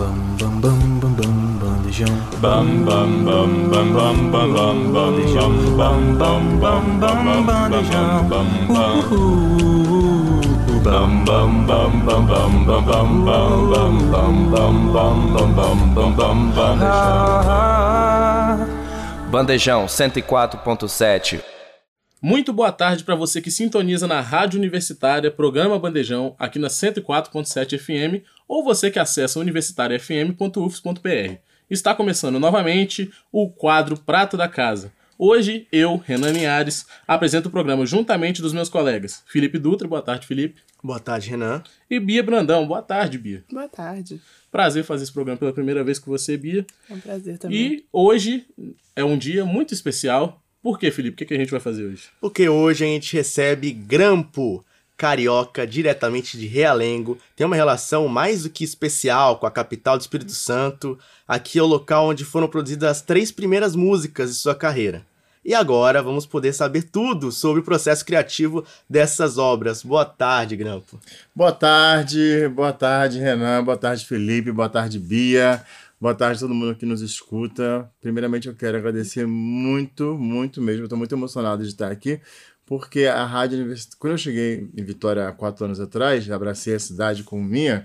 bam 0.00 0.16
bam 0.38 0.60
bam 0.60 0.80
bam 1.00 1.12
bam 1.14 1.34
bandejão. 1.60 2.14
Bam 2.40 2.84
bam 2.84 3.24
bam 3.24 3.50
bam 3.70 3.92
bam 3.92 4.30
bam 4.30 4.48
bam 4.54 4.78
bandejão. 4.92 5.52
Bam 5.76 6.00
bam 6.16 6.42
bam 6.58 6.84
bam 7.00 7.44
bandejão. 7.44 8.28
Bam 8.28 8.46
bam 8.68 9.04
bam 10.84 11.50
bam 11.66 11.66
bam 11.66 11.90
bam 12.06 12.24
bam 12.26 12.52
bam 12.64 13.08
bam 13.24 13.50
bam 13.70 13.94
bam 14.10 14.34
bam 14.50 14.74
bam 14.92 15.18
bam 15.34 15.78
bam 15.94 15.94
bam 15.94 16.16
bam 16.16 16.38
bandejão. 16.54 17.60
Bandejão 19.30 19.86
104.7 19.86 21.40
Muito 22.20 22.52
boa 22.52 22.72
tarde 22.72 23.04
para 23.04 23.14
você 23.14 23.40
que 23.40 23.48
sintoniza 23.50 24.08
na 24.08 24.20
Rádio 24.20 24.58
Universitária 24.58 25.30
Programa 25.30 25.78
Bandejão 25.78 26.34
aqui 26.36 26.58
na 26.58 26.66
104.7 26.66 27.78
FM 27.78 28.24
ou 28.50 28.64
você 28.64 28.90
que 28.90 28.98
acessa 28.98 29.38
universitariafm.ufs.br. 29.38 31.36
Está 31.70 31.94
começando 31.94 32.40
novamente 32.40 33.08
o 33.30 33.48
quadro 33.48 33.96
Prato 33.96 34.36
da 34.36 34.48
Casa. 34.48 34.92
Hoje, 35.16 35.68
eu, 35.70 35.96
Renan 35.96 36.32
Linhares, 36.32 36.84
apresento 37.06 37.48
o 37.48 37.52
programa 37.52 37.86
juntamente 37.86 38.42
dos 38.42 38.52
meus 38.52 38.68
colegas 38.68 39.22
Felipe 39.26 39.56
Dutra, 39.56 39.86
boa 39.86 40.02
tarde, 40.02 40.26
Felipe. 40.26 40.60
Boa 40.82 40.98
tarde, 40.98 41.30
Renan. 41.30 41.62
E 41.88 42.00
Bia 42.00 42.24
Brandão, 42.24 42.66
boa 42.66 42.82
tarde, 42.82 43.18
Bia. 43.18 43.44
Boa 43.52 43.68
tarde. 43.68 44.20
Prazer 44.50 44.82
fazer 44.82 45.04
esse 45.04 45.12
programa 45.12 45.38
pela 45.38 45.52
primeira 45.52 45.84
vez 45.84 46.00
com 46.00 46.10
você, 46.10 46.36
Bia. 46.36 46.66
É 46.90 46.94
um 46.94 46.98
prazer 46.98 47.38
também. 47.38 47.56
E 47.56 47.84
hoje 47.92 48.46
é 48.96 49.04
um 49.04 49.16
dia 49.16 49.44
muito 49.44 49.72
especial. 49.72 50.42
Por 50.60 50.76
quê, 50.76 50.90
Felipe? 50.90 51.14
O 51.14 51.18
que, 51.18 51.26
que 51.26 51.34
a 51.34 51.38
gente 51.38 51.52
vai 51.52 51.60
fazer 51.60 51.84
hoje? 51.84 52.08
Porque 52.20 52.48
hoje 52.48 52.82
a 52.82 52.88
gente 52.88 53.14
recebe 53.14 53.70
Grampo, 53.70 54.64
carioca, 55.00 55.66
diretamente 55.66 56.36
de 56.36 56.46
Realengo. 56.46 57.16
Tem 57.34 57.46
uma 57.46 57.56
relação 57.56 58.06
mais 58.06 58.42
do 58.42 58.50
que 58.50 58.62
especial 58.62 59.38
com 59.38 59.46
a 59.46 59.50
capital 59.50 59.96
do 59.96 60.02
Espírito 60.02 60.32
Santo. 60.32 60.98
Aqui 61.26 61.58
é 61.58 61.62
o 61.62 61.66
local 61.66 62.08
onde 62.08 62.22
foram 62.22 62.46
produzidas 62.46 62.90
as 62.90 63.00
três 63.00 63.32
primeiras 63.32 63.74
músicas 63.74 64.28
de 64.28 64.36
sua 64.36 64.54
carreira. 64.54 65.06
E 65.42 65.54
agora 65.54 66.02
vamos 66.02 66.26
poder 66.26 66.52
saber 66.52 66.82
tudo 66.82 67.32
sobre 67.32 67.62
o 67.62 67.64
processo 67.64 68.04
criativo 68.04 68.62
dessas 68.90 69.38
obras. 69.38 69.82
Boa 69.82 70.04
tarde, 70.04 70.54
Grampo. 70.54 71.00
Boa 71.34 71.52
tarde, 71.52 72.46
boa 72.54 72.74
tarde, 72.74 73.18
Renan, 73.18 73.64
boa 73.64 73.78
tarde, 73.78 74.04
Felipe, 74.04 74.52
boa 74.52 74.68
tarde, 74.68 74.98
Bia. 74.98 75.64
Boa 75.98 76.14
tarde 76.14 76.36
a 76.36 76.40
todo 76.40 76.54
mundo 76.54 76.74
que 76.74 76.84
nos 76.84 77.00
escuta. 77.00 77.90
Primeiramente, 78.02 78.48
eu 78.48 78.54
quero 78.54 78.76
agradecer 78.76 79.26
muito, 79.26 80.14
muito 80.18 80.60
mesmo. 80.60 80.84
Estou 80.84 80.98
muito 80.98 81.14
emocionado 81.14 81.62
de 81.62 81.70
estar 81.70 81.90
aqui, 81.90 82.20
porque 82.70 83.06
a 83.06 83.24
Rádio 83.24 83.58
Universitária. 83.58 83.96
Quando 83.98 84.12
eu 84.12 84.18
cheguei 84.18 84.70
em 84.76 84.84
Vitória 84.84 85.26
há 85.26 85.32
quatro 85.32 85.64
anos 85.64 85.80
atrás, 85.80 86.30
abracei 86.30 86.72
a 86.72 86.78
cidade 86.78 87.24
como 87.24 87.42
minha, 87.42 87.84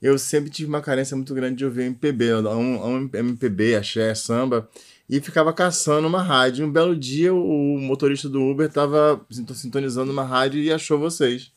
eu 0.00 0.16
sempre 0.20 0.48
tive 0.48 0.68
uma 0.68 0.80
carência 0.80 1.16
muito 1.16 1.34
grande 1.34 1.56
de 1.56 1.64
ouvir 1.64 1.82
MPB, 1.82 2.34
um, 2.34 2.86
um 2.86 3.10
MPB, 3.12 3.74
axé, 3.74 4.14
samba, 4.14 4.70
e 5.08 5.20
ficava 5.20 5.52
caçando 5.52 6.06
uma 6.06 6.22
rádio. 6.22 6.64
Um 6.64 6.70
belo 6.70 6.94
dia, 6.94 7.34
o 7.34 7.76
motorista 7.80 8.28
do 8.28 8.40
Uber 8.40 8.68
estava 8.68 9.20
sintonizando 9.30 10.12
uma 10.12 10.22
rádio 10.22 10.60
e 10.60 10.72
achou 10.72 10.96
vocês. 10.96 11.50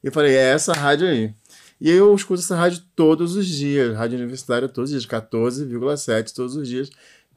Eu 0.00 0.12
falei: 0.12 0.36
é 0.36 0.52
essa 0.52 0.72
rádio 0.72 1.08
aí. 1.08 1.34
E 1.80 1.90
eu 1.90 2.14
escuto 2.14 2.40
essa 2.40 2.54
rádio 2.54 2.80
todos 2.94 3.34
os 3.34 3.44
dias, 3.44 3.96
rádio 3.96 4.16
universitária 4.16 4.68
todos 4.68 4.92
os 4.92 5.02
dias, 5.02 5.20
14,7 5.20 6.32
todos 6.32 6.54
os 6.54 6.68
dias. 6.68 6.90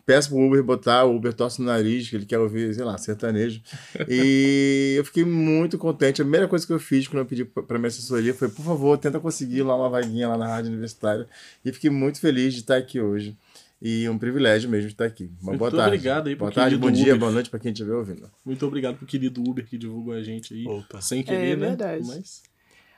Peço 0.05 0.29
pro 0.29 0.39
Uber 0.39 0.61
botar, 0.61 1.05
o 1.05 1.15
Uber 1.15 1.33
torce 1.33 1.61
no 1.61 1.67
nariz, 1.67 2.09
que 2.09 2.15
ele 2.17 2.25
quer 2.25 2.37
ouvir, 2.37 2.73
sei 2.73 2.83
lá, 2.83 2.97
sertanejo. 2.97 3.61
E 4.09 4.95
eu 4.99 5.05
fiquei 5.05 5.23
muito 5.23 5.77
contente. 5.77 6.21
A 6.21 6.25
primeira 6.25 6.47
coisa 6.47 6.67
que 6.67 6.73
eu 6.73 6.79
fiz 6.79 7.07
quando 7.07 7.19
eu 7.19 7.25
pedi 7.25 7.45
para 7.45 7.77
minha 7.79 7.87
assessoria 7.87 8.33
foi, 8.33 8.49
por 8.49 8.65
favor, 8.65 8.97
tenta 8.97 9.19
conseguir 9.19 9.61
lá 9.63 9.75
uma 9.77 9.89
vaguinha 9.89 10.27
lá 10.27 10.37
na 10.37 10.47
rádio 10.47 10.71
universitária. 10.71 11.25
E 11.63 11.71
fiquei 11.71 11.89
muito 11.89 12.19
feliz 12.19 12.53
de 12.53 12.59
estar 12.59 12.75
aqui 12.75 12.99
hoje. 12.99 13.37
E 13.81 14.07
um 14.09 14.17
privilégio 14.17 14.69
mesmo 14.69 14.87
de 14.87 14.93
estar 14.93 15.05
aqui. 15.05 15.29
Uma 15.41 15.51
Muito 15.51 15.59
boa 15.59 15.71
tarde. 15.71 15.87
obrigado 15.87 16.27
aí 16.27 16.35
Boa 16.35 16.51
tarde, 16.51 16.77
bom 16.77 16.89
dia, 16.91 17.03
Uber. 17.13 17.19
boa 17.19 17.31
noite 17.31 17.49
para 17.49 17.59
quem 17.59 17.71
estiver 17.71 17.93
ouvindo. 17.93 18.29
Muito 18.45 18.65
obrigado 18.65 18.95
pro 18.97 19.05
querido 19.05 19.41
Uber 19.45 19.65
que 19.65 19.77
divulgou 19.77 20.13
a 20.13 20.23
gente 20.23 20.53
aí. 20.53 20.65
Opa. 20.65 21.01
Sem 21.01 21.21
querer, 21.23 21.57
né? 21.57 21.67
verdade. 21.67 22.05
Mas 22.07 22.43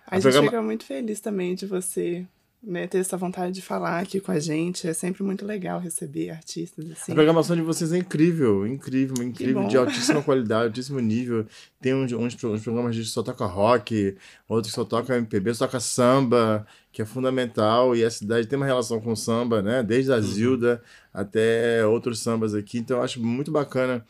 A 0.07 0.11
O 0.11 0.13
gente 0.15 0.21
programa- 0.23 0.47
fica 0.47 0.61
muito 0.61 0.85
feliz 0.85 1.19
também 1.19 1.55
de 1.55 1.65
você 1.65 2.25
né, 2.65 2.87
ter 2.87 2.97
essa 2.97 3.15
vontade 3.15 3.53
de 3.53 3.61
falar 3.61 3.99
aqui 3.99 4.19
com 4.19 4.31
a 4.31 4.39
gente. 4.39 4.87
É 4.87 4.93
sempre 4.93 5.23
muito 5.23 5.45
legal 5.45 5.79
receber 5.79 6.31
artistas 6.31 6.89
assim. 6.91 7.11
A 7.11 7.15
programação 7.15 7.55
de 7.55 7.61
vocês 7.61 7.93
é 7.93 7.97
incrível, 7.97 8.65
incrível, 8.65 9.23
incrível, 9.23 9.67
de 9.67 9.77
altíssima 9.77 10.21
qualidade, 10.23 10.65
altíssimo 10.65 10.99
nível. 10.99 11.45
Tem 11.79 11.93
uns, 11.93 12.11
uns, 12.11 12.43
uns 12.43 12.63
programas 12.63 12.95
de 12.95 13.03
que 13.03 13.07
só 13.07 13.21
toca 13.21 13.45
rock, 13.45 14.17
outros 14.47 14.71
que 14.71 14.75
só 14.75 14.83
toca 14.83 15.15
MPB, 15.15 15.53
só 15.53 15.65
toca 15.65 15.79
samba, 15.79 16.65
que 16.91 17.01
é 17.01 17.05
fundamental. 17.05 17.95
E 17.95 18.03
a 18.03 18.09
cidade 18.09 18.47
tem 18.47 18.57
uma 18.57 18.65
relação 18.65 18.99
com 18.99 19.11
o 19.11 19.17
samba, 19.17 19.61
né? 19.61 19.83
Desde 19.83 20.11
a 20.11 20.19
Zilda 20.19 20.81
até 21.13 21.85
outros 21.85 22.19
sambas 22.19 22.53
aqui. 22.53 22.79
Então 22.79 22.97
eu 22.97 23.03
acho 23.03 23.21
muito 23.21 23.51
bacana 23.51 24.03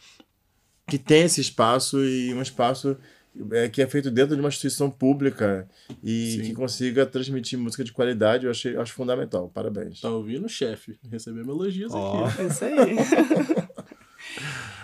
que 0.88 0.98
tem 0.98 1.24
esse 1.24 1.42
espaço 1.42 2.04
e 2.04 2.34
um 2.34 2.42
espaço 2.42 2.96
que 3.72 3.82
é 3.82 3.88
feito 3.88 4.10
dentro 4.10 4.36
de 4.36 4.42
uma 4.42 4.50
instituição 4.50 4.90
pública 4.90 5.68
e 6.04 6.32
Sim. 6.32 6.42
que 6.42 6.54
consiga 6.54 7.06
transmitir 7.06 7.60
música 7.60 7.84
de 7.84 7.92
qualidade. 7.92 8.46
Eu 8.46 8.52
achei, 8.52 8.76
acho 8.78 8.94
fundamental. 8.94 9.50
Parabéns. 9.54 10.02
tá 10.02 10.10
ouvindo, 10.10 10.48
chefe? 10.48 10.98
Recebemos 11.10 11.50
elogios 11.50 11.94
Ó. 11.94 12.26
aqui. 12.26 12.42
É 12.42 12.48
isso 12.48 12.66
aí. 12.66 12.96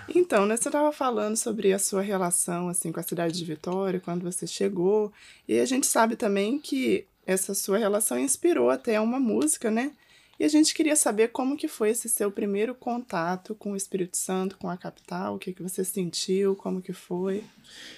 então, 0.16 0.46
né, 0.46 0.58
você 0.58 0.70
estava 0.70 0.92
falando 0.92 1.38
sobre 1.38 1.72
a 1.74 1.80
sua 1.80 2.02
relação 2.02 2.70
assim 2.70 2.92
com 2.92 3.00
a 3.00 3.04
cidade 3.04 3.38
de 3.38 3.46
Vitória, 3.46 4.00
quando 4.00 4.24
você 4.24 4.46
chegou. 4.46 5.12
E 5.48 5.60
a 5.60 5.66
gente 5.66 5.88
sabe 5.88 6.16
também 6.16 6.60
que 6.60 7.06
essa 7.26 7.54
sua 7.54 7.78
relação 7.78 8.20
inspirou 8.20 8.70
até 8.70 9.00
uma 9.00 9.20
música, 9.20 9.72
né? 9.72 9.92
E 10.42 10.44
a 10.44 10.48
gente 10.48 10.74
queria 10.74 10.96
saber 10.96 11.28
como 11.28 11.56
que 11.56 11.68
foi 11.68 11.92
esse 11.92 12.10
seu 12.10 12.32
primeiro 12.32 12.74
contato 12.74 13.54
com 13.54 13.74
o 13.74 13.76
Espírito 13.76 14.18
Santo, 14.18 14.58
com 14.58 14.68
a 14.68 14.76
capital, 14.76 15.36
o 15.36 15.38
que, 15.38 15.54
que 15.54 15.62
você 15.62 15.84
sentiu, 15.84 16.56
como 16.56 16.82
que 16.82 16.92
foi. 16.94 17.44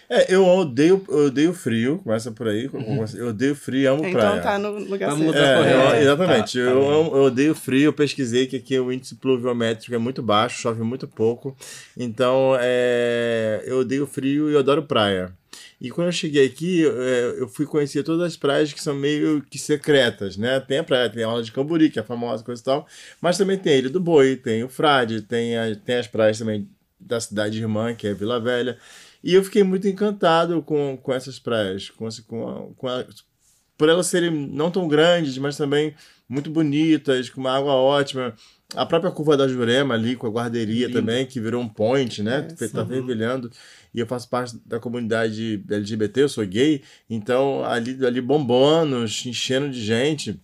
É, 0.10 0.36
eu 0.36 0.46
odeio, 0.46 1.02
eu 1.08 1.28
odeio 1.28 1.54
frio, 1.54 2.00
começa 2.04 2.34
por 2.34 2.50
aí. 2.50 2.70
Eu 3.16 3.28
odeio 3.30 3.56
frio 3.56 3.80
e 3.80 3.86
amo 3.86 4.06
Então 4.06 4.20
praia. 4.20 4.42
tá 4.42 4.60
no 4.60 4.72
lugar 4.78 5.12
Tá 5.12 5.16
no 5.16 5.32
certo. 5.32 5.36
lugar 5.38 5.68
É, 5.68 5.74
eu- 5.74 5.80
É, 5.96 6.02
exatamente. 6.02 6.54
tá, 6.54 6.60
eu, 6.60 6.82
tá 6.82 6.88
amo- 6.94 7.16
eu 7.16 7.24
odeio 7.24 7.56
frio, 7.56 7.84
eu 7.86 7.94
pesquisei 7.94 8.46
que 8.46 8.58
aqui 8.58 8.78
o 8.78 8.92
índice 8.92 9.16
pluviométrico 9.16 9.96
é 9.96 9.98
muito 9.98 10.22
baixo, 10.22 10.62
chove 10.62 10.84
muito 10.84 11.08
pouco. 11.08 11.56
Então, 11.96 12.58
é, 12.60 13.64
eu 13.66 13.80
odeio 13.80 14.06
frio 14.06 14.50
e 14.50 14.54
eu 14.54 14.60
adoro 14.60 14.84
praia. 14.84 15.32
E 15.84 15.92
quando 15.92 16.08
eu 16.08 16.14
cheguei 16.14 16.46
aqui, 16.46 16.86
é, 16.86 17.36
eu 17.40 17.48
fui 17.50 17.66
conhecer 17.66 18.04
todas 18.04 18.26
as 18.26 18.38
praias 18.38 18.72
que 18.72 18.82
são 18.82 18.96
meio 18.96 19.42
que 19.50 19.60
secretas, 19.60 20.38
né? 20.38 20.58
Tem 20.62 20.78
a 20.78 20.84
praia, 20.84 21.10
tem 21.10 21.24
a 21.24 21.28
Orla 21.30 21.44
de 21.44 21.52
Camburi, 21.52 21.90
que 21.90 22.00
é 22.00 22.04
famosa, 22.04 22.42
coisa 22.42 22.62
e 22.62 22.64
tal. 22.64 22.88
Mas 23.20 23.38
também 23.38 23.58
tem 23.58 23.74
a 23.74 23.78
Ilha 23.80 23.90
do 23.90 24.00
Boi, 24.00 24.38
tem 24.38 24.64
o 24.64 24.70
Frade, 24.70 25.22
tem, 25.22 25.58
a- 25.58 25.76
tem 25.76 25.96
as 25.98 26.08
praias 26.08 26.40
também 26.40 26.70
da 26.98 27.20
cidade 27.20 27.60
irmã, 27.60 27.94
que 27.94 28.08
é 28.08 28.14
Vila 28.14 28.40
Velha. 28.40 28.78
E 29.22 29.34
eu 29.34 29.44
fiquei 29.44 29.62
muito 29.62 29.86
encantado 29.86 30.62
com, 30.62 30.96
com 30.96 31.14
essas 31.14 31.38
praias, 31.38 31.90
com, 31.90 32.08
com, 32.28 32.74
com 32.78 32.88
a- 32.88 33.06
por 33.78 33.90
elas 33.90 34.08
serem 34.08 34.32
não 34.32 34.72
tão 34.72 34.88
grandes, 34.88 35.38
mas 35.38 35.58
também 35.58 35.94
muito 36.30 36.50
bonitas, 36.50 37.30
com 37.30 37.42
uma 37.42 37.52
água 37.58 37.74
ótima. 37.74 38.34
A 38.76 38.86
própria 38.86 39.12
curva 39.12 39.36
da 39.38 39.48
Jurema 39.48 39.94
ali, 39.94 40.16
com 40.16 40.26
a 40.28 40.30
guarderia 40.32 40.88
Lindo. 40.88 41.00
também, 41.00 41.26
que 41.26 41.40
virou 41.40 41.62
um 41.62 41.68
point, 41.68 42.24
né? 42.24 42.48
É, 42.60 42.68
tá 42.70 42.86
fervilhando. 42.86 43.52
E 43.94 44.00
eu 44.00 44.08
faço 44.08 44.30
parte 44.30 44.58
da 44.66 44.80
comunidade 44.80 45.64
LGBT, 45.70 46.24
eu 46.24 46.30
sou 46.30 46.46
gay. 46.46 46.82
Então, 47.10 47.64
ali, 47.64 48.04
ali 48.06 48.22
bombando, 48.22 49.04
enchendo 49.04 49.70
de 49.70 49.84
gente. 49.84 50.40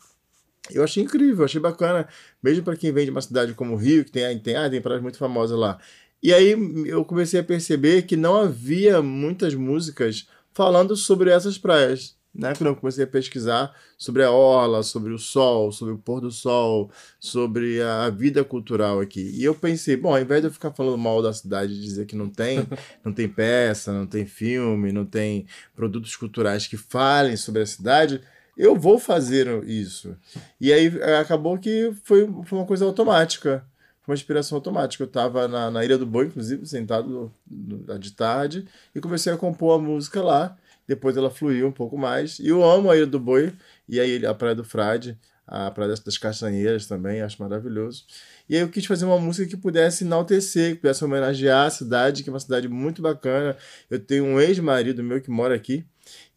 Eu 0.70 0.84
achei 0.84 1.04
incrível, 1.04 1.46
achei 1.46 1.60
bacana. 1.60 2.08
Mesmo 2.44 2.64
para 2.64 2.76
quem 2.76 2.92
vem 2.92 3.06
de 3.06 3.12
uma 3.12 3.22
cidade 3.22 3.54
como 3.54 3.74
o 3.74 3.78
Rio, 3.78 4.06
que 4.06 4.12
tem, 4.12 4.38
tem, 4.40 4.56
ah, 4.56 4.70
tem 4.70 4.82
praias 4.82 5.02
muito 5.02 5.18
famosas 5.18 5.58
lá. 5.58 5.80
E 6.22 6.34
aí 6.34 6.52
eu 6.86 7.04
comecei 7.06 7.40
a 7.40 7.44
perceber 7.44 8.04
que 8.04 8.16
não 8.16 8.36
havia 8.36 9.02
muitas 9.02 9.56
músicas 9.56 10.28
falando 10.54 10.96
sobre 10.96 11.32
essas 11.32 11.58
praias. 11.58 12.19
Né? 12.40 12.54
Quando 12.56 12.68
eu 12.68 12.76
comecei 12.76 13.04
a 13.04 13.08
pesquisar 13.08 13.76
sobre 13.98 14.24
a 14.24 14.32
orla, 14.32 14.82
sobre 14.82 15.12
o 15.12 15.20
sol, 15.20 15.72
sobre 15.74 15.94
o 15.94 15.98
pôr 15.98 16.22
do 16.22 16.32
sol, 16.32 16.90
sobre 17.20 17.82
a 17.82 18.10
vida 18.10 18.44
cultural 18.46 19.02
aqui. 19.02 19.30
E 19.36 19.44
eu 19.44 19.54
pensei, 19.54 19.98
bom, 19.98 20.14
ao 20.14 20.22
invés 20.22 20.42
de 20.42 20.48
eu 20.48 20.52
ficar 20.52 20.72
falando 20.72 20.98
mal 20.98 21.22
da 21.22 21.34
cidade 21.34 21.74
e 21.74 21.80
dizer 21.82 22.06
que 22.06 22.16
não 22.16 22.30
tem, 22.30 22.66
não 23.04 23.12
tem 23.12 23.28
peça, 23.28 23.92
não 23.92 24.08
tem 24.08 24.26
filme, 24.26 24.92
não 24.94 25.06
tem 25.06 25.46
produtos 25.76 26.16
culturais 26.16 26.66
que 26.66 26.78
falem 26.78 27.36
sobre 27.36 27.62
a 27.62 27.66
cidade, 27.66 28.22
eu 28.58 28.76
vou 28.76 28.98
fazer 28.98 29.64
isso. 29.66 30.16
E 30.62 30.72
aí 30.72 30.88
eh, 31.00 31.18
acabou 31.18 31.58
que 31.58 31.92
foi, 32.04 32.26
foi 32.46 32.58
uma 32.60 32.66
coisa 32.66 32.86
automática. 32.86 33.66
Foi 34.02 34.14
uma 34.14 34.18
inspiração 34.18 34.56
automática. 34.58 35.04
Eu 35.04 35.08
estava 35.08 35.48
na, 35.48 35.70
na 35.70 35.84
Ilha 35.86 35.98
do 35.98 36.06
Boi, 36.06 36.28
inclusive, 36.28 36.66
sentado 36.66 37.08
no- 37.10 37.78
no- 37.86 38.00
de 38.00 38.12
tarde, 38.12 38.66
e 38.96 39.00
comecei 39.00 39.32
a 39.32 39.38
compor 39.38 39.78
a 39.80 39.82
música 39.82 40.22
lá. 40.22 40.58
Depois 40.90 41.16
ela 41.16 41.30
fluiu 41.30 41.68
um 41.68 41.72
pouco 41.72 41.96
mais. 41.96 42.40
E 42.40 42.48
eu 42.48 42.64
amo 42.64 42.90
a 42.90 42.98
Ilha 42.98 43.06
do 43.06 43.20
Boi 43.20 43.54
e 43.88 44.00
a, 44.00 44.06
ilha, 44.06 44.32
a 44.32 44.34
Praia 44.34 44.56
do 44.56 44.64
Frade, 44.64 45.16
a 45.46 45.70
Praia 45.70 45.94
das 46.04 46.18
Castanheiras 46.18 46.88
também, 46.88 47.22
acho 47.22 47.40
maravilhoso. 47.40 48.06
E 48.50 48.56
aí 48.56 48.62
eu 48.62 48.70
quis 48.70 48.88
fazer 48.88 49.06
uma 49.06 49.20
música 49.20 49.48
que 49.48 49.56
pudesse 49.56 50.04
enaltecer, 50.04 50.74
que 50.74 50.82
pudesse 50.82 51.06
homenagear 51.06 51.68
a 51.68 51.70
cidade, 51.70 52.24
que 52.24 52.30
é 52.30 52.34
uma 52.34 52.40
cidade 52.40 52.68
muito 52.68 53.04
bacana. 53.04 53.56
Eu 53.88 54.00
tenho 54.00 54.26
um 54.26 54.40
ex-marido 54.40 55.04
meu 55.04 55.22
que 55.22 55.30
mora 55.30 55.54
aqui, 55.54 55.86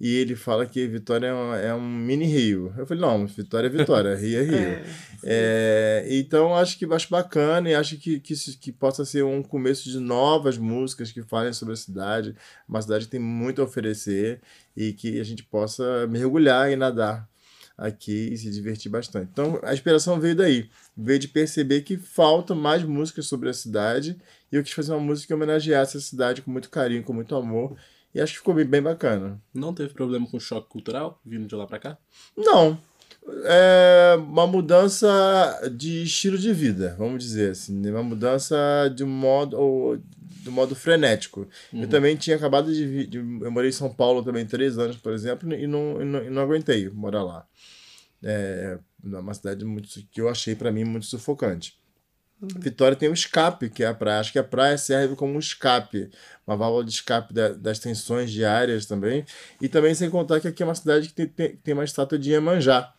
e 0.00 0.16
ele 0.16 0.34
fala 0.36 0.66
que 0.66 0.86
Vitória 0.86 1.26
é 1.28 1.34
um, 1.34 1.54
é 1.54 1.74
um 1.74 1.80
mini 1.88 2.24
Rio. 2.26 2.72
Eu 2.76 2.86
falei, 2.86 3.00
não, 3.00 3.26
Vitória 3.26 3.66
é 3.66 3.70
Vitória, 3.70 4.14
Rio 4.16 4.38
é 4.38 4.42
Rio. 4.42 4.84
É, 5.24 6.06
então 6.10 6.54
acho 6.54 6.78
que 6.78 6.84
acho 6.84 7.08
bacana 7.08 7.70
e 7.70 7.74
acho 7.74 7.96
que, 7.96 8.18
que, 8.20 8.32
isso- 8.32 8.58
que 8.58 8.72
possa 8.72 9.04
ser 9.04 9.22
um 9.24 9.42
começo 9.42 9.88
de 9.88 9.98
novas 9.98 10.58
músicas 10.58 11.12
que 11.12 11.22
falem 11.22 11.52
sobre 11.52 11.74
a 11.74 11.76
cidade. 11.76 12.34
Uma 12.68 12.82
cidade 12.82 13.04
que 13.04 13.10
tem 13.12 13.20
muito 13.20 13.60
a 13.62 13.64
oferecer 13.64 14.40
e 14.76 14.92
que 14.92 15.20
a 15.20 15.24
gente 15.24 15.42
possa 15.44 16.06
mergulhar 16.08 16.70
e 16.70 16.76
nadar 16.76 17.28
aqui 17.78 18.28
e 18.32 18.36
se 18.36 18.50
divertir 18.50 18.90
bastante. 18.90 19.28
Então 19.32 19.58
a 19.62 19.72
inspiração 19.72 20.20
veio 20.20 20.36
daí, 20.36 20.68
veio 20.96 21.18
de 21.18 21.28
perceber 21.28 21.82
que 21.82 21.96
falta 21.96 22.54
mais 22.54 22.82
músicas 22.84 23.26
sobre 23.26 23.48
a 23.48 23.52
cidade 23.54 24.16
e 24.50 24.56
eu 24.56 24.62
quis 24.62 24.72
fazer 24.72 24.92
uma 24.92 25.00
música 25.00 25.28
que 25.28 25.34
homenageasse 25.34 25.96
a 25.96 26.00
cidade 26.00 26.42
com 26.42 26.50
muito 26.50 26.68
carinho, 26.68 27.02
com 27.02 27.12
muito 27.12 27.34
amor. 27.34 27.76
E 28.14 28.20
acho 28.20 28.32
que 28.32 28.38
ficou 28.38 28.54
bem, 28.54 28.82
bacana. 28.82 29.40
Não 29.54 29.72
teve 29.72 29.94
problema 29.94 30.26
com 30.26 30.38
choque 30.38 30.68
cultural 30.68 31.20
vindo 31.24 31.46
de 31.46 31.54
lá 31.54 31.66
pra 31.66 31.78
cá? 31.78 31.98
Não. 32.36 32.78
É 33.44 34.16
uma 34.18 34.46
mudança 34.46 35.08
de 35.72 36.02
estilo 36.02 36.36
de 36.36 36.52
vida, 36.52 36.96
vamos 36.98 37.22
dizer 37.22 37.52
assim. 37.52 37.78
né? 37.78 37.90
Uma 37.90 38.02
mudança 38.02 38.56
de 38.94 39.04
um 39.04 39.08
modo, 39.08 39.56
ou, 39.56 39.96
do 40.42 40.50
modo 40.50 40.74
frenético. 40.74 41.46
Eu 41.72 41.88
também 41.88 42.16
tinha 42.16 42.34
acabado 42.36 42.72
de, 42.72 43.06
de. 43.06 43.18
Eu 43.18 43.50
morei 43.50 43.70
em 43.70 43.72
São 43.72 43.92
Paulo 43.94 44.24
também 44.24 44.44
três 44.44 44.76
anos, 44.76 44.96
por 44.96 45.12
exemplo, 45.12 45.52
e 45.54 45.66
não, 45.66 46.02
e 46.02 46.04
não, 46.04 46.24
e 46.24 46.30
não 46.30 46.42
aguentei 46.42 46.90
morar 46.90 47.22
lá. 47.22 47.46
É 48.22 48.78
uma 49.04 49.34
cidade 49.34 49.64
muito, 49.64 49.88
que 50.10 50.20
eu 50.20 50.28
achei 50.28 50.54
para 50.54 50.72
mim 50.72 50.84
muito 50.84 51.06
sufocante. 51.06 51.80
Vitória 52.58 52.96
tem 52.96 53.08
o 53.08 53.12
escape, 53.14 53.70
que 53.70 53.84
é 53.84 53.86
a 53.86 53.94
praia. 53.94 54.20
Acho 54.20 54.32
que 54.32 54.38
a 54.38 54.44
praia 54.44 54.76
serve 54.76 55.14
como 55.14 55.34
um 55.34 55.38
escape, 55.38 56.10
uma 56.46 56.56
válvula 56.56 56.84
de 56.84 56.90
escape 56.90 57.32
da- 57.32 57.50
das 57.52 57.78
tensões 57.78 58.30
diárias 58.32 58.84
também. 58.86 59.24
E 59.60 59.68
também 59.68 59.94
sem 59.94 60.10
contar 60.10 60.40
que 60.40 60.48
aqui 60.48 60.62
é 60.62 60.66
uma 60.66 60.74
cidade 60.74 61.08
que 61.08 61.14
tem, 61.14 61.26
tem, 61.28 61.56
tem 61.56 61.74
uma 61.74 61.84
estátua 61.84 62.18
de 62.18 62.30
Iemanjá. 62.32 62.92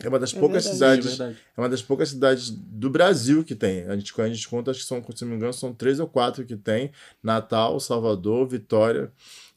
É 0.00 0.08
uma 0.08 0.18
das 0.20 0.32
É 0.32 0.38
poucas 0.38 0.64
verdade. 0.64 1.02
cidades. 1.10 1.36
É. 1.38 1.40
É 1.56 1.60
uma 1.60 1.68
das 1.68 1.82
poucas 1.82 2.10
cidades 2.10 2.50
do 2.50 2.88
Brasil 2.88 3.42
que 3.42 3.56
tem. 3.56 3.82
A 3.88 3.96
gente, 3.96 4.12
quando 4.12 4.30
a 4.30 4.32
gente 4.32 4.48
conta, 4.48 4.70
acho 4.70 4.78
que 4.80 4.86
são, 4.86 5.04
se 5.12 5.22
não 5.24 5.30
me 5.30 5.36
engano, 5.36 5.52
são 5.52 5.74
três 5.74 5.98
ou 5.98 6.06
quatro 6.06 6.44
que 6.46 6.56
tem. 6.56 6.92
Natal, 7.20 7.80
Salvador, 7.80 8.46
Vitória. 8.46 9.10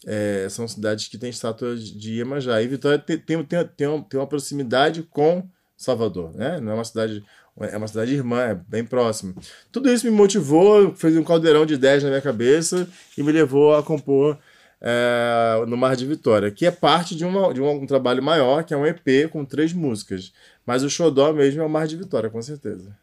é, 0.03 0.47
são 0.49 0.67
cidades 0.67 1.07
que 1.07 1.15
têm 1.19 1.29
estátuas 1.29 1.83
de 1.83 2.13
Iemanjá. 2.13 2.59
E 2.59 2.67
Vitória 2.67 2.97
tem, 2.97 3.19
tem, 3.19 3.43
tem, 3.45 3.63
tem, 3.77 3.87
uma, 3.87 4.03
tem 4.03 4.19
uma 4.19 4.25
proximidade 4.25 5.03
com 5.03 5.47
Salvador, 5.77 6.33
né? 6.33 6.59
Não 6.59 6.71
é 6.71 6.75
uma 6.75 6.83
cidade. 6.85 7.23
É 7.67 7.77
uma 7.77 7.87
cidade 7.87 8.13
irmã, 8.13 8.41
é 8.41 8.55
bem 8.55 8.83
próxima. 8.83 9.33
Tudo 9.71 9.91
isso 9.91 10.05
me 10.05 10.11
motivou, 10.11 10.93
fez 10.95 11.15
um 11.17 11.23
caldeirão 11.23 11.65
de 11.65 11.73
ideias 11.75 12.03
na 12.03 12.09
minha 12.09 12.21
cabeça 12.21 12.87
e 13.17 13.23
me 13.23 13.31
levou 13.31 13.75
a 13.75 13.83
compor 13.83 14.37
é, 14.81 15.63
no 15.67 15.77
Mar 15.77 15.95
de 15.95 16.05
Vitória, 16.05 16.49
que 16.49 16.65
é 16.65 16.71
parte 16.71 17.15
de, 17.15 17.23
uma, 17.23 17.53
de 17.53 17.61
um, 17.61 17.69
um 17.69 17.85
trabalho 17.85 18.23
maior, 18.23 18.63
que 18.63 18.73
é 18.73 18.77
um 18.77 18.85
EP 18.85 19.29
com 19.29 19.45
três 19.45 19.73
músicas. 19.73 20.33
Mas 20.65 20.83
o 20.83 20.89
xodó 20.89 21.31
mesmo 21.31 21.61
é 21.61 21.65
o 21.65 21.69
Mar 21.69 21.87
de 21.87 21.95
Vitória, 21.95 22.29
com 22.29 22.41
certeza. 22.41 22.97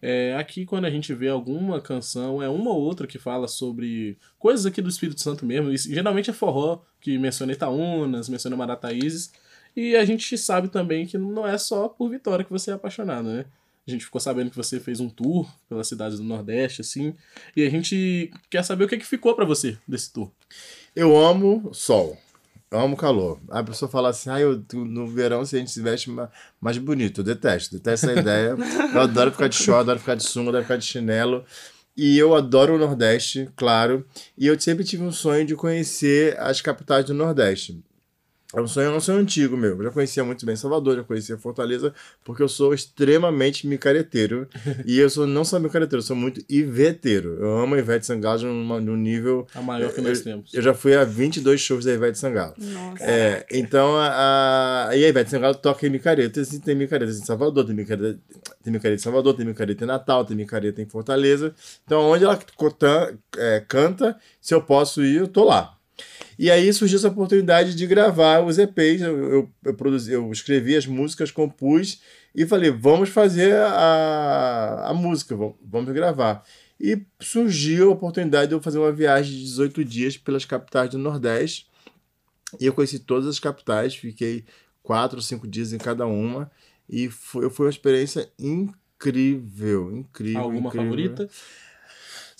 É, 0.00 0.36
aqui, 0.36 0.64
quando 0.64 0.84
a 0.84 0.90
gente 0.90 1.12
vê 1.12 1.28
alguma 1.28 1.80
canção, 1.80 2.40
é 2.40 2.48
uma 2.48 2.70
ou 2.70 2.80
outra 2.80 3.06
que 3.06 3.18
fala 3.18 3.48
sobre 3.48 4.16
coisas 4.38 4.64
aqui 4.64 4.80
do 4.80 4.88
Espírito 4.88 5.20
Santo 5.20 5.44
mesmo. 5.44 5.72
E, 5.72 5.76
geralmente 5.76 6.30
é 6.30 6.32
forró, 6.32 6.82
que 7.00 7.18
menciona 7.18 7.52
Itaúnas, 7.52 8.28
menciona 8.28 8.56
Marataízes. 8.56 9.32
E 9.76 9.96
a 9.96 10.04
gente 10.04 10.38
sabe 10.38 10.68
também 10.68 11.04
que 11.06 11.18
não 11.18 11.46
é 11.46 11.58
só 11.58 11.88
por 11.88 12.10
Vitória 12.10 12.44
que 12.44 12.52
você 12.52 12.70
é 12.70 12.74
apaixonado, 12.74 13.28
né? 13.28 13.44
A 13.88 13.90
gente 13.90 14.04
ficou 14.04 14.20
sabendo 14.20 14.50
que 14.50 14.56
você 14.56 14.78
fez 14.78 15.00
um 15.00 15.08
tour 15.08 15.50
pelas 15.68 15.88
cidades 15.88 16.18
do 16.18 16.24
Nordeste, 16.24 16.82
assim. 16.82 17.14
E 17.56 17.66
a 17.66 17.70
gente 17.70 18.30
quer 18.50 18.62
saber 18.62 18.84
o 18.84 18.88
que, 18.88 18.98
que 18.98 19.06
ficou 19.06 19.34
pra 19.34 19.44
você 19.46 19.78
desse 19.88 20.12
tour. 20.12 20.30
Eu 20.94 21.16
amo 21.16 21.70
sol. 21.72 22.18
Eu 22.70 22.80
amo 22.80 22.96
calor. 22.98 23.40
A 23.48 23.62
pessoa 23.62 23.90
fala 23.90 24.10
assim, 24.10 24.28
ah, 24.28 24.38
eu, 24.38 24.62
no 24.74 25.06
verão 25.06 25.42
se 25.44 25.56
a 25.56 25.58
gente 25.58 25.70
se 25.70 25.80
veste 25.80 26.10
ma- 26.10 26.30
mais 26.60 26.76
bonito. 26.76 27.22
Eu 27.22 27.24
detesto, 27.24 27.76
detesto 27.76 28.10
essa 28.10 28.20
ideia. 28.20 28.54
Eu 28.92 29.00
adoro 29.00 29.32
ficar 29.32 29.48
de 29.48 29.56
short, 29.56 29.80
adoro 29.80 29.98
ficar 29.98 30.16
de 30.16 30.24
sunga, 30.24 30.50
adoro 30.50 30.64
ficar 30.64 30.76
de 30.76 30.84
chinelo. 30.84 31.44
E 31.96 32.16
eu 32.16 32.32
adoro 32.36 32.76
o 32.76 32.78
Nordeste, 32.78 33.48
claro. 33.56 34.06
E 34.36 34.46
eu 34.46 34.60
sempre 34.60 34.84
tive 34.84 35.02
um 35.02 35.10
sonho 35.10 35.44
de 35.44 35.56
conhecer 35.56 36.38
as 36.38 36.60
capitais 36.60 37.04
do 37.06 37.12
Nordeste. 37.14 37.82
É 38.54 38.60
um 38.62 38.66
sonho, 38.66 38.86
é 38.90 38.96
um 38.96 39.00
sonho 39.00 39.18
antigo 39.18 39.58
meu. 39.58 39.76
Eu 39.76 39.82
já 39.84 39.90
conhecia 39.90 40.24
muito 40.24 40.46
bem 40.46 40.56
Salvador, 40.56 40.96
já 40.96 41.04
conhecia 41.04 41.36
Fortaleza, 41.36 41.92
porque 42.24 42.42
eu 42.42 42.48
sou 42.48 42.72
extremamente 42.72 43.66
micareteiro. 43.66 44.48
e 44.86 44.98
eu 44.98 45.10
sou 45.10 45.26
não 45.26 45.44
só 45.44 45.58
micareteiro, 45.60 45.98
eu 46.00 46.06
sou 46.06 46.16
muito 46.16 46.42
iveteiro. 46.48 47.34
Eu 47.38 47.58
amo 47.58 47.74
a 47.74 47.78
Ivete 47.78 48.06
Sangalo 48.06 48.42
numa- 48.44 48.80
num 48.80 48.96
nível 48.96 49.46
A 49.54 49.60
maior 49.60 49.92
que 49.92 50.00
nós 50.00 50.18
eu, 50.20 50.24
temos. 50.24 50.54
Eu 50.54 50.62
já 50.62 50.72
fui 50.72 50.94
a 50.96 51.04
22 51.04 51.60
shows 51.60 51.84
da 51.84 51.92
Ivete 51.92 52.18
Sangalo. 52.18 52.54
Nossa. 52.56 53.04
É, 53.04 53.44
então, 53.52 53.94
a, 53.98 54.88
a, 54.88 54.96
e 54.96 55.04
a 55.04 55.08
Ivete 55.08 55.30
Sangalo 55.30 55.54
toca 55.54 55.86
em 55.86 55.90
micaretas, 55.90 56.50
e 56.54 56.58
tem 56.60 56.74
micaretas 56.74 57.18
em 57.20 57.24
Salvador, 57.26 57.66
tem 57.66 57.74
micareta, 57.74 58.18
tem 58.64 58.72
micareta 58.72 58.98
em 59.00 59.04
Salvador, 59.04 59.34
tem 59.34 59.44
micareta 59.44 59.84
em 59.84 59.86
Natal, 59.86 60.24
tem 60.24 60.34
micareta 60.34 60.80
em 60.80 60.86
Fortaleza. 60.86 61.54
Então, 61.84 62.00
onde 62.00 62.24
ela 62.24 62.38
cotan- 62.56 63.12
é, 63.36 63.62
canta, 63.68 64.16
se 64.40 64.54
eu 64.54 64.62
posso 64.62 65.04
ir, 65.04 65.16
eu 65.16 65.28
tô 65.28 65.44
lá. 65.44 65.74
E 66.38 66.50
aí 66.50 66.72
surgiu 66.72 66.98
essa 66.98 67.08
oportunidade 67.08 67.74
de 67.74 67.86
gravar 67.86 68.44
os 68.44 68.58
EPs. 68.58 69.00
Eu, 69.00 69.18
eu, 69.18 69.50
eu, 69.64 69.74
produzi, 69.74 70.12
eu 70.12 70.30
escrevi 70.30 70.76
as 70.76 70.86
músicas, 70.86 71.32
compus 71.32 72.00
e 72.34 72.46
falei, 72.46 72.70
vamos 72.70 73.08
fazer 73.08 73.54
a, 73.56 74.90
a 74.90 74.94
música, 74.94 75.34
vamos, 75.34 75.56
vamos 75.60 75.92
gravar. 75.92 76.44
E 76.80 77.02
surgiu 77.18 77.90
a 77.90 77.92
oportunidade 77.92 78.48
de 78.48 78.54
eu 78.54 78.62
fazer 78.62 78.78
uma 78.78 78.92
viagem 78.92 79.32
de 79.32 79.42
18 79.42 79.84
dias 79.84 80.16
pelas 80.16 80.44
capitais 80.44 80.90
do 80.90 80.98
Nordeste. 80.98 81.66
E 82.60 82.66
eu 82.66 82.72
conheci 82.72 83.00
todas 83.00 83.26
as 83.26 83.40
capitais, 83.40 83.96
fiquei 83.96 84.44
quatro 84.80 85.16
ou 85.16 85.22
cinco 85.22 85.46
dias 85.48 85.72
em 85.72 85.78
cada 85.78 86.06
uma. 86.06 86.48
E 86.88 87.10
foi, 87.10 87.50
foi 87.50 87.66
uma 87.66 87.70
experiência 87.70 88.30
incrível, 88.38 89.92
incrível. 89.92 90.40
Alguma 90.40 90.68
incrível. 90.68 90.84
favorita? 90.84 91.28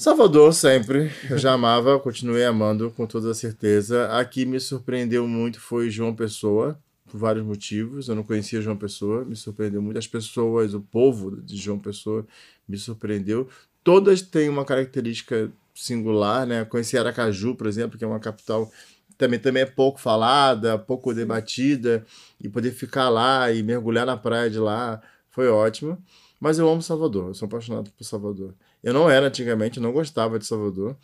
Salvador 0.00 0.55
sempre, 0.55 1.11
eu 1.29 1.37
já 1.37 1.55
amava, 1.55 1.99
continuei 1.99 2.45
amando 2.45 2.89
com 2.93 3.05
toda 3.05 3.35
certeza. 3.35 4.06
Aqui 4.17 4.47
me 4.47 4.61
surpreendeu 4.61 5.27
muito 5.27 5.61
foi 5.61 5.91
João 5.91 6.15
Pessoa, 6.15 6.79
por 7.05 7.19
vários 7.19 7.45
motivos. 7.45 8.09
Eu 8.09 8.15
não 8.15 8.23
conhecia 8.23 8.61
João 8.62 8.77
Pessoa, 8.77 9.25
me 9.25 9.35
surpreendeu 9.35 9.83
muito. 9.83 9.99
As 9.99 10.06
pessoas, 10.06 10.73
o 10.73 10.81
povo 10.81 11.43
de 11.43 11.56
João 11.56 11.81
Pessoa 11.81 12.25
me 12.69 12.79
surpreendeu. 12.79 13.49
Todas 13.83 14.23
têm 14.23 14.49
uma 14.49 14.65
característica 14.65 15.50
singular, 15.75 16.47
né? 16.47 16.61
Eu 16.61 16.67
conheci 16.67 16.97
Aracaju, 16.97 17.56
por 17.56 17.67
exemplo, 17.67 17.99
que 17.99 18.05
é 18.05 18.06
uma 18.06 18.21
capital 18.21 18.71
também, 19.19 19.41
também 19.41 19.65
é 19.65 19.67
pouco 19.67 19.99
falada, 19.99 20.79
pouco 20.79 21.12
debatida, 21.12 22.06
e 22.41 22.49
poder 22.49 22.71
ficar 22.71 23.09
lá 23.09 23.50
e 23.50 23.65
mergulhar 23.65 24.06
na 24.06 24.17
praia 24.17 24.49
de 24.49 24.61
lá 24.61 25.03
foi 25.29 25.49
ótimo. 25.49 25.99
Mas 26.38 26.57
eu 26.57 26.69
amo 26.69 26.83
Salvador, 26.83 27.31
eu 27.31 27.35
sou 27.35 27.47
apaixonado 27.47 27.90
por 27.90 28.05
Salvador. 28.05 28.55
Eu 28.82 28.92
não 28.94 29.11
era 29.11 29.26
antigamente, 29.26 29.80
não 29.80 29.92
gostava 29.92 30.38
de 30.38 30.47
Salvador. 30.47 30.97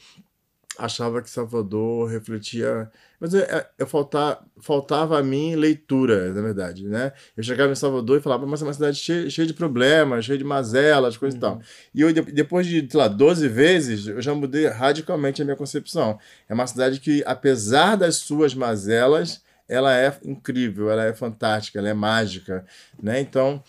Achava 0.77 1.23
que 1.23 1.31
Salvador 1.31 2.11
refletia. 2.11 2.91
Mas 3.21 3.33
eu, 3.33 3.43
eu 3.79 3.87
faltar, 3.87 4.45
faltava 4.61 5.17
a 5.17 5.23
mim 5.23 5.55
leitura, 5.55 6.33
na 6.35 6.43
verdade, 6.43 6.89
né? 6.89 7.13
Eu 7.37 7.45
chegava 7.45 7.71
em 7.71 7.77
Salvador 7.77 8.19
e 8.19 8.21
falava, 8.23 8.45
mas 8.45 8.61
é 8.61 8.65
uma 8.65 8.73
cidade 8.75 8.97
cheia, 8.97 9.31
cheia 9.31 9.47
de 9.47 9.55
problemas, 9.55 10.25
cheia 10.25 10.37
de 10.37 10.43
mazelas, 10.43 11.17
coisa 11.17 11.37
e 11.37 11.41
tal. 11.41 11.61
E 11.95 12.01
eu, 12.01 12.13
de- 12.13 12.23
depois 12.23 12.67
de, 12.67 12.89
sei 12.91 12.99
lá, 12.99 13.07
12 13.07 13.47
vezes, 13.49 14.09
eu 14.09 14.21
já 14.21 14.35
mudei 14.35 14.67
radicalmente 14.67 15.41
a 15.41 15.45
minha 15.45 15.57
concepção. 15.57 16.19
É 16.49 16.55
uma 16.55 16.67
cidade 16.67 16.99
que, 16.99 17.23
apesar 17.25 17.95
das 17.95 18.17
suas 18.17 18.53
mazelas, 18.53 19.43
ela 19.69 19.97
é 19.97 20.13
incrível, 20.25 20.91
ela 20.91 21.05
é 21.05 21.15
fantástica, 21.15 21.79
ela 21.79 21.89
é 21.89 21.95
mágica, 21.95 22.67
né? 23.01 23.21
Então, 23.21 23.63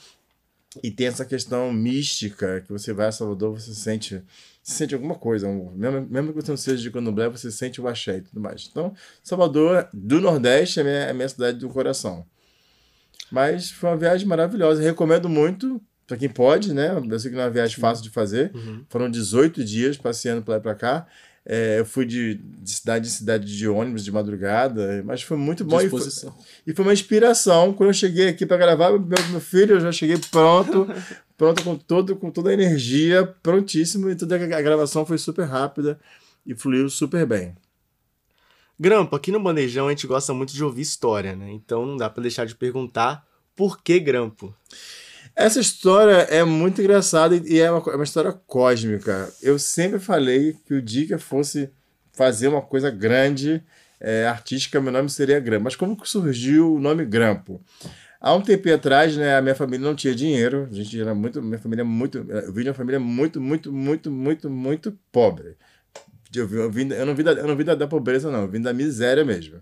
e 0.84 0.92
tem 0.92 1.08
essa 1.08 1.26
questão 1.26 1.72
mística, 1.72 2.62
que 2.62 2.72
você 2.72 2.94
vai 2.94 3.08
a 3.08 3.12
Salvador, 3.12 3.60
você 3.60 3.74
sente, 3.74 4.22
você 4.62 4.74
sente 4.74 4.94
alguma 4.94 5.16
coisa. 5.16 5.48
mesmo, 5.48 6.08
mesmo 6.10 6.34
que 6.34 6.42
você 6.42 6.52
não 6.52 6.58
seja 6.58 6.82
de 6.82 6.92
Candomblé, 6.92 7.30
você 7.30 7.52
sente 7.52 7.82
o 7.82 7.88
axé 7.88 8.18
e 8.18 8.22
tudo 8.22 8.42
mais. 8.42 8.68
Então, 8.70 8.94
Salvador, 9.24 9.88
do 9.94 10.20
Nordeste, 10.20 10.80
é 10.80 10.84
minha, 10.84 10.96
é 10.96 11.14
minha 11.14 11.30
cidade 11.30 11.58
do 11.60 11.70
coração. 11.70 12.26
Mas 13.32 13.72
foi 13.72 13.90
uma 13.90 13.98
viagem 13.98 14.28
maravilhosa. 14.28 14.82
Recomendo 14.82 15.28
muito, 15.30 15.82
para 16.08 16.18
quem 16.18 16.30
pode, 16.30 16.74
né? 16.74 16.92
Eu 17.10 17.20
sei 17.20 17.32
que 17.32 17.36
não 17.36 17.44
é 17.44 17.48
uma 17.48 17.52
viagem 17.52 17.78
fácil 17.78 18.04
de 18.04 18.10
fazer. 18.10 18.52
Foram 18.90 19.10
18 19.10 19.64
dias 19.64 19.98
passeando 19.98 20.42
para 20.44 20.56
lá 20.56 20.60
e 20.60 20.62
para 20.62 20.76
cá. 20.76 21.08
É, 21.48 21.80
eu 21.80 21.86
fui 21.86 22.06
de, 22.06 22.36
de 22.36 22.72
cidade 22.72 23.08
em 23.08 23.12
cidade 23.12 23.56
de 23.56 23.68
ônibus 23.68 24.04
de 24.04 24.12
madrugada, 24.12 25.04
mas 25.06 25.22
foi 25.22 25.38
muito 25.38 25.64
bom. 25.64 25.80
E 25.80 25.88
foi, 25.88 26.02
e 26.66 26.74
foi 26.74 26.86
uma 26.86 26.94
inspiração. 26.94 27.72
Quando 27.72 27.90
eu 27.90 27.94
cheguei 27.94 28.30
aqui 28.30 28.46
para 28.46 28.58
gravar, 28.58 28.90
meu, 28.92 29.00
meu 29.00 29.40
filho, 29.40 29.76
eu 29.76 29.80
já 29.80 29.92
cheguei 29.92 30.18
pronto, 30.32 30.88
pronto 31.38 31.64
com, 31.64 31.76
todo, 31.76 32.16
com 32.16 32.32
toda 32.32 32.50
a 32.50 32.54
energia, 32.54 33.26
prontíssimo. 33.44 34.10
E 34.10 34.16
toda 34.16 34.36
a 34.36 34.62
gravação 34.62 35.06
foi 35.06 35.20
super 35.20 35.46
rápida 35.46 36.00
e 36.46 36.56
fluiu 36.56 36.90
super 36.90 37.28
bem. 37.28 37.56
Grampo, 38.80 39.16
aqui 39.16 39.32
no 39.32 39.40
Bandejão 39.40 39.88
a 39.88 39.92
gente 39.92 40.08
gosta 40.08 40.34
muito 40.34 40.52
de 40.52 40.64
ouvir 40.64 40.82
história, 40.82 41.36
né? 41.36 41.52
Então 41.52 41.86
não 41.86 41.96
dá 41.96 42.10
pra 42.10 42.24
deixar 42.24 42.46
de 42.46 42.56
perguntar 42.56 43.26
por 43.56 43.82
que 43.82 44.00
Grampo? 44.00 44.54
Essa 45.36 45.60
história 45.60 46.28
é 46.30 46.44
muito 46.46 46.82
engraçada 46.82 47.36
e 47.36 47.60
é 47.60 47.70
uma, 47.70 47.92
é 47.92 47.96
uma 47.96 48.04
história 48.04 48.32
cósmica. 48.32 49.30
Eu 49.42 49.60
sempre 49.60 50.00
falei 50.00 50.56
que 50.66 50.74
o 50.74 50.82
dia 50.82 51.06
que 51.06 51.18
fosse 51.18 51.70
fazer 52.14 52.48
uma 52.48 52.62
coisa 52.62 52.90
grande, 52.90 53.62
é, 54.00 54.26
artística, 54.28 54.80
meu 54.80 54.94
nome 54.94 55.10
seria 55.10 55.40
Grampo. 55.40 55.66
Mas 55.66 55.76
como 55.76 55.98
que 55.98 56.10
surgiu 56.10 56.76
o 56.76 56.80
nome 56.80 57.04
Grampo? 57.04 57.62
Há 58.22 58.34
um 58.34 58.42
tempo 58.42 58.74
atrás, 58.74 59.16
né, 59.18 59.36
a 59.36 59.42
minha 59.42 59.54
família 59.56 59.86
não 59.86 59.94
tinha 59.94 60.16
dinheiro. 60.16 60.68
A 60.72 60.74
gente 60.74 61.00
era 61.00 61.14
muito, 61.14 61.42
minha 61.42 61.60
família 61.60 61.82
é 61.82 61.86
muito, 61.86 62.26
eu 62.30 62.54
vim 62.54 62.64
de 62.64 62.70
uma 62.70 62.74
família 62.74 63.00
muito, 63.00 63.42
muito, 63.42 63.74
muito, 63.74 64.10
muito, 64.10 64.50
muito 64.50 64.98
pobre. 65.12 65.58
Eu, 66.34 66.48
vim, 66.72 66.92
eu 66.92 67.06
não 67.06 67.14
vim 67.14 67.24
da, 67.24 67.34
eu 67.34 67.48
não 67.48 67.56
vim 67.56 67.64
da, 67.64 67.76
da 67.76 67.88
pobreza 67.88 68.32
não, 68.32 68.42
eu 68.42 68.48
vim 68.48 68.62
da 68.62 68.74
miséria 68.74 69.24
mesmo. 69.24 69.62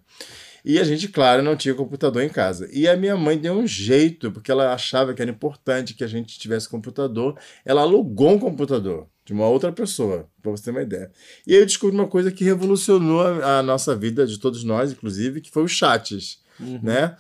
E 0.65 0.79
a 0.79 0.83
gente, 0.83 1.09
claro, 1.09 1.41
não 1.43 1.57
tinha 1.57 1.73
computador 1.75 2.23
em 2.23 2.29
casa. 2.29 2.69
E 2.71 2.87
a 2.87 2.95
minha 2.95 3.17
mãe 3.17 3.37
deu 3.37 3.53
um 3.53 3.67
jeito, 3.67 4.31
porque 4.31 4.49
ela 4.49 4.73
achava 4.73 5.13
que 5.13 5.21
era 5.21 5.29
importante 5.29 5.93
que 5.93 6.03
a 6.03 6.07
gente 6.07 6.39
tivesse 6.39 6.69
computador. 6.69 7.37
Ela 7.65 7.81
alugou 7.81 8.31
um 8.31 8.39
computador 8.39 9.07
de 9.25 9.33
uma 9.33 9.47
outra 9.47 9.71
pessoa, 9.71 10.29
para 10.41 10.51
você 10.51 10.63
ter 10.65 10.71
uma 10.71 10.81
ideia. 10.81 11.11
E 11.45 11.53
aí 11.53 11.59
eu 11.59 11.65
descobri 11.65 11.95
uma 11.95 12.07
coisa 12.07 12.31
que 12.31 12.43
revolucionou 12.43 13.21
a, 13.21 13.59
a 13.59 13.63
nossa 13.63 13.95
vida, 13.95 14.25
de 14.25 14.37
todos 14.39 14.63
nós, 14.63 14.91
inclusive, 14.91 15.41
que 15.41 15.51
foi 15.51 15.63
os 15.63 15.71
chats, 15.71 16.41
Uhum. 16.59 16.79
né? 16.83 17.15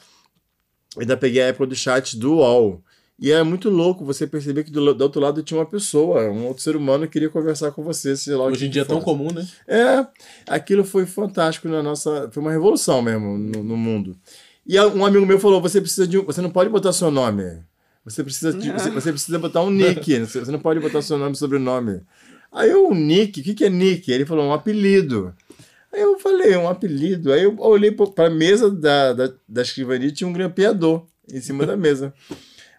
Ainda 0.97 1.17
peguei 1.17 1.41
a 1.41 1.47
época 1.47 1.65
do 1.67 1.75
chat 1.75 2.17
do 2.17 2.35
UOL. 2.35 2.83
E 3.19 3.31
é 3.31 3.41
muito 3.43 3.69
louco 3.69 4.03
você 4.03 4.25
perceber 4.25 4.63
que 4.63 4.71
do, 4.71 4.93
do 4.93 5.01
outro 5.01 5.21
lado 5.21 5.43
tinha 5.43 5.59
uma 5.59 5.65
pessoa, 5.65 6.29
um 6.31 6.47
outro 6.47 6.63
ser 6.63 6.75
humano 6.75 7.05
que 7.05 7.13
queria 7.13 7.29
conversar 7.29 7.71
com 7.71 7.83
você. 7.83 8.17
Sei 8.17 8.35
lá 8.35 8.45
o 8.45 8.47
Hoje 8.47 8.65
em 8.65 8.69
dia 8.69 8.81
é 8.81 8.85
tão 8.85 9.01
comum, 9.01 9.31
né? 9.31 9.47
É, 9.67 10.05
aquilo 10.47 10.83
foi 10.83 11.05
fantástico 11.05 11.69
na 11.69 11.83
nossa. 11.83 12.29
Foi 12.31 12.41
uma 12.41 12.51
revolução 12.51 13.01
mesmo 13.01 13.37
no, 13.37 13.63
no 13.63 13.77
mundo. 13.77 14.17
E 14.65 14.79
um 14.79 15.05
amigo 15.05 15.25
meu 15.25 15.39
falou: 15.39 15.61
você 15.61 15.79
precisa 15.79 16.07
de 16.07 16.17
Você 16.17 16.41
não 16.41 16.49
pode 16.49 16.69
botar 16.69 16.91
seu 16.91 17.11
nome. 17.11 17.63
Você 18.05 18.23
precisa, 18.23 18.51
de, 18.51 18.69
você, 18.71 18.89
você 18.89 19.11
precisa 19.11 19.39
botar 19.39 19.61
um 19.61 19.69
nick. 19.69 20.19
Você 20.27 20.51
não 20.51 20.59
pode 20.59 20.79
botar 20.81 21.01
seu 21.01 21.17
nome 21.17 21.35
e 21.35 21.37
sobrenome. 21.37 22.01
Aí 22.51 22.69
eu, 22.69 22.89
um 22.89 22.93
nick, 22.93 23.39
o 23.39 23.43
que, 23.43 23.53
que 23.53 23.63
é 23.63 23.69
nick? 23.69 24.11
Ele 24.11 24.25
falou, 24.25 24.45
um 24.45 24.51
apelido. 24.51 25.33
Aí 25.91 26.01
eu 26.01 26.19
falei, 26.19 26.55
um 26.57 26.67
apelido. 26.67 27.31
Aí 27.31 27.43
eu 27.43 27.55
olhei 27.59 27.91
para 27.91 28.27
a 28.27 28.29
mesa 28.29 28.69
da, 28.69 29.13
da, 29.13 29.33
da 29.47 29.61
escrivania 29.61 30.09
e 30.09 30.11
tinha 30.11 30.27
um 30.27 30.33
grampeador 30.33 31.05
em 31.31 31.39
cima 31.39 31.65
da 31.65 31.77
mesa. 31.77 32.13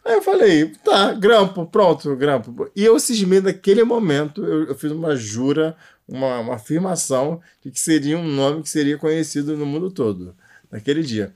Aí 0.05 0.15
eu 0.15 0.23
falei, 0.23 0.67
tá, 0.85 1.13
grampo, 1.15 1.65
pronto, 1.67 2.15
grampo. 2.17 2.71
E 2.77 2.85
eu 2.85 2.99
cismei 3.01 3.41
naquele 3.41 3.83
momento, 3.85 4.45
eu, 4.45 4.65
eu 4.65 4.75
fiz 4.75 4.93
uma 4.93 5.17
jura, 5.17 5.75
uma, 6.07 6.41
uma 6.41 6.55
afirmação 6.57 7.41
de 7.63 7.71
que 7.71 7.81
seria 7.81 8.19
um 8.19 8.27
nome 8.29 8.63
que 8.63 8.69
seria 8.69 8.99
conhecido 8.99 9.57
no 9.57 9.65
mundo 9.65 9.91
todo, 9.91 10.35
naquele 10.71 11.03
dia. 11.03 11.33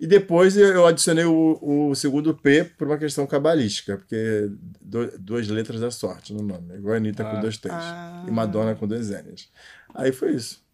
E 0.00 0.06
depois 0.06 0.56
eu 0.56 0.86
adicionei 0.86 1.24
o, 1.24 1.58
o 1.90 1.94
segundo 1.94 2.34
P 2.34 2.64
por 2.64 2.86
uma 2.86 2.98
questão 2.98 3.26
cabalística, 3.26 3.96
porque 3.96 4.50
do- 4.80 5.18
duas 5.18 5.48
letras 5.48 5.80
da 5.80 5.90
sorte 5.90 6.32
no 6.34 6.42
nome, 6.42 6.74
igual 6.74 6.94
a 6.94 6.96
Anitta 6.98 7.24
com 7.24 7.36
Ah. 7.36 7.40
dois 7.40 7.56
T's 7.56 7.70
Ah. 7.72 8.24
e 8.26 8.30
Madonna 8.30 8.74
com 8.74 8.86
dois 8.86 9.08
N's. 9.10 9.48
Aí 9.94 10.12
foi 10.12 10.32
isso. 10.34 10.64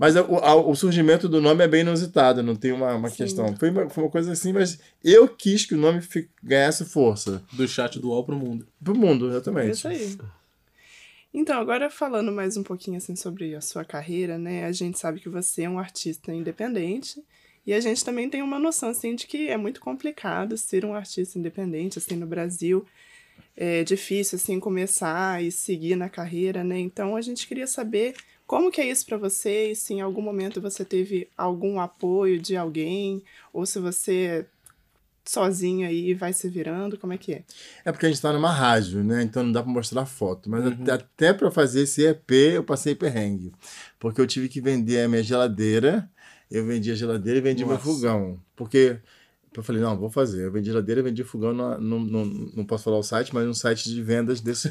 Mas 0.00 0.16
o, 0.16 0.36
a- 0.36 0.54
o 0.54 0.74
surgimento 0.74 1.28
do 1.28 1.42
nome 1.42 1.62
é 1.62 1.68
bem 1.68 1.82
inusitado, 1.82 2.42
não 2.42 2.56
tem 2.56 2.72
uma, 2.72 2.94
uma 2.94 3.10
questão. 3.10 3.54
Foi 3.58 3.68
uma, 3.68 3.90
foi 3.90 4.02
uma 4.04 4.10
coisa 4.10 4.32
assim, 4.32 4.50
mas 4.50 4.78
eu 5.04 5.28
quis 5.28 5.66
que 5.66 5.74
o 5.74 5.78
nome 5.78 6.00
fi- 6.00 6.26
ganhasse 6.42 6.86
força. 6.86 7.42
Do 7.52 7.68
chat 7.68 7.98
do 7.98 8.08
UOL 8.08 8.24
pro 8.24 8.34
mundo. 8.34 8.66
Pro 8.82 8.96
mundo, 8.96 9.26
É 9.26 9.28
exatamente. 9.32 9.72
isso 9.72 9.86
aí. 9.88 10.16
Então, 11.34 11.60
agora 11.60 11.90
falando 11.90 12.32
mais 12.32 12.56
um 12.56 12.62
pouquinho 12.62 12.96
assim 12.96 13.14
sobre 13.14 13.54
a 13.54 13.60
sua 13.60 13.84
carreira, 13.84 14.38
né? 14.38 14.64
A 14.64 14.72
gente 14.72 14.98
sabe 14.98 15.20
que 15.20 15.28
você 15.28 15.64
é 15.64 15.68
um 15.70 15.78
artista 15.78 16.32
independente 16.32 17.22
e 17.66 17.74
a 17.74 17.78
gente 17.80 18.02
também 18.02 18.30
tem 18.30 18.40
uma 18.40 18.58
noção 18.58 18.88
assim 18.88 19.14
de 19.14 19.26
que 19.26 19.48
é 19.48 19.56
muito 19.58 19.82
complicado 19.82 20.56
ser 20.56 20.82
um 20.82 20.94
artista 20.94 21.38
independente 21.38 21.98
assim 21.98 22.16
no 22.16 22.26
Brasil. 22.26 22.86
É 23.56 23.84
difícil 23.84 24.36
assim 24.36 24.58
começar 24.58 25.44
e 25.44 25.52
seguir 25.52 25.94
na 25.94 26.08
carreira, 26.08 26.64
né? 26.64 26.78
Então 26.80 27.14
a 27.14 27.20
gente 27.20 27.46
queria 27.46 27.66
saber 27.66 28.14
como 28.50 28.68
que 28.72 28.80
é 28.80 28.90
isso 28.90 29.06
para 29.06 29.16
você 29.16 29.70
e 29.70 29.76
se 29.76 29.94
em 29.94 30.00
algum 30.00 30.20
momento 30.20 30.60
você 30.60 30.84
teve 30.84 31.28
algum 31.38 31.78
apoio 31.78 32.36
de 32.40 32.56
alguém 32.56 33.22
ou 33.52 33.64
se 33.64 33.78
você 33.78 34.44
sozinho 35.24 35.86
aí 35.86 36.14
vai 36.14 36.32
se 36.32 36.48
virando, 36.48 36.98
como 36.98 37.12
é 37.12 37.16
que 37.16 37.32
é? 37.32 37.44
É 37.84 37.92
porque 37.92 38.06
a 38.06 38.08
gente 38.08 38.20
tá 38.20 38.32
numa 38.32 38.50
rádio, 38.50 39.04
né? 39.04 39.22
Então 39.22 39.44
não 39.44 39.52
dá 39.52 39.62
pra 39.62 39.70
mostrar 39.70 40.04
foto. 40.04 40.50
Mas 40.50 40.66
até, 40.66 40.90
até 40.92 41.32
pra 41.32 41.48
fazer 41.52 41.82
esse 41.82 42.04
EP 42.04 42.30
eu 42.56 42.64
passei 42.64 42.92
perrengue. 42.96 43.52
Porque 44.00 44.20
eu 44.20 44.26
tive 44.26 44.48
que 44.48 44.60
vender 44.60 45.04
a 45.04 45.08
minha 45.08 45.22
geladeira. 45.22 46.10
Eu 46.50 46.66
vendi 46.66 46.90
a 46.90 46.96
geladeira 46.96 47.38
e 47.38 47.42
vendi 47.42 47.64
meu 47.64 47.74
Nossa. 47.74 47.84
fogão. 47.84 48.40
Porque 48.56 48.98
eu 49.56 49.62
falei, 49.62 49.80
não, 49.80 49.96
vou 49.96 50.10
fazer. 50.10 50.46
Eu 50.46 50.50
vendi 50.50 50.66
geladeira 50.70 51.00
e 51.00 51.04
vendi 51.04 51.22
fogão, 51.22 51.52
no, 51.52 51.78
no, 51.78 52.00
no- 52.00 52.52
não 52.56 52.64
posso 52.64 52.82
falar 52.82 52.98
o 52.98 53.02
site, 53.04 53.32
mas 53.32 53.46
num 53.46 53.54
site 53.54 53.88
de 53.88 54.02
vendas 54.02 54.40
desse 54.40 54.70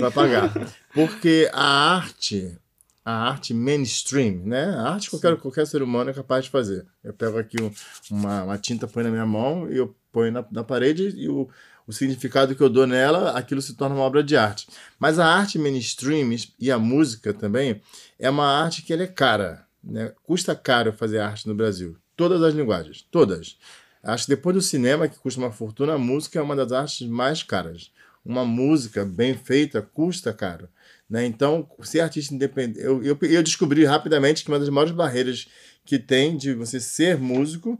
para 0.00 0.10
pagar. 0.10 0.74
Porque 0.92 1.48
a 1.52 1.94
arte, 1.94 2.58
a 3.04 3.12
arte 3.30 3.54
mainstream, 3.54 4.42
né? 4.44 4.64
A 4.76 4.92
arte 4.92 5.10
que 5.10 5.18
qualquer, 5.18 5.36
qualquer 5.40 5.66
ser 5.66 5.82
humano 5.82 6.10
é 6.10 6.12
capaz 6.12 6.44
de 6.44 6.50
fazer. 6.50 6.86
Eu 7.02 7.12
pego 7.14 7.38
aqui 7.38 7.62
um- 7.62 7.72
uma, 8.10 8.44
uma 8.44 8.58
tinta, 8.58 8.86
põe 8.86 9.02
na 9.04 9.10
minha 9.10 9.26
mão 9.26 9.70
e 9.70 9.76
eu 9.76 9.94
ponho 10.12 10.32
na, 10.32 10.44
na 10.50 10.62
parede 10.64 11.08
e 11.16 11.28
o, 11.28 11.48
o 11.86 11.92
significado 11.92 12.54
que 12.54 12.62
eu 12.62 12.68
dou 12.68 12.86
nela, 12.86 13.30
aquilo 13.32 13.62
se 13.62 13.74
torna 13.74 13.94
uma 13.94 14.04
obra 14.04 14.22
de 14.22 14.36
arte. 14.36 14.66
Mas 14.98 15.18
a 15.18 15.26
arte 15.26 15.58
mainstream 15.58 16.30
e 16.58 16.70
a 16.70 16.78
música 16.78 17.32
também 17.32 17.80
é 18.18 18.28
uma 18.28 18.46
arte 18.46 18.82
que 18.82 18.92
ela 18.92 19.02
é 19.02 19.06
cara. 19.06 19.64
Né? 19.82 20.12
Custa 20.22 20.54
caro 20.54 20.92
fazer 20.92 21.20
arte 21.20 21.48
no 21.48 21.54
Brasil. 21.54 21.96
Todas 22.16 22.42
as 22.42 22.54
linguagens, 22.54 23.06
todas. 23.10 23.56
Acho 24.02 24.24
que 24.26 24.30
depois 24.30 24.54
do 24.54 24.62
cinema, 24.62 25.08
que 25.08 25.18
custa 25.18 25.40
uma 25.40 25.50
fortuna, 25.52 25.94
a 25.94 25.98
música 25.98 26.38
é 26.38 26.42
uma 26.42 26.54
das 26.56 26.70
artes 26.72 27.06
mais 27.08 27.42
caras. 27.42 27.90
Uma 28.24 28.44
música 28.44 29.04
bem 29.04 29.34
feita 29.34 29.80
custa 29.80 30.32
caro. 30.32 30.68
Né? 31.10 31.26
Então, 31.26 31.68
ser 31.82 32.00
artista 32.00 32.32
independente. 32.32 32.78
Eu, 32.78 33.02
eu, 33.02 33.18
eu 33.22 33.42
descobri 33.42 33.84
rapidamente 33.84 34.44
que 34.44 34.48
uma 34.50 34.60
das 34.60 34.68
maiores 34.68 34.94
barreiras 34.94 35.48
que 35.84 35.98
tem 35.98 36.36
de 36.36 36.54
você 36.54 36.78
ser 36.78 37.18
músico 37.18 37.76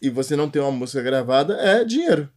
e 0.00 0.10
você 0.10 0.36
não 0.36 0.50
ter 0.50 0.60
uma 0.60 0.70
música 0.70 1.00
gravada 1.00 1.54
é 1.54 1.82
dinheiro. 1.84 2.28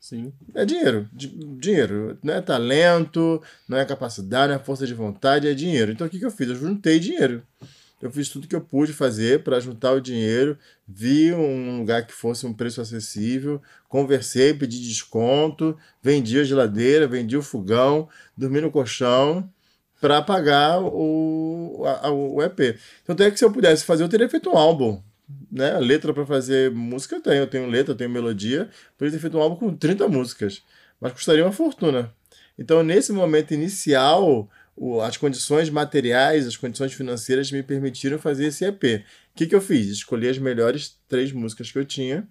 Sim. 0.00 0.32
É 0.52 0.64
dinheiro. 0.64 1.08
Di- 1.12 1.28
dinheiro. 1.58 2.18
Não 2.24 2.34
é 2.34 2.40
talento, 2.40 3.40
não 3.68 3.78
é 3.78 3.84
capacidade, 3.84 4.48
não 4.48 4.56
é 4.60 4.62
força 4.62 4.84
de 4.84 4.92
vontade, 4.94 5.46
é 5.46 5.54
dinheiro. 5.54 5.92
Então 5.92 6.08
o 6.08 6.10
que, 6.10 6.18
que 6.18 6.26
eu 6.26 6.30
fiz? 6.30 6.48
Eu 6.48 6.56
juntei 6.56 6.98
dinheiro. 6.98 7.42
Eu 8.02 8.10
fiz 8.10 8.28
tudo 8.28 8.48
que 8.48 8.54
eu 8.54 8.60
pude 8.60 8.92
fazer 8.92 9.44
para 9.44 9.60
juntar 9.60 9.92
o 9.92 10.00
dinheiro, 10.00 10.58
vi 10.86 11.32
um 11.32 11.78
lugar 11.78 12.06
que 12.06 12.12
fosse 12.12 12.44
um 12.44 12.52
preço 12.52 12.80
acessível, 12.80 13.62
conversei, 13.88 14.52
pedi 14.52 14.78
desconto, 14.80 15.74
vendi 16.02 16.38
a 16.38 16.44
geladeira, 16.44 17.06
vendi 17.06 17.34
o 17.34 17.42
fogão, 17.42 18.06
dormi 18.36 18.60
no 18.60 18.70
colchão 18.70 19.48
para 20.04 20.20
pagar 20.20 20.82
o, 20.82 21.82
a- 21.86 22.10
o 22.10 22.42
EP. 22.42 22.78
Tanto 23.06 23.22
é 23.22 23.30
que 23.30 23.38
se 23.38 23.44
eu 23.44 23.50
pudesse 23.50 23.86
fazer, 23.86 24.02
eu 24.02 24.08
teria 24.08 24.28
feito 24.28 24.50
um 24.50 24.58
álbum. 24.58 25.00
Né? 25.50 25.78
Letra 25.78 26.12
para 26.12 26.26
fazer 26.26 26.70
música 26.70 27.16
eu 27.16 27.22
tenho, 27.22 27.36
eu 27.36 27.46
tenho 27.46 27.66
letra, 27.70 27.92
eu 27.92 27.96
tenho 27.96 28.10
melodia, 28.10 28.68
poderia 28.98 29.16
ter 29.16 29.22
feito 29.22 29.38
um 29.38 29.40
álbum 29.40 29.56
com 29.56 29.74
30 29.74 30.06
músicas, 30.06 30.62
mas 31.00 31.12
custaria 31.14 31.42
uma 31.42 31.52
fortuna. 31.52 32.12
Então, 32.58 32.82
nesse 32.82 33.14
momento 33.14 33.54
inicial, 33.54 34.46
o- 34.76 35.00
as 35.00 35.16
condições 35.16 35.70
materiais, 35.70 36.46
as 36.46 36.54
condições 36.58 36.92
financeiras 36.92 37.50
me 37.50 37.62
permitiram 37.62 38.18
fazer 38.18 38.44
esse 38.48 38.62
EP. 38.66 38.84
O 39.32 39.36
que, 39.36 39.46
que 39.46 39.54
eu 39.54 39.60
fiz? 39.62 39.86
Escolhi 39.88 40.28
as 40.28 40.36
melhores 40.36 40.98
três 41.08 41.32
músicas 41.32 41.72
que 41.72 41.78
eu 41.78 41.84
tinha 41.86 42.28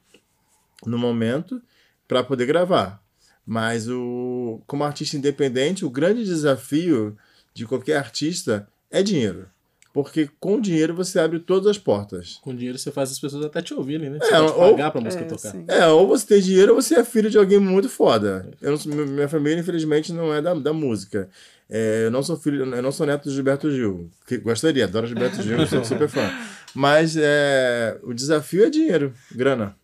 no 0.86 1.00
momento 1.00 1.60
para 2.08 2.24
poder 2.24 2.46
gravar. 2.46 3.02
Mas 3.44 3.90
o, 3.90 4.62
como 4.68 4.84
artista 4.84 5.18
independente, 5.18 5.84
o 5.84 5.90
grande 5.90 6.24
desafio 6.24 7.18
de 7.54 7.66
qualquer 7.66 7.98
artista 7.98 8.68
é 8.92 9.02
dinheiro. 9.04 9.48
Porque 9.94 10.28
com 10.40 10.60
dinheiro 10.60 10.96
você 10.96 11.20
abre 11.20 11.40
todas 11.40 11.68
as 11.68 11.78
portas. 11.78 12.40
Com 12.42 12.56
dinheiro 12.56 12.80
você 12.80 12.92
faz 12.92 13.12
as 13.12 13.20
pessoas 13.20 13.46
até 13.46 13.62
te 13.62 13.76
ouvirem, 13.76 14.10
né? 14.10 14.18
Você 14.20 14.34
É, 14.34 14.40
pode 14.40 14.52
ou- 14.54 14.72
pagar 14.72 14.90
pra 14.92 15.02
música 15.02 15.24
É, 15.24 15.28
tocar. 15.28 15.52
sim. 15.52 15.66
É, 15.68 15.86
ou 15.88 16.08
você 16.08 16.26
tem 16.26 16.42
dinheiro 16.42 16.74
ou 16.74 16.82
você 16.82 16.96
é 16.96 17.04
filho 17.06 17.30
de 17.30 17.38
alguém 17.38 17.60
muito 17.60 17.88
foda. 17.88 18.50
Eu 18.60 18.72
não 18.72 18.78
sou- 18.78 18.92
minha 18.92 19.30
família, 19.30 19.60
infelizmente, 19.60 20.12
não 20.12 20.34
é 20.34 20.42
da, 20.42 20.56
da 20.56 20.74
música. 20.74 21.30
É, 21.70 22.06
eu 22.06 22.12
não 22.12 22.24
sou 22.24 22.36
filho, 22.38 22.64
eu 22.74 22.82
não 22.82 22.92
sou 22.92 23.06
neto 23.06 23.26
do 23.26 23.32
Gilberto 23.32 23.70
Gil. 23.70 24.10
Que, 24.28 24.40
gostaria, 24.40 24.84
adoro 24.86 25.06
Gilberto 25.06 25.44
Gil, 25.44 25.66
sou 25.68 25.84
super 25.86 26.10
fã. 26.10 26.28
Mas 26.74 27.16
é, 27.16 28.00
o 28.02 28.16
desafio 28.16 28.66
é 28.66 28.72
dinheiro, 28.72 29.14
grana. 29.32 29.76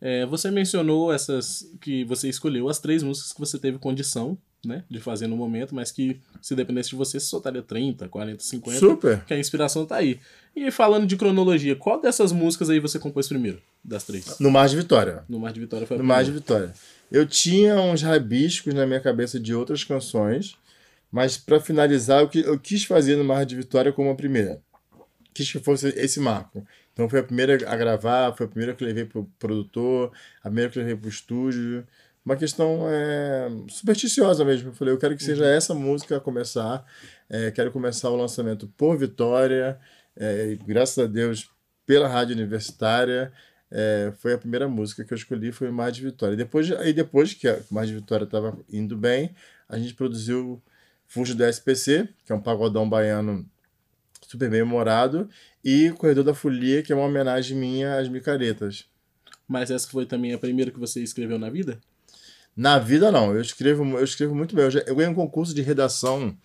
É, 0.00 0.26
você 0.26 0.50
mencionou 0.50 1.12
essas 1.12 1.70
que 1.80 2.04
você 2.04 2.28
escolheu 2.28 2.68
as 2.68 2.78
três 2.80 3.02
músicas 3.04 3.32
que 3.32 3.38
você 3.40 3.58
teve 3.58 3.78
condição, 3.78 4.36
né, 4.64 4.84
de 4.90 4.98
fazer 5.00 5.26
no 5.26 5.36
momento, 5.36 5.74
mas 5.74 5.92
que 5.92 6.20
se 6.42 6.54
dependesse 6.54 6.90
de 6.90 6.96
você, 6.96 7.18
você 7.20 7.26
soltaria 7.26 7.62
30, 7.62 8.08
40, 8.08 8.42
50, 8.42 8.78
Super. 8.78 9.24
que 9.24 9.34
a 9.34 9.38
inspiração 9.38 9.86
tá 9.86 9.96
aí. 9.96 10.18
E 10.54 10.70
falando 10.70 11.06
de 11.06 11.16
cronologia, 11.16 11.76
qual 11.76 12.00
dessas 12.00 12.32
músicas 12.32 12.68
aí 12.68 12.80
você 12.80 12.98
compôs 12.98 13.28
primeiro? 13.28 13.60
Das 13.84 14.02
três? 14.04 14.38
No 14.40 14.50
Mar 14.50 14.68
de 14.68 14.76
Vitória. 14.76 15.24
No 15.28 15.38
Mar 15.38 15.52
de 15.52 15.60
Vitória 15.60 15.86
foi 15.86 15.96
a 15.96 15.98
No 15.98 16.04
Mar 16.04 16.24
de 16.24 16.32
primeira. 16.32 16.40
Vitória. 16.40 16.74
Eu 17.10 17.26
tinha 17.26 17.80
uns 17.80 18.02
rabiscos 18.02 18.74
na 18.74 18.86
minha 18.86 19.00
cabeça 19.00 19.38
de 19.38 19.54
outras 19.54 19.84
canções, 19.84 20.56
mas 21.10 21.36
para 21.38 21.60
finalizar, 21.60 22.20
eu, 22.20 22.42
eu 22.42 22.58
quis 22.58 22.84
fazer 22.84 23.16
no 23.16 23.24
Mar 23.24 23.46
de 23.46 23.54
Vitória 23.56 23.92
como 23.92 24.10
a 24.10 24.14
primeira. 24.14 24.60
Quis 25.32 25.50
que 25.50 25.60
fosse 25.60 25.88
esse 25.90 26.18
marco. 26.18 26.66
Então 26.92 27.08
foi 27.08 27.20
a 27.20 27.22
primeira 27.22 27.54
a 27.70 27.76
gravar, 27.76 28.32
foi 28.32 28.46
a 28.46 28.48
primeira 28.48 28.74
que 28.74 28.82
eu 28.82 28.88
levei 28.88 29.04
pro 29.04 29.24
produtor, 29.38 30.10
a 30.42 30.48
primeira 30.48 30.68
que 30.68 30.78
eu 30.78 30.82
levei 30.82 30.96
pro 30.96 31.08
estúdio. 31.08 31.86
Uma 32.28 32.36
questão 32.36 32.86
é, 32.90 33.48
supersticiosa 33.68 34.44
mesmo. 34.44 34.68
Eu 34.68 34.74
falei, 34.74 34.92
eu 34.92 34.98
quero 34.98 35.16
que 35.16 35.24
seja 35.24 35.46
essa 35.46 35.72
música 35.72 36.18
a 36.18 36.20
começar. 36.20 36.84
É, 37.26 37.50
quero 37.50 37.72
começar 37.72 38.10
o 38.10 38.16
lançamento 38.16 38.68
por 38.76 38.98
Vitória. 38.98 39.80
É, 40.14 40.50
e 40.50 40.56
graças 40.56 40.98
a 41.02 41.06
Deus, 41.06 41.50
pela 41.86 42.06
rádio 42.06 42.34
universitária, 42.34 43.32
é, 43.70 44.12
foi 44.18 44.34
a 44.34 44.38
primeira 44.38 44.68
música 44.68 45.06
que 45.06 45.14
eu 45.14 45.16
escolhi, 45.16 45.52
foi 45.52 45.70
Mar 45.70 45.90
de 45.90 46.02
Vitória. 46.02 46.34
E 46.34 46.36
depois, 46.36 46.70
aí 46.72 46.92
depois 46.92 47.32
que 47.32 47.48
a 47.48 47.60
Mar 47.70 47.86
de 47.86 47.94
Vitória 47.94 48.24
estava 48.24 48.58
indo 48.70 48.94
bem, 48.94 49.34
a 49.66 49.78
gente 49.78 49.94
produziu 49.94 50.62
Fujo 51.06 51.34
do 51.34 51.42
SPC, 51.46 52.10
que 52.26 52.32
é 52.32 52.34
um 52.34 52.42
pagodão 52.42 52.86
baiano 52.86 53.48
super 54.20 54.50
bem 54.50 54.60
humorado, 54.60 55.30
e 55.64 55.92
Corredor 55.92 56.24
da 56.24 56.34
Folia, 56.34 56.82
que 56.82 56.92
é 56.92 56.94
uma 56.94 57.06
homenagem 57.06 57.56
minha 57.56 57.98
às 57.98 58.06
micaretas. 58.06 58.84
Mas 59.48 59.70
essa 59.70 59.88
foi 59.88 60.04
também 60.04 60.34
a 60.34 60.38
primeira 60.38 60.70
que 60.70 60.78
você 60.78 61.02
escreveu 61.02 61.38
na 61.38 61.48
vida? 61.48 61.80
Na 62.58 62.76
vida, 62.76 63.12
não. 63.12 63.32
Eu 63.32 63.40
escrevo, 63.40 63.84
eu 63.84 64.02
escrevo 64.02 64.34
muito 64.34 64.56
bem. 64.56 64.64
Eu, 64.64 64.70
já, 64.72 64.80
eu 64.80 64.96
ganhei 64.96 65.08
um 65.08 65.14
concurso 65.14 65.54
de 65.54 65.62
redação. 65.62 66.36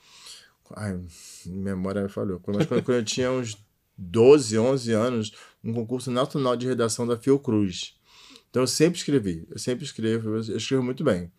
Ai, 0.76 1.00
memória 1.44 2.08
falhou. 2.08 2.40
Mas 2.46 2.68
quando, 2.68 2.84
quando 2.84 2.98
eu 2.98 3.04
tinha 3.04 3.32
uns 3.32 3.58
12, 3.98 4.60
11 4.60 4.92
anos, 4.92 5.34
um 5.64 5.74
concurso 5.74 6.12
nacional 6.12 6.56
de 6.56 6.68
redação 6.68 7.08
da 7.08 7.18
Fiocruz. 7.18 7.96
Então 8.48 8.62
eu 8.62 8.68
sempre 8.68 9.00
escrevi. 9.00 9.44
Eu 9.50 9.58
sempre 9.58 9.84
escrevo. 9.84 10.36
Eu 10.36 10.58
escrevo 10.58 10.84
muito 10.84 11.04
bem. 11.04 11.32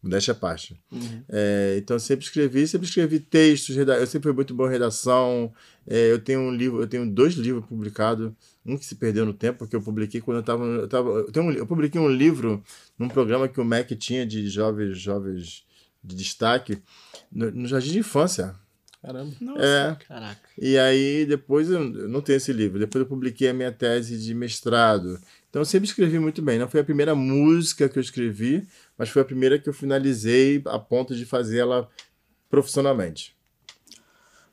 Modéstia 0.00 0.32
parte. 0.32 0.80
Uhum. 0.92 1.24
É, 1.28 1.74
então 1.78 1.96
eu 1.96 2.00
sempre 2.00 2.24
escrevi, 2.24 2.68
sempre 2.68 2.86
escrevi 2.86 3.18
textos, 3.18 3.76
eu 3.76 4.06
sempre 4.06 4.28
fui 4.28 4.32
muito 4.32 4.54
bom 4.54 4.68
em 4.68 4.70
redação. 4.70 5.52
É, 5.84 6.12
eu 6.12 6.20
tenho 6.20 6.38
um 6.38 6.54
livro, 6.54 6.80
eu 6.80 6.86
tenho 6.86 7.04
dois 7.10 7.34
livros 7.34 7.66
publicados, 7.66 8.32
um 8.64 8.76
que 8.76 8.84
se 8.84 8.94
perdeu 8.94 9.24
no 9.24 9.32
tempo, 9.32 9.60
porque 9.60 9.74
eu 9.74 9.82
publiquei 9.82 10.20
quando 10.20 10.38
eu 10.38 10.40
estava. 10.40 10.64
Eu, 10.64 10.88
tava, 10.88 11.08
eu, 11.10 11.32
tenho 11.32 11.46
um 11.46 11.52
eu 11.52 11.66
publiquei 11.66 12.00
um 12.00 12.08
livro 12.08 12.62
num 12.98 13.08
programa 13.08 13.48
que 13.48 13.60
o 13.60 13.64
MEC 13.64 13.96
tinha 13.96 14.26
de 14.26 14.48
jovens, 14.48 14.98
jovens 14.98 15.64
de 16.02 16.14
destaque, 16.14 16.82
no, 17.30 17.50
no 17.50 17.68
Jardim 17.68 17.92
de 17.92 17.98
Infância. 17.98 18.54
Caramba. 19.02 19.34
Nossa. 19.40 19.62
É, 19.64 20.04
Caraca. 20.06 20.48
e 20.58 20.76
aí 20.76 21.24
depois 21.24 21.70
eu, 21.70 21.80
eu 21.80 22.08
não 22.08 22.20
tenho 22.20 22.36
esse 22.36 22.52
livro. 22.52 22.78
Depois 22.78 23.02
eu 23.02 23.08
publiquei 23.08 23.48
a 23.48 23.54
minha 23.54 23.72
tese 23.72 24.18
de 24.18 24.34
mestrado. 24.34 25.18
Então 25.48 25.62
eu 25.62 25.66
sempre 25.66 25.88
escrevi 25.88 26.18
muito 26.18 26.42
bem. 26.42 26.58
Não 26.58 26.68
foi 26.68 26.80
a 26.80 26.84
primeira 26.84 27.14
música 27.14 27.88
que 27.88 27.98
eu 27.98 28.02
escrevi, 28.02 28.66
mas 28.98 29.08
foi 29.08 29.22
a 29.22 29.24
primeira 29.24 29.58
que 29.58 29.68
eu 29.68 29.72
finalizei 29.72 30.62
a 30.66 30.78
ponto 30.78 31.14
de 31.14 31.24
fazê-la 31.24 31.88
profissionalmente. 32.50 33.34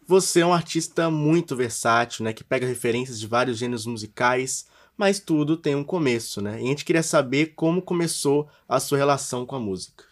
Você 0.08 0.40
é 0.40 0.46
um 0.46 0.54
artista 0.54 1.12
muito 1.12 1.54
versátil, 1.54 2.24
né? 2.24 2.32
Que 2.32 2.42
pega 2.42 2.66
referências 2.66 3.20
de 3.20 3.28
vários 3.28 3.58
gêneros 3.58 3.86
musicais, 3.86 4.66
mas 4.96 5.20
tudo 5.20 5.58
tem 5.58 5.76
um 5.76 5.84
começo, 5.84 6.42
né? 6.42 6.62
E 6.62 6.64
a 6.64 6.68
gente 6.68 6.86
queria 6.86 7.04
saber 7.04 7.48
como 7.58 7.82
começou 7.82 8.48
a 8.70 8.80
sua 8.80 8.98
relação 8.98 9.46
com 9.46 9.58
a 9.58 9.60
música. 9.60 10.06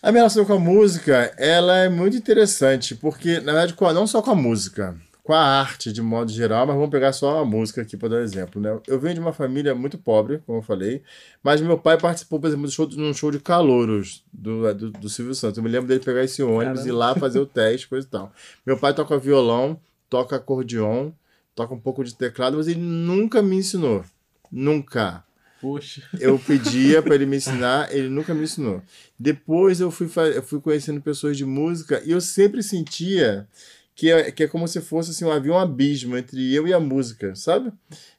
A 0.00 0.12
minha 0.12 0.20
relação 0.20 0.44
com 0.44 0.52
a 0.52 0.58
música, 0.58 1.34
ela 1.36 1.78
é 1.78 1.88
muito 1.88 2.16
interessante, 2.16 2.94
porque, 2.94 3.40
na 3.40 3.52
verdade, 3.52 3.74
não 3.92 4.06
só 4.06 4.22
com 4.22 4.30
a 4.30 4.36
música, 4.36 4.96
com 5.22 5.32
a 5.32 5.40
arte 5.60 5.92
de 5.92 6.02
modo 6.02 6.32
geral, 6.32 6.66
mas 6.66 6.74
vamos 6.74 6.90
pegar 6.90 7.12
só 7.12 7.38
a 7.38 7.44
música 7.44 7.82
aqui 7.82 7.96
para 7.96 8.08
dar 8.08 8.16
um 8.16 8.22
exemplo, 8.22 8.60
né? 8.60 8.76
Eu 8.88 8.98
venho 8.98 9.14
de 9.14 9.20
uma 9.20 9.32
família 9.32 9.74
muito 9.74 9.96
pobre, 9.96 10.38
como 10.44 10.58
eu 10.58 10.62
falei, 10.62 11.02
mas 11.42 11.60
meu 11.60 11.78
pai 11.78 11.96
participou, 11.96 12.40
por 12.40 12.48
exemplo, 12.48 12.66
do 12.66 12.72
show, 12.72 12.88
num 12.88 13.14
show 13.14 13.30
de 13.30 13.38
calouros 13.38 14.24
do, 14.32 14.74
do, 14.74 14.90
do 14.90 15.08
Silvio 15.08 15.34
Santos. 15.34 15.58
Eu 15.58 15.62
me 15.62 15.70
lembro 15.70 15.86
dele 15.86 16.00
pegar 16.00 16.24
esse 16.24 16.42
ônibus 16.42 16.80
Caramba. 16.80 16.86
e 16.86 16.88
ir 16.88 16.92
lá 16.92 17.14
fazer 17.14 17.38
o 17.38 17.46
teste, 17.46 17.88
coisa 17.88 18.06
e 18.06 18.10
tal. 18.10 18.32
Meu 18.66 18.76
pai 18.76 18.92
toca 18.94 19.16
violão, 19.16 19.78
toca 20.10 20.36
acordeon, 20.36 21.12
toca 21.54 21.72
um 21.72 21.80
pouco 21.80 22.02
de 22.02 22.14
teclado, 22.16 22.56
mas 22.56 22.66
ele 22.66 22.80
nunca 22.80 23.40
me 23.40 23.56
ensinou. 23.56 24.04
Nunca. 24.50 25.22
Poxa. 25.60 26.02
Eu 26.18 26.36
pedia 26.40 27.00
para 27.00 27.14
ele 27.14 27.26
me 27.26 27.36
ensinar, 27.38 27.94
ele 27.94 28.08
nunca 28.08 28.34
me 28.34 28.42
ensinou. 28.42 28.82
Depois 29.16 29.80
eu 29.80 29.92
fui, 29.92 30.10
eu 30.34 30.42
fui 30.42 30.60
conhecendo 30.60 31.00
pessoas 31.00 31.36
de 31.36 31.44
música 31.44 32.02
e 32.04 32.10
eu 32.10 32.20
sempre 32.20 32.60
sentia 32.60 33.46
que 33.94 34.10
é, 34.10 34.30
que 34.32 34.44
é 34.44 34.48
como 34.48 34.66
se 34.68 34.80
fosse 34.80 35.10
assim, 35.10 35.30
havia 35.30 35.52
um 35.52 35.58
abismo 35.58 36.16
entre 36.16 36.54
eu 36.54 36.66
e 36.68 36.72
a 36.74 36.80
música, 36.80 37.34
sabe? 37.34 37.72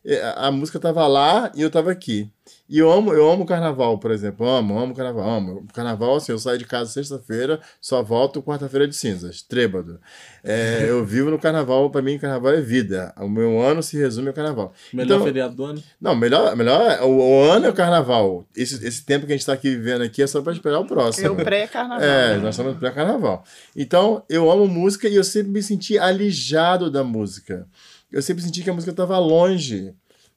É, 0.05 0.21
A, 0.21 0.47
a 0.47 0.51
música 0.51 0.79
tava 0.79 1.05
lá 1.07 1.51
e 1.55 1.61
eu 1.61 1.69
tava 1.71 1.91
aqui. 1.91 2.31
E 2.67 2.79
eu 2.79 2.91
amo, 2.91 3.13
eu 3.13 3.29
amo 3.29 3.45
carnaval, 3.45 3.97
por 3.97 4.11
exemplo. 4.11 4.47
Amo, 4.47 4.77
amo 4.79 4.93
carnaval, 4.95 5.29
amo. 5.29 5.67
Carnaval, 5.73 6.15
assim, 6.15 6.31
eu 6.31 6.39
saio 6.39 6.57
de 6.57 6.65
casa 6.65 6.91
sexta-feira, 6.91 7.59
só 7.79 8.01
volto 8.01 8.41
quarta-feira 8.41 8.87
de 8.87 8.95
cinzas, 8.95 9.41
trêbado. 9.41 9.99
É, 10.43 10.85
eu 10.89 11.05
vivo 11.05 11.29
no 11.29 11.39
carnaval, 11.39 11.89
para 11.89 12.01
mim, 12.01 12.17
carnaval 12.17 12.53
é 12.53 12.61
vida. 12.61 13.13
O 13.17 13.29
meu 13.29 13.61
ano 13.61 13.81
se 13.83 13.97
resume 13.97 14.27
ao 14.29 14.33
carnaval. 14.33 14.73
Melhor 14.91 15.15
Então- 15.15 15.25
feriado 15.25 15.55
do 15.55 15.63
ano? 15.65 15.83
não, 16.01 16.15
melhor, 16.15 16.55
melhor 16.55 17.01
o, 17.03 17.17
o 17.17 17.43
ano 17.43 17.67
é 17.67 17.69
o 17.69 17.73
carnaval. 17.73 18.45
Esse, 18.55 18.85
esse 18.85 19.05
tempo 19.05 19.25
que 19.25 19.31
a 19.31 19.35
gente 19.35 19.41
está 19.41 19.53
aqui 19.53 19.69
vivendo 19.69 20.01
aqui 20.01 20.21
é 20.21 20.27
só 20.27 20.41
para 20.41 20.53
esperar 20.53 20.79
o 20.79 20.87
próximo. 20.87 21.27
É 21.27 21.31
o 21.31 21.35
pré-carnaval. 21.35 22.03
É, 22.03 22.35
né? 22.35 22.37
nós 22.37 22.55
estamos 22.55 22.77
pré-carnaval. 22.77 23.43
Então, 23.75 24.23
eu 24.29 24.49
amo 24.51 24.67
música 24.67 25.07
e 25.07 25.15
eu 25.15 25.23
sempre 25.23 25.51
me 25.51 25.61
senti 25.63 25.97
alijado 25.97 26.89
da 26.89 27.03
música. 27.03 27.67
Eu 28.11 28.21
sempre 28.21 28.43
senti 28.43 28.61
que 28.61 28.69
a 28.69 28.73
música 28.73 28.91
estava 28.91 29.17
longe. 29.17 29.93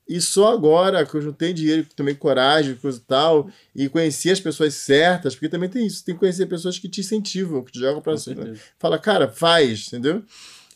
E 0.09 0.21
só 0.21 0.53
agora 0.53 1.05
que 1.05 1.14
eu 1.14 1.21
juntei 1.21 1.53
dinheiro, 1.53 1.85
que 1.85 1.95
tomei 1.95 2.14
coragem, 2.14 2.77
coisa 2.77 2.99
e 2.99 3.01
tal, 3.01 3.51
e 3.75 3.88
conheci 3.88 4.31
as 4.31 4.40
pessoas 4.40 4.75
certas, 4.75 5.35
porque 5.35 5.49
também 5.49 5.69
tem 5.69 5.85
isso, 5.85 6.05
tem 6.05 6.14
que 6.14 6.21
conhecer 6.21 6.47
pessoas 6.47 6.79
que 6.79 6.88
te 6.88 7.01
incentivam, 7.01 7.64
que 7.64 7.73
te 7.73 7.81
jogam 7.81 8.01
Com 8.01 8.16
cima. 8.16 8.37
certeza. 8.37 8.61
Fala, 8.79 8.99
cara, 8.99 9.29
faz, 9.29 9.88
entendeu? 9.88 10.23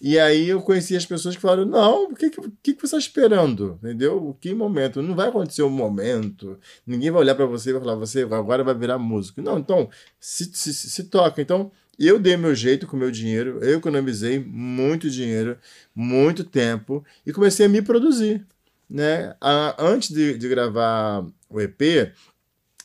E 0.00 0.18
aí 0.18 0.48
eu 0.48 0.62
conheci 0.62 0.96
as 0.96 1.04
pessoas 1.04 1.36
que 1.36 1.42
falaram, 1.42 1.66
não, 1.66 2.04
o 2.04 2.14
que, 2.14 2.30
que, 2.30 2.72
que 2.72 2.80
você 2.80 2.86
está 2.86 2.98
esperando? 2.98 3.78
Entendeu? 3.82 4.34
Que 4.40 4.54
momento? 4.54 5.02
Não 5.02 5.14
vai 5.14 5.28
acontecer 5.28 5.62
um 5.62 5.68
momento. 5.68 6.58
Ninguém 6.86 7.10
vai 7.10 7.20
olhar 7.20 7.34
para 7.34 7.44
você 7.44 7.68
e 7.68 7.72
vai 7.74 7.82
falar, 7.82 7.96
você 7.96 8.22
agora 8.22 8.64
vai 8.64 8.74
virar 8.74 8.98
músico. 8.98 9.42
Não, 9.42 9.58
então, 9.58 9.90
se, 10.18 10.50
se, 10.54 10.72
se, 10.72 11.04
toca. 11.04 11.42
Então, 11.42 11.70
eu 11.98 12.18
dei 12.18 12.34
meu 12.38 12.54
jeito 12.54 12.86
com 12.86 12.96
o 12.96 12.98
meu 12.98 13.10
dinheiro, 13.10 13.58
eu 13.62 13.76
economizei 13.76 14.38
muito 14.38 15.10
dinheiro, 15.10 15.58
muito 15.94 16.44
tempo, 16.44 17.04
e 17.26 17.32
comecei 17.32 17.66
a 17.66 17.68
me 17.68 17.82
produzir. 17.82 18.46
Né? 18.90 19.36
A- 19.40 19.76
antes 19.78 20.10
de, 20.10 20.36
de 20.36 20.48
gravar 20.48 21.24
o 21.48 21.60
EP, 21.60 22.12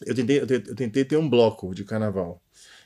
eu 0.05 0.15
tentei, 0.15 0.39
eu 0.41 0.47
te- 0.47 0.69
eu 0.69 0.75
tentei 0.75 1.03
ter 1.05 1.17
um 1.17 1.29
bloco 1.29 1.73
de 1.73 1.83
carnaval. 1.83 2.41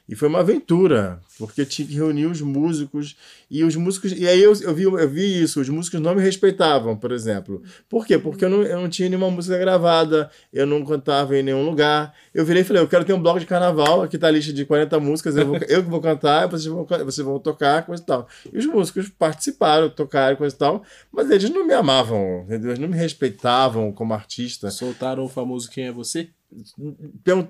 E 0.09 0.15
foi 0.15 0.27
uma 0.27 0.39
aventura, 0.39 1.21
porque 1.37 1.63
tinha 1.63 1.87
que 1.87 1.93
reunir 1.93 2.25
os 2.25 2.41
músicos, 2.41 3.15
e 3.47 3.63
os 3.63 3.75
músicos. 3.75 4.11
E 4.11 4.27
aí 4.27 4.41
eu, 4.41 4.53
eu, 4.59 4.73
vi, 4.73 4.81
eu 4.81 5.07
vi 5.07 5.43
isso, 5.43 5.61
os 5.61 5.69
músicos 5.69 6.01
não 6.01 6.15
me 6.15 6.21
respeitavam, 6.21 6.97
por 6.97 7.11
exemplo. 7.11 7.61
Por 7.87 8.07
quê? 8.07 8.17
Porque 8.17 8.43
eu 8.43 8.49
não, 8.49 8.63
eu 8.63 8.81
não 8.81 8.89
tinha 8.89 9.07
nenhuma 9.07 9.29
música 9.29 9.55
gravada, 9.59 10.31
eu 10.51 10.65
não 10.65 10.83
cantava 10.83 11.37
em 11.37 11.43
nenhum 11.43 11.63
lugar. 11.63 12.11
Eu 12.33 12.43
virei 12.43 12.63
e 12.63 12.65
falei, 12.65 12.81
eu 12.81 12.87
quero 12.87 13.05
ter 13.05 13.13
um 13.13 13.21
bloco 13.21 13.39
de 13.39 13.45
carnaval, 13.45 14.01
aqui 14.01 14.17
tá 14.17 14.25
a 14.25 14.31
lista 14.31 14.51
de 14.51 14.65
40 14.65 14.99
músicas, 14.99 15.37
eu, 15.37 15.45
vou, 15.45 15.57
eu 15.69 15.83
vou 15.83 16.01
cantar, 16.01 16.47
vocês 16.47 16.65
vão, 16.65 16.87
vocês 17.05 17.23
vão 17.23 17.37
tocar, 17.37 17.85
coisa 17.85 18.01
e 18.01 18.05
tal. 18.07 18.27
E 18.51 18.57
os 18.57 18.65
músicos 18.65 19.09
participaram, 19.09 19.91
tocaram, 19.91 20.35
coisa 20.37 20.55
e 20.55 20.57
tal, 20.57 20.81
mas 21.11 21.29
eles 21.29 21.51
não 21.51 21.67
me 21.67 21.73
amavam, 21.75 22.45
entendeu? 22.45 22.71
eles 22.71 22.79
não 22.79 22.87
me 22.87 22.97
respeitavam 22.97 23.91
como 23.91 24.15
artista. 24.15 24.71
Soltaram 24.71 25.23
o 25.23 25.29
famoso 25.29 25.69
Quem 25.69 25.85
é 25.85 25.91
Você? 25.91 26.29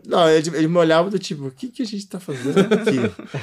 Não, 0.05 0.29
eles 0.29 0.49
me 0.49 0.77
olhavam 0.77 1.09
do 1.09 1.17
tipo, 1.17 1.47
o 1.47 1.51
que, 1.51 1.69
que 1.69 1.81
a 1.81 1.85
gente 1.85 2.07
tá 2.07 2.19
fazendo 2.19 2.59
aqui? 2.59 2.97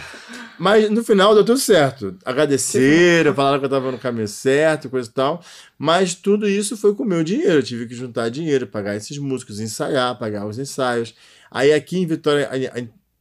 Mas 0.58 0.90
no 0.90 1.02
final 1.02 1.34
deu 1.34 1.44
tudo 1.44 1.58
certo. 1.58 2.16
Agradeceram, 2.24 3.34
falaram 3.34 3.58
que 3.58 3.64
eu 3.64 3.70
tava 3.70 3.90
no 3.90 3.98
caminho 3.98 4.28
certo, 4.28 4.90
coisa 4.90 5.08
e 5.08 5.12
tal. 5.12 5.42
Mas 5.78 6.14
tudo 6.14 6.48
isso 6.48 6.76
foi 6.76 6.94
com 6.94 7.02
o 7.02 7.06
meu 7.06 7.24
dinheiro. 7.24 7.58
Eu 7.58 7.62
tive 7.62 7.86
que 7.86 7.94
juntar 7.94 8.28
dinheiro, 8.28 8.66
pagar 8.66 8.96
esses 8.96 9.16
músicos, 9.18 9.60
ensaiar, 9.60 10.18
pagar 10.18 10.46
os 10.46 10.58
ensaios. 10.58 11.14
Aí 11.50 11.72
aqui 11.72 11.98
em 11.98 12.06
Vitória, 12.06 12.50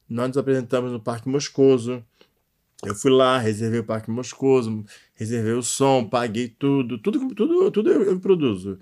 nós 0.09 0.27
nos 0.27 0.37
apresentamos 0.37 0.91
no 0.91 0.99
Parque 0.99 1.29
Moscoso. 1.29 2.03
Eu 2.83 2.93
fui 2.93 3.11
lá, 3.11 3.37
reservei 3.37 3.79
o 3.79 3.85
Parque 3.85 4.11
Moscoso, 4.11 4.83
reservei 5.15 5.53
o 5.53 5.63
som, 5.63 6.05
paguei 6.05 6.49
tudo, 6.49 6.97
tudo, 6.97 7.33
tudo, 7.33 7.71
tudo 7.71 7.89
eu, 7.89 8.03
eu 8.03 8.19
produzo. 8.19 8.77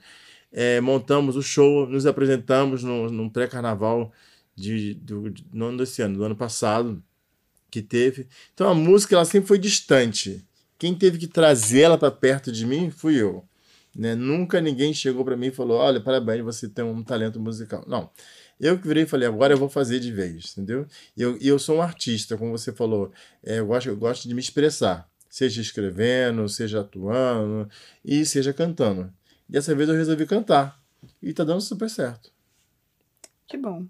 É, 0.53 0.79
montamos 0.79 1.35
o 1.35 1.41
show, 1.41 1.87
nos 1.87 2.05
apresentamos 2.05 2.83
no, 2.83 3.09
num 3.09 3.27
pré-carnaval 3.27 4.13
de, 4.55 4.93
do, 4.93 5.29
de- 5.31 5.43
não 5.51 5.75
desse 5.75 6.01
ano, 6.03 6.17
do 6.17 6.23
ano 6.23 6.35
passado, 6.35 7.03
que 7.71 7.81
teve. 7.81 8.27
Então 8.53 8.69
a 8.69 8.75
música 8.75 9.15
ela 9.15 9.25
sempre 9.25 9.47
foi 9.47 9.57
distante. 9.57 10.45
Quem 10.77 10.93
teve 10.93 11.17
que 11.17 11.27
trazer 11.27 11.81
ela 11.81 11.97
para 11.97 12.11
perto 12.11 12.51
de 12.51 12.65
mim 12.65 12.91
fui 12.91 13.15
eu. 13.19 13.43
Né? 13.95 14.15
Nunca 14.15 14.61
ninguém 14.61 14.93
chegou 14.93 15.23
para 15.25 15.35
mim 15.37 15.47
e 15.47 15.51
falou: 15.51 15.77
Olha, 15.77 15.99
parabéns, 15.99 16.43
você 16.43 16.67
tem 16.69 16.83
um 16.85 17.03
talento 17.03 17.39
musical. 17.39 17.83
Não. 17.87 18.09
Eu 18.59 18.77
que 18.79 18.87
virei 18.87 19.03
e 19.03 19.07
falei: 19.07 19.27
Agora 19.27 19.53
eu 19.53 19.57
vou 19.57 19.69
fazer 19.69 19.99
de 19.99 20.11
vez, 20.11 20.51
entendeu? 20.53 20.87
E 21.17 21.21
eu, 21.21 21.37
eu 21.41 21.59
sou 21.59 21.77
um 21.77 21.81
artista, 21.81 22.37
como 22.37 22.51
você 22.51 22.71
falou. 22.71 23.11
É, 23.43 23.59
eu, 23.59 23.67
gosto, 23.67 23.87
eu 23.89 23.97
gosto 23.97 24.27
de 24.27 24.33
me 24.33 24.41
expressar, 24.41 25.09
seja 25.29 25.61
escrevendo, 25.61 26.47
seja 26.49 26.81
atuando 26.81 27.69
e 28.03 28.25
seja 28.25 28.53
cantando. 28.53 29.11
Dessa 29.47 29.75
vez 29.75 29.89
eu 29.89 29.95
resolvi 29.95 30.25
cantar. 30.25 30.81
E 31.21 31.33
tá 31.33 31.43
dando 31.43 31.61
super 31.61 31.89
certo. 31.89 32.31
Que 33.47 33.57
bom. 33.57 33.85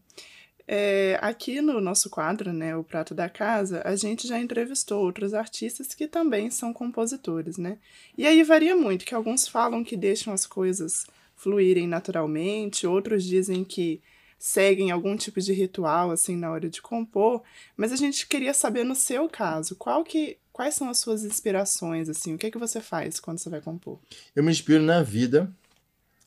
É, 0.68 1.20
aqui 1.22 1.62
no 1.62 1.82
nosso 1.82 2.10
quadro, 2.10 2.54
né, 2.54 2.76
o 2.76 2.84
Prato 2.84 3.14
da 3.14 3.30
Casa, 3.30 3.82
a 3.84 3.96
gente 3.96 4.28
já 4.28 4.40
entrevistou 4.40 5.04
outros 5.04 5.34
artistas 5.34 5.94
que 5.94 6.08
também 6.08 6.50
são 6.50 6.72
compositores, 6.72 7.58
né? 7.58 7.78
E 8.18 8.26
aí 8.26 8.44
varia 8.44 8.76
muito, 8.76 9.06
que 9.06 9.14
alguns 9.14 9.48
falam 9.48 9.84
que 9.84 9.98
deixam 9.98 10.34
as 10.34 10.46
coisas 10.46 11.06
fluírem 11.36 11.86
naturalmente, 11.88 12.88
outros 12.88 13.26
dizem 13.26 13.64
que 13.64 14.02
seguem 14.40 14.92
algum 14.92 15.16
tipo 15.18 15.40
de 15.42 15.54
ritual 15.54 16.12
assim 16.12 16.36
na 16.36 16.52
hora 16.52 16.70
de 16.70 16.82
compor, 16.82 17.44
mas 17.76 17.92
a 17.92 17.96
gente 17.98 18.28
queria 18.28 18.54
saber 18.54 18.84
no 18.86 18.96
seu 18.96 19.28
caso, 19.30 19.76
qual 19.76 20.04
que 20.04 20.38
quais 20.54 20.76
são 20.76 20.90
as 20.90 21.00
suas 21.00 21.24
inspirações, 21.26 22.08
assim? 22.08 22.34
O 22.34 22.38
que 22.38 22.46
é 22.48 22.52
que 22.52 22.58
você 22.58 22.80
faz 22.80 23.20
quando 23.20 23.40
você 23.40 23.50
vai 23.50 23.60
compor? 23.60 24.00
Eu 24.36 24.44
me 24.44 24.52
inspiro 24.52 24.82
na 24.82 25.02
vida, 25.04 25.52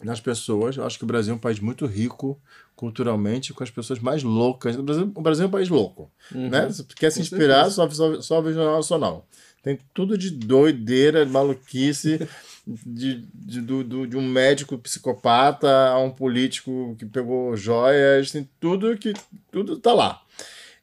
nas 0.02 0.20
pessoas. 0.20 0.76
Eu 0.76 0.84
acho 0.84 0.98
que 0.98 1.04
o 1.04 1.06
Brasil 1.06 1.32
é 1.32 1.36
um 1.36 1.40
país 1.40 1.58
muito 1.60 1.86
rico 1.86 2.38
culturalmente, 2.74 3.54
com 3.54 3.64
as 3.64 3.70
pessoas 3.70 3.98
mais 4.00 4.22
loucas. 4.22 4.76
O 4.76 4.82
Brasil, 4.82 5.12
o 5.14 5.22
Brasil 5.22 5.44
é 5.44 5.48
um 5.48 5.50
país 5.50 5.68
louco, 5.70 6.10
né? 6.50 6.70
Se 6.70 6.84
quer 6.84 7.10
se 7.10 7.20
inspirar, 7.20 7.70
só, 7.70 7.88
só, 7.88 8.20
só 8.20 8.40
vê 8.42 8.50
o 8.50 8.54
Jornal 8.54 8.76
Nacional. 8.76 9.26
Tem 9.62 9.78
tudo 9.94 10.16
de 10.18 10.30
doideira, 10.30 11.24
maluquice, 11.26 12.28
de, 12.66 13.26
de, 13.34 13.60
do, 13.60 13.82
do- 13.82 14.06
de 14.06 14.16
um 14.16 14.22
médico 14.22 14.76
psicopata 14.78 15.68
a 15.88 15.98
um 15.98 16.10
político 16.10 16.94
que 16.98 17.06
pegou 17.06 17.56
joias, 17.56 18.30
tem 18.30 18.48
tudo 18.60 18.96
que 18.96 19.12
tudo 19.50 19.78
tá 19.78 19.92
lá. 19.94 20.22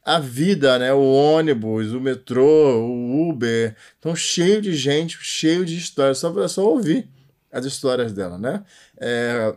A 0.04 0.18
vida, 0.18 0.78
né? 0.78 0.92
O 0.92 1.02
ônibus, 1.02 1.92
o 1.92 2.00
metrô, 2.00 2.80
o 2.80 3.30
Uber, 3.30 3.74
estão 3.94 4.14
cheio 4.14 4.60
de 4.60 4.74
gente, 4.74 5.16
cheio 5.20 5.64
de 5.64 5.76
histórias. 5.76 6.18
Só, 6.18 6.42
é 6.42 6.48
só 6.48 6.68
ouvir 6.68 7.08
as 7.50 7.64
histórias 7.64 8.12
dela, 8.12 8.36
né? 8.36 8.62
É, 8.98 9.54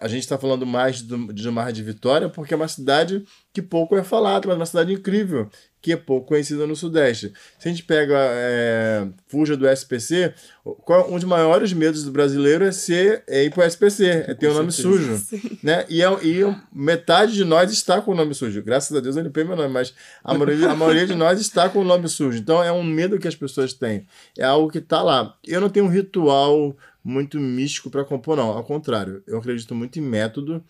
a 0.00 0.08
gente 0.08 0.22
está 0.22 0.36
falando 0.38 0.64
mais 0.66 1.00
do, 1.02 1.32
de 1.32 1.50
Mar 1.50 1.72
de 1.72 1.82
Vitória 1.82 2.28
porque 2.28 2.54
é 2.54 2.56
uma 2.56 2.68
cidade 2.68 3.24
que 3.52 3.62
pouco 3.62 3.96
é 3.96 4.02
falada, 4.02 4.46
mas 4.48 4.54
é 4.56 4.58
uma 4.58 4.66
cidade 4.66 4.92
incrível, 4.92 5.48
que 5.80 5.92
é 5.92 5.96
pouco 5.96 6.26
conhecida 6.28 6.66
no 6.66 6.74
Sudeste. 6.74 7.32
Se 7.58 7.68
a 7.68 7.70
gente 7.70 7.84
pega 7.84 8.16
é, 8.18 9.06
fuja 9.28 9.56
do 9.56 9.68
SPC, 9.68 10.34
qual- 10.84 11.08
um 11.10 11.14
dos 11.14 11.24
maiores 11.24 11.72
medos 11.72 12.02
do 12.04 12.10
brasileiro 12.10 12.64
é 12.64 12.72
ser 12.72 13.22
é 13.28 13.44
ir 13.44 13.50
para 13.50 13.64
o 13.64 13.66
SPC, 13.66 14.04
é 14.26 14.34
ter 14.34 14.48
o 14.48 14.54
nome 14.54 14.72
sujo. 14.72 15.12
Né? 15.62 15.84
E, 15.88 16.02
é- 16.02 16.24
e 16.24 16.56
metade 16.72 17.34
de 17.34 17.44
nós 17.44 17.70
está 17.70 18.00
com 18.00 18.10
o 18.10 18.14
nome 18.14 18.34
sujo. 18.34 18.62
Graças 18.62 18.96
a 18.96 19.00
Deus 19.00 19.16
eu 19.16 19.22
limpei 19.22 19.44
meu 19.44 19.54
nome, 19.56 19.68
mas 19.68 19.94
a 20.24 20.34
maioria, 20.34 20.70
a 20.70 20.74
maioria 20.76 21.06
de 21.06 21.14
nós 21.14 21.40
está 21.40 21.68
com 21.68 21.80
o 21.80 21.84
nome 21.84 22.08
sujo. 22.08 22.38
Então 22.38 22.62
é 22.62 22.72
um 22.72 22.82
medo 22.82 23.18
que 23.18 23.28
as 23.28 23.36
pessoas 23.36 23.72
têm. 23.72 24.06
É 24.36 24.44
algo 24.44 24.70
que 24.70 24.78
está 24.78 25.00
lá. 25.02 25.36
Eu 25.46 25.60
não 25.60 25.68
tenho 25.68 25.86
um 25.86 25.90
ritual 25.90 26.76
muito 27.04 27.38
místico 27.38 27.90
para 27.90 28.04
compor, 28.04 28.36
não. 28.36 28.48
Ao 28.50 28.64
contrário, 28.64 29.22
eu 29.26 29.38
acredito 29.38 29.74
muito 29.74 29.98
em 29.98 30.02
método 30.02 30.64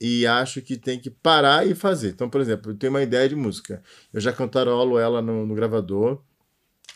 e 0.00 0.26
acho 0.26 0.60
que 0.60 0.76
tem 0.76 0.98
que 0.98 1.08
parar 1.10 1.66
e 1.66 1.74
fazer. 1.74 2.10
Então, 2.10 2.28
por 2.28 2.40
exemplo, 2.40 2.72
eu 2.72 2.76
tenho 2.76 2.92
uma 2.92 3.02
ideia 3.02 3.28
de 3.28 3.36
música. 3.36 3.82
Eu 4.12 4.20
já 4.20 4.32
cantarolo 4.32 4.98
ela 4.98 5.22
no, 5.22 5.46
no 5.46 5.54
gravador. 5.54 6.20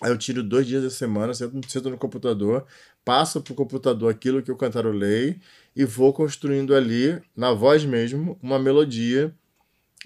Aí 0.01 0.11
eu 0.11 0.19
tiro 0.19 0.43
dois 0.43 0.67
dias 0.67 0.83
da 0.83 0.91
semana, 0.91 1.35
sento, 1.35 1.91
no 1.91 1.99
computador, 1.99 2.67
passo 3.05 3.41
pro 3.43 3.55
computador 3.55 4.11
aquilo 4.11 4.43
que 4.43 4.51
eu 4.51 4.57
cantarolei 4.57 5.39
e 5.77 5.85
vou 5.85 6.13
construindo 6.13 6.75
ali, 6.75 7.21
na 7.37 7.53
voz 7.53 7.85
mesmo, 7.85 8.39
uma 8.43 8.59
melodia 8.59 9.35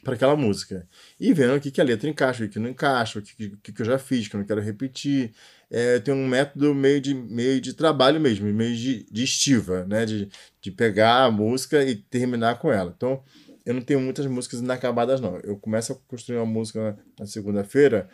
para 0.02 0.14
aquela 0.14 0.36
música. 0.36 0.86
E 1.18 1.32
vendo 1.32 1.54
o 1.54 1.60
que, 1.60 1.70
que 1.70 1.80
a 1.80 1.84
letra 1.84 2.08
encaixa, 2.08 2.44
o 2.44 2.48
que 2.48 2.58
não 2.58 2.70
encaixa, 2.70 3.18
o 3.18 3.22
que, 3.22 3.56
que, 3.56 3.72
que 3.72 3.82
eu 3.82 3.86
já 3.86 3.98
fiz, 3.98 4.28
que 4.28 4.36
eu 4.36 4.40
não 4.40 4.46
quero 4.46 4.60
repetir. 4.60 5.32
É, 5.76 5.98
tem 5.98 6.14
um 6.14 6.28
método 6.28 6.72
meio 6.72 7.00
de, 7.00 7.12
meio 7.12 7.60
de 7.60 7.74
trabalho 7.74 8.20
mesmo, 8.20 8.46
meio 8.46 8.76
de, 8.76 9.04
de 9.10 9.24
estiva, 9.24 9.84
né? 9.84 10.06
De, 10.06 10.28
de 10.60 10.70
pegar 10.70 11.24
a 11.24 11.30
música 11.32 11.82
e 11.82 11.96
terminar 11.96 12.60
com 12.60 12.70
ela. 12.70 12.94
Então, 12.96 13.20
eu 13.66 13.74
não 13.74 13.82
tenho 13.82 13.98
muitas 13.98 14.24
músicas 14.26 14.60
inacabadas, 14.60 15.20
não. 15.20 15.36
Eu 15.38 15.56
começo 15.56 15.92
a 15.92 15.96
construir 16.06 16.36
uma 16.36 16.46
música 16.46 16.96
na, 17.18 17.26
segunda-feira, 17.26 18.08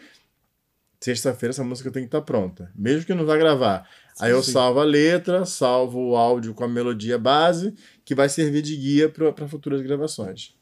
sexta-feira 0.98 1.50
essa 1.50 1.62
música 1.62 1.90
tem 1.90 2.04
que 2.04 2.06
estar 2.06 2.22
pronta. 2.22 2.72
Mesmo 2.74 3.04
que 3.04 3.12
não 3.12 3.26
vá 3.26 3.36
gravar. 3.36 3.86
Aí 4.18 4.30
eu 4.30 4.42
Sim. 4.42 4.52
salvo 4.52 4.80
a 4.80 4.84
letra, 4.84 5.44
salvo 5.44 6.00
o 6.00 6.16
áudio 6.16 6.54
com 6.54 6.64
a 6.64 6.68
melodia 6.68 7.18
base, 7.18 7.74
que 8.06 8.14
vai 8.14 8.30
servir 8.30 8.62
de 8.62 8.74
guia 8.74 9.10
para 9.10 9.46
futuras 9.46 9.82
gravações. 9.82 10.54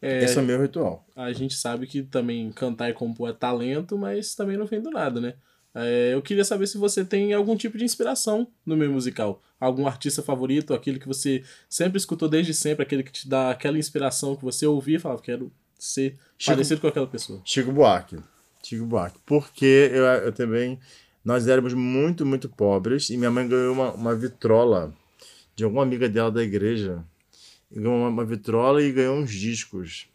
É, 0.00 0.24
Esse 0.24 0.38
é 0.38 0.40
o 0.40 0.44
meu 0.44 0.58
ritual. 0.58 1.06
a 1.14 1.30
gente 1.34 1.52
sabe 1.52 1.86
que 1.86 2.02
também 2.02 2.50
cantar 2.50 2.88
e 2.88 2.94
compor 2.94 3.28
é 3.28 3.34
talento, 3.34 3.98
mas 3.98 4.34
também 4.34 4.56
não 4.56 4.64
vem 4.64 4.80
do 4.80 4.90
nada, 4.90 5.20
né? 5.20 5.34
É, 5.74 6.12
eu 6.14 6.22
queria 6.22 6.44
saber 6.44 6.66
se 6.66 6.78
você 6.78 7.04
tem 7.04 7.32
algum 7.32 7.56
tipo 7.56 7.76
de 7.78 7.84
inspiração 7.84 8.48
no 8.64 8.76
meio 8.76 8.90
musical. 8.90 9.42
Algum 9.60 9.86
artista 9.86 10.22
favorito, 10.22 10.72
aquele 10.74 10.98
que 10.98 11.06
você 11.06 11.42
sempre 11.68 11.98
escutou 11.98 12.28
desde 12.28 12.54
sempre, 12.54 12.82
aquele 12.82 13.02
que 13.02 13.12
te 13.12 13.28
dá 13.28 13.50
aquela 13.50 13.78
inspiração 13.78 14.34
que 14.34 14.44
você 14.44 14.66
ouvia 14.66 14.96
e 14.96 15.00
falava, 15.00 15.20
quero 15.22 15.52
ser 15.78 16.16
Chico- 16.36 16.52
parecido 16.54 16.80
com 16.80 16.86
aquela 16.88 17.06
pessoa. 17.06 17.40
Chico 17.44 17.70
Buarque. 17.72 18.16
Chico 18.62 18.84
Buarque. 18.86 19.18
Porque 19.24 19.90
eu, 19.92 20.04
eu 20.04 20.32
também. 20.32 20.78
Nós 21.24 21.46
éramos 21.46 21.74
muito, 21.74 22.24
muito 22.24 22.48
pobres 22.48 23.10
e 23.10 23.16
minha 23.16 23.30
mãe 23.30 23.46
ganhou 23.46 23.74
uma, 23.74 23.92
uma 23.92 24.14
vitrola 24.16 24.94
de 25.54 25.64
alguma 25.64 25.82
amiga 25.82 26.08
dela 26.08 26.30
da 26.30 26.42
igreja. 26.42 27.04
Ganhou 27.70 27.94
uma, 27.94 28.08
uma 28.08 28.24
vitrola 28.24 28.82
e 28.82 28.90
ganhou 28.90 29.16
uns 29.16 29.30
discos. 29.32 30.06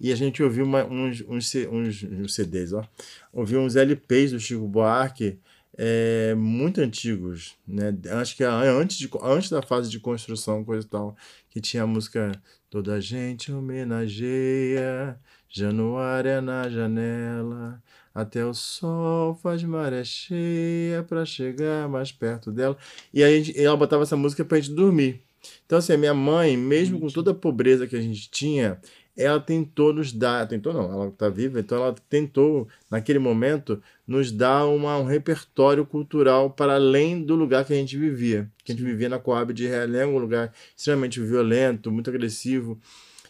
E 0.00 0.12
a 0.12 0.16
gente 0.16 0.42
ouviu 0.42 0.64
uma- 0.64 0.84
uns, 0.84 1.22
uns, 1.28 1.54
uns, 1.70 2.02
uns 2.04 2.34
CDs, 2.34 2.72
ó. 2.72 2.84
Ouviu 3.32 3.60
uns 3.60 3.76
LPs 3.76 4.32
do 4.32 4.40
Chico 4.40 4.66
Buarque 4.68 5.38
é, 5.76 6.34
muito 6.34 6.80
antigos, 6.80 7.56
né? 7.66 7.96
Acho 8.20 8.36
que 8.36 8.42
é 8.42 8.46
antes, 8.46 8.96
de, 8.98 9.08
antes 9.22 9.50
da 9.50 9.62
fase 9.62 9.88
de 9.90 10.00
construção, 10.00 10.64
coisa 10.64 10.84
e 10.86 10.88
tal, 10.90 11.16
que 11.50 11.60
tinha 11.60 11.82
a 11.84 11.86
música 11.86 12.32
Toda 12.70 12.96
a 12.96 13.00
gente 13.00 13.50
homenageia, 13.50 15.18
Januário 15.48 16.30
é 16.30 16.40
na 16.40 16.68
janela, 16.68 17.82
até 18.14 18.44
o 18.44 18.52
sol 18.52 19.34
faz 19.36 19.62
maré 19.62 20.04
cheia 20.04 21.02
pra 21.02 21.24
chegar 21.24 21.88
mais 21.88 22.12
perto 22.12 22.52
dela. 22.52 22.76
E 23.12 23.22
aí 23.24 23.34
a 23.34 23.42
gente- 23.42 23.58
ela 23.58 23.74
botava 23.76 24.02
essa 24.02 24.16
música 24.16 24.44
pra 24.44 24.60
gente 24.60 24.74
dormir. 24.74 25.22
Então, 25.64 25.78
assim, 25.78 25.94
a 25.94 25.96
minha 25.98 26.12
mãe, 26.12 26.56
mesmo 26.58 27.00
com 27.00 27.06
toda 27.06 27.30
a 27.30 27.34
pobreza 27.34 27.86
que 27.86 27.96
a 27.96 28.00
gente 28.02 28.28
tinha, 28.30 28.78
ela 29.18 29.40
tentou 29.40 29.92
nos 29.92 30.12
dar, 30.12 30.46
tentou 30.46 30.72
não, 30.72 30.92
ela 30.92 31.08
está 31.08 31.28
viva, 31.28 31.58
então 31.58 31.78
ela 31.78 31.94
tentou, 32.08 32.68
naquele 32.88 33.18
momento, 33.18 33.82
nos 34.06 34.30
dar 34.30 34.66
uma, 34.66 34.96
um 34.96 35.04
repertório 35.04 35.84
cultural 35.84 36.50
para 36.50 36.76
além 36.76 37.24
do 37.24 37.34
lugar 37.34 37.64
que 37.64 37.72
a 37.72 37.76
gente 37.76 37.98
vivia. 37.98 38.48
Que 38.64 38.70
a 38.70 38.74
gente 38.74 38.84
vivia 38.84 39.08
na 39.08 39.18
Coab 39.18 39.52
de 39.52 39.66
Realengo, 39.66 40.16
um 40.16 40.20
lugar 40.20 40.52
extremamente 40.76 41.20
violento, 41.20 41.90
muito 41.90 42.08
agressivo. 42.08 42.78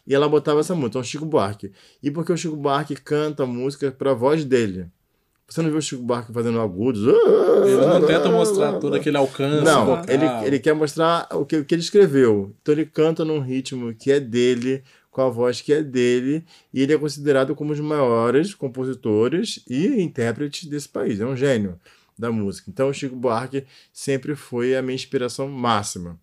E 0.06 0.14
ela 0.14 0.28
botava 0.28 0.60
essa 0.60 0.74
música, 0.74 0.90
então 0.90 1.02
Chico 1.02 1.24
Buarque. 1.24 1.72
E 2.02 2.10
porque 2.10 2.32
o 2.32 2.36
Chico 2.36 2.56
Buarque 2.56 2.94
canta 2.94 3.46
música 3.46 3.90
para 3.90 4.10
a 4.10 4.14
voz 4.14 4.44
dele. 4.44 4.88
Você 5.48 5.62
não 5.62 5.70
viu 5.70 5.78
o 5.78 5.82
Chico 5.82 6.02
Buarque 6.02 6.30
fazendo 6.30 6.60
agudos? 6.60 7.00
Ele 7.00 7.76
não 7.86 8.06
tenta 8.06 8.28
mostrar 8.28 8.74
todo 8.74 8.94
aquele 8.94 9.16
alcance. 9.16 9.64
Não, 9.64 10.02
ele, 10.06 10.26
ele 10.46 10.58
quer 10.58 10.74
mostrar 10.74 11.26
o 11.32 11.46
que, 11.46 11.56
o 11.56 11.64
que 11.64 11.74
ele 11.74 11.80
escreveu. 11.80 12.54
Então 12.60 12.74
ele 12.74 12.84
canta 12.84 13.24
num 13.24 13.40
ritmo 13.40 13.94
que 13.94 14.12
é 14.12 14.20
dele, 14.20 14.82
com 15.18 15.22
a 15.22 15.28
voz 15.28 15.60
que 15.60 15.72
é 15.72 15.82
dele, 15.82 16.44
e 16.72 16.80
ele 16.80 16.92
é 16.94 16.96
considerado 16.98 17.52
como 17.56 17.72
um 17.72 17.74
dos 17.74 17.84
maiores 17.84 18.54
compositores 18.54 19.64
e 19.68 20.00
intérpretes 20.00 20.64
desse 20.68 20.88
país. 20.88 21.18
É 21.18 21.26
um 21.26 21.34
gênio 21.36 21.76
da 22.16 22.30
música. 22.30 22.70
Então 22.70 22.88
o 22.88 22.94
Chico 22.94 23.16
Buarque 23.16 23.64
sempre 23.92 24.36
foi 24.36 24.76
a 24.76 24.80
minha 24.82 24.94
inspiração 24.94 25.48
máxima. 25.48 26.16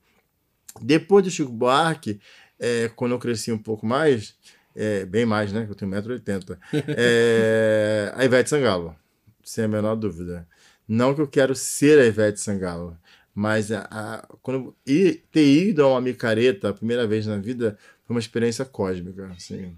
Depois 0.81 1.25
do 1.25 1.29
Chico 1.29 1.51
Buarque, 1.51 2.21
é, 2.57 2.89
quando 2.95 3.11
eu 3.11 3.19
cresci 3.19 3.51
um 3.51 3.57
pouco 3.57 3.85
mais, 3.85 4.33
é, 4.73 5.03
bem 5.05 5.25
mais, 5.25 5.51
né? 5.51 5.65
Eu 5.69 5.75
tenho 5.75 5.91
1,80m, 5.91 6.57
é, 6.87 8.13
a 8.15 8.23
Ivete 8.23 8.49
Sangalo, 8.49 8.95
sem 9.43 9.65
a 9.65 9.67
menor 9.67 9.95
dúvida. 9.95 10.47
Não 10.87 11.13
que 11.13 11.19
eu 11.19 11.27
quero 11.27 11.53
ser 11.53 11.99
a 11.99 12.05
Ivete 12.05 12.39
Sangalo, 12.39 12.97
mas 13.33 13.73
a, 13.73 13.85
a- 13.91 14.27
quando 14.41 14.73
ir, 14.87 15.25
ter 15.33 15.45
ido 15.45 15.83
a 15.83 15.89
uma 15.89 15.99
micareta 15.99 16.69
a 16.69 16.73
primeira 16.73 17.05
vez 17.05 17.27
na 17.27 17.35
vida 17.37 17.77
foi 18.05 18.15
uma 18.15 18.19
experiência 18.19 18.63
cósmica, 18.65 19.27
assim. 19.35 19.75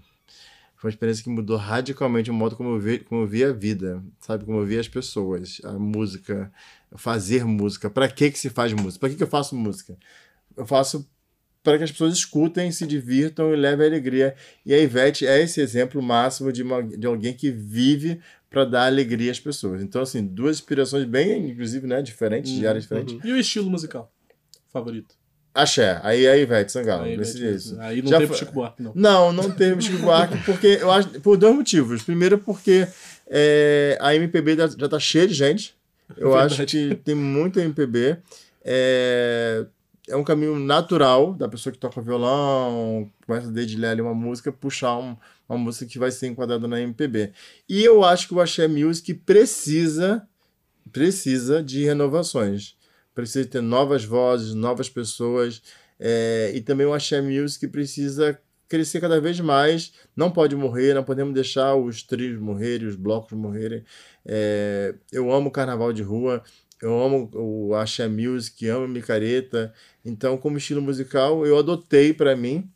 Foi 0.76 0.88
uma 0.88 0.92
experiência 0.92 1.24
que 1.24 1.30
mudou 1.30 1.56
radicalmente 1.56 2.30
o 2.30 2.34
modo 2.34 2.54
como 2.54 2.70
eu, 2.70 2.78
vi, 2.78 3.00
como 3.00 3.22
eu 3.22 3.26
via 3.26 3.50
a 3.50 3.52
vida, 3.52 4.02
sabe? 4.20 4.44
Como 4.44 4.60
eu 4.60 4.66
via 4.66 4.78
as 4.78 4.86
pessoas, 4.86 5.60
a 5.64 5.72
música, 5.72 6.52
fazer 6.96 7.44
música. 7.44 7.90
Para 7.90 8.08
que 8.08 8.30
que 8.30 8.38
se 8.38 8.48
faz 8.48 8.72
música? 8.72 9.00
Para 9.00 9.08
que 9.08 9.16
que 9.16 9.22
eu 9.22 9.28
faço 9.28 9.56
música? 9.56 9.96
Eu 10.56 10.64
faço 10.64 11.08
para 11.64 11.78
que 11.78 11.84
as 11.84 11.90
pessoas 11.90 12.14
escutem, 12.14 12.70
se 12.70 12.86
divirtam 12.86 13.52
e 13.52 13.56
levem 13.56 13.88
alegria. 13.88 14.36
E 14.64 14.72
a 14.72 14.78
Ivete 14.78 15.26
é 15.26 15.42
esse 15.42 15.60
exemplo 15.60 16.00
máximo 16.00 16.52
de, 16.52 16.62
uma, 16.62 16.82
de 16.82 17.06
alguém 17.06 17.34
que 17.34 17.50
vive 17.50 18.20
para 18.48 18.64
dar 18.64 18.86
alegria 18.86 19.32
às 19.32 19.40
pessoas. 19.40 19.82
Então, 19.82 20.00
assim, 20.00 20.24
duas 20.24 20.58
inspirações 20.58 21.04
bem, 21.04 21.50
inclusive, 21.50 21.86
né, 21.86 22.00
diferentes, 22.00 22.52
de 22.52 22.66
áreas 22.66 22.84
diferentes. 22.84 23.18
E 23.24 23.32
o 23.32 23.36
estilo 23.36 23.68
musical 23.68 24.12
favorito? 24.68 25.17
Axé, 25.62 26.00
aí 26.02 26.26
a 26.26 26.36
Ivete 26.36 26.70
Sangalo, 26.72 27.04
Aí, 27.04 27.22
jeito. 27.24 27.76
aí 27.80 28.00
não 28.02 28.08
Já 28.10 28.18
teve 28.18 28.28
foi- 28.28 28.36
Chico 28.38 28.52
Buarque, 28.52 28.82
não. 28.82 28.92
Não, 28.94 29.32
não 29.32 29.50
teve 29.50 29.80
Chico 29.82 29.98
Buarque, 29.98 30.36
porque 30.46 30.78
eu 30.80 30.90
acho, 30.90 31.08
por 31.20 31.36
dois 31.36 31.54
motivos. 31.54 32.02
Primeiro, 32.02 32.38
porque 32.38 32.86
é, 33.28 33.98
a 34.00 34.14
MPB 34.14 34.56
já, 34.56 34.68
já 34.68 34.88
tá 34.88 34.98
cheia 34.98 35.26
de 35.26 35.34
gente. 35.34 35.74
Eu 36.16 36.30
Verdade. 36.32 36.54
acho 36.62 36.66
que 36.66 36.94
tem 36.96 37.14
muita 37.14 37.60
MPB. 37.60 38.16
É, 38.64 39.66
é 40.08 40.16
um 40.16 40.24
caminho 40.24 40.58
natural 40.58 41.34
da 41.34 41.48
pessoa 41.48 41.72
que 41.72 41.78
toca 41.78 42.00
violão, 42.00 43.10
começa 43.26 43.48
a 43.48 43.50
dedilhar 43.50 43.90
ali 43.92 44.00
uma 44.00 44.14
música, 44.14 44.50
puxar 44.52 44.96
um- 44.98 45.16
uma 45.48 45.58
música 45.58 45.86
que 45.86 45.98
vai 45.98 46.10
ser 46.10 46.26
enquadrada 46.28 46.66
na 46.68 46.80
MPB. 46.80 47.32
E 47.68 47.82
eu 47.84 48.04
acho 48.04 48.28
que 48.28 48.34
o 48.34 48.40
Axé 48.40 48.68
Music 48.68 49.12
precisa, 49.14 50.22
precisa 50.92 51.62
de 51.62 51.84
renovações. 51.84 52.74
Precisa 53.18 53.48
ter 53.48 53.60
novas 53.60 54.04
vozes, 54.04 54.54
novas 54.54 54.88
pessoas. 54.88 55.60
é, 55.98 56.52
e 56.54 56.60
também 56.60 56.86
o 56.86 56.94
Axé 56.94 57.20
Music 57.20 57.66
precisa 57.66 58.40
crescer 58.68 59.00
cada 59.00 59.20
vez 59.20 59.40
mais. 59.40 59.92
Não 60.14 60.30
pode 60.30 60.54
morrer, 60.54 60.94
não 60.94 61.02
podemos 61.02 61.34
deixar 61.34 61.74
os 61.74 62.00
trios 62.00 62.40
morrerem, 62.40 62.86
os 62.86 62.94
blocos 62.94 63.36
morrerem. 63.36 63.82
É, 64.24 64.94
eu 65.10 65.32
amo 65.32 65.50
carnaval 65.50 65.92
de 65.92 66.00
rua, 66.00 66.44
eu 66.80 66.96
amo 67.02 67.28
o 67.34 67.74
axé 67.74 68.06
music, 68.06 68.68
amo 68.68 68.86
micareta. 68.86 69.74
Então, 70.04 70.38
como 70.38 70.56
estilo 70.56 70.80
musical, 70.80 71.44
eu 71.44 71.58
adotei 71.58 72.14
para 72.14 72.36
mim. 72.36 72.70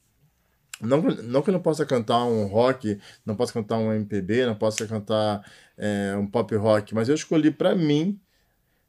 Não, 0.81 1.01
não 1.01 1.41
que 1.41 1.51
eu 1.51 1.53
não 1.53 1.63
possa 1.63 1.87
cantar 1.87 2.25
um 2.25 2.47
rock, 2.47 2.99
não 3.25 3.37
possa 3.37 3.53
cantar 3.53 3.79
um 3.79 3.93
MPB, 3.93 4.45
não 4.45 4.57
possa 4.57 4.89
cantar 4.89 5.49
é, 5.79 6.17
um 6.17 6.27
pop 6.27 6.53
rock, 6.57 6.93
mas 6.97 7.09
eu 7.09 7.15
escolhi 7.15 7.53
para 7.53 7.77
mim, 7.77 8.21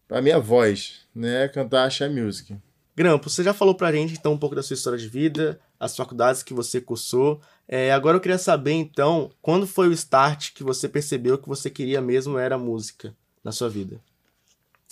para 0.08 0.22
minha 0.22 0.39
voz, 0.39 1.02
né, 1.13 1.48
cantar 1.48 1.86
axé 1.86 2.08
music. 2.08 2.56
Grampo, 2.96 3.30
você 3.30 3.44
já 3.44 3.54
falou 3.54 3.74
pra 3.74 3.92
gente 3.92 4.13
então 4.13 4.34
um 4.34 4.38
pouco 4.38 4.56
da 4.56 4.62
sua 4.62 4.76
história 4.76 5.00
de 5.00 5.08
vida, 5.08 5.60
as 5.80 5.96
faculdades 5.96 6.44
que 6.44 6.54
você 6.54 6.80
cursou. 6.80 7.42
É, 7.68 7.92
agora 7.92 8.18
eu 8.18 8.22
queria 8.22 8.38
saber 8.38 8.74
então, 8.74 9.32
quando 9.42 9.66
foi 9.66 9.88
o 9.88 9.94
start 9.94 10.54
que 10.54 10.63
você 10.63 10.88
percebeu 10.88 11.38
que 11.38 11.48
você 11.48 11.70
queria 11.70 12.02
mesmo 12.02 12.38
era 12.38 12.58
música 12.58 13.16
na 13.44 13.52
sua 13.52 13.68
vida? 13.68 14.00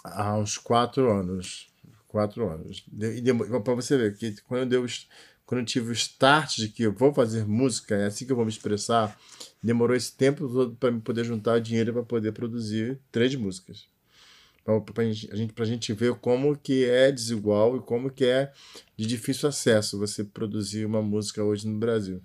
Há 0.04 0.36
uns 0.36 0.58
quatro 0.58 1.12
anos. 1.12 1.67
Quatro 2.08 2.50
anos. 2.50 2.84
E 2.91 3.21
para 3.63 3.76
você 3.76 3.95
ver 3.95 4.17
que 4.17 4.36
quando 4.41 4.62
eu, 4.62 4.65
deu, 4.65 4.86
quando 5.45 5.62
eu 5.62 5.65
tive 5.65 5.91
o 5.91 5.93
start 5.93 6.58
de 6.58 6.69
que 6.69 6.84
eu 6.84 6.91
vou 6.91 7.13
fazer 7.13 7.45
música, 7.45 7.95
é 7.95 8.08
assim 8.08 8.26
que 8.26 8.32
eu 8.32 8.36
vou 8.36 8.45
me 8.45 8.52
expressar, 8.52 9.15
demorou 9.62 9.95
esse 9.95 10.12
tempo 10.12 10.47
todo 10.50 10.76
para 10.76 10.91
poder 11.00 11.24
juntar 11.24 11.60
dinheiro 11.60 11.93
para 11.93 12.04
poder 12.04 12.32
produzir 12.32 13.00
três 13.12 13.36
músicas 13.36 13.91
para 14.63 15.04
a 15.04 15.12
gente, 15.12 15.52
a 15.58 15.65
gente 15.65 15.93
ver 15.93 16.13
como 16.15 16.56
que 16.56 16.86
é 16.86 17.12
desigual 17.12 17.78
e 17.78 17.82
como 17.82 18.12
que 18.12 18.26
é 18.26 18.52
de 18.95 19.06
difícil 19.06 19.50
acesso 19.50 19.97
você 19.97 20.24
produzir 20.24 20.86
uma 20.86 21.02
música 21.02 21.43
hoje 21.43 21.67
no 21.67 21.78
Brasil. 21.78 22.21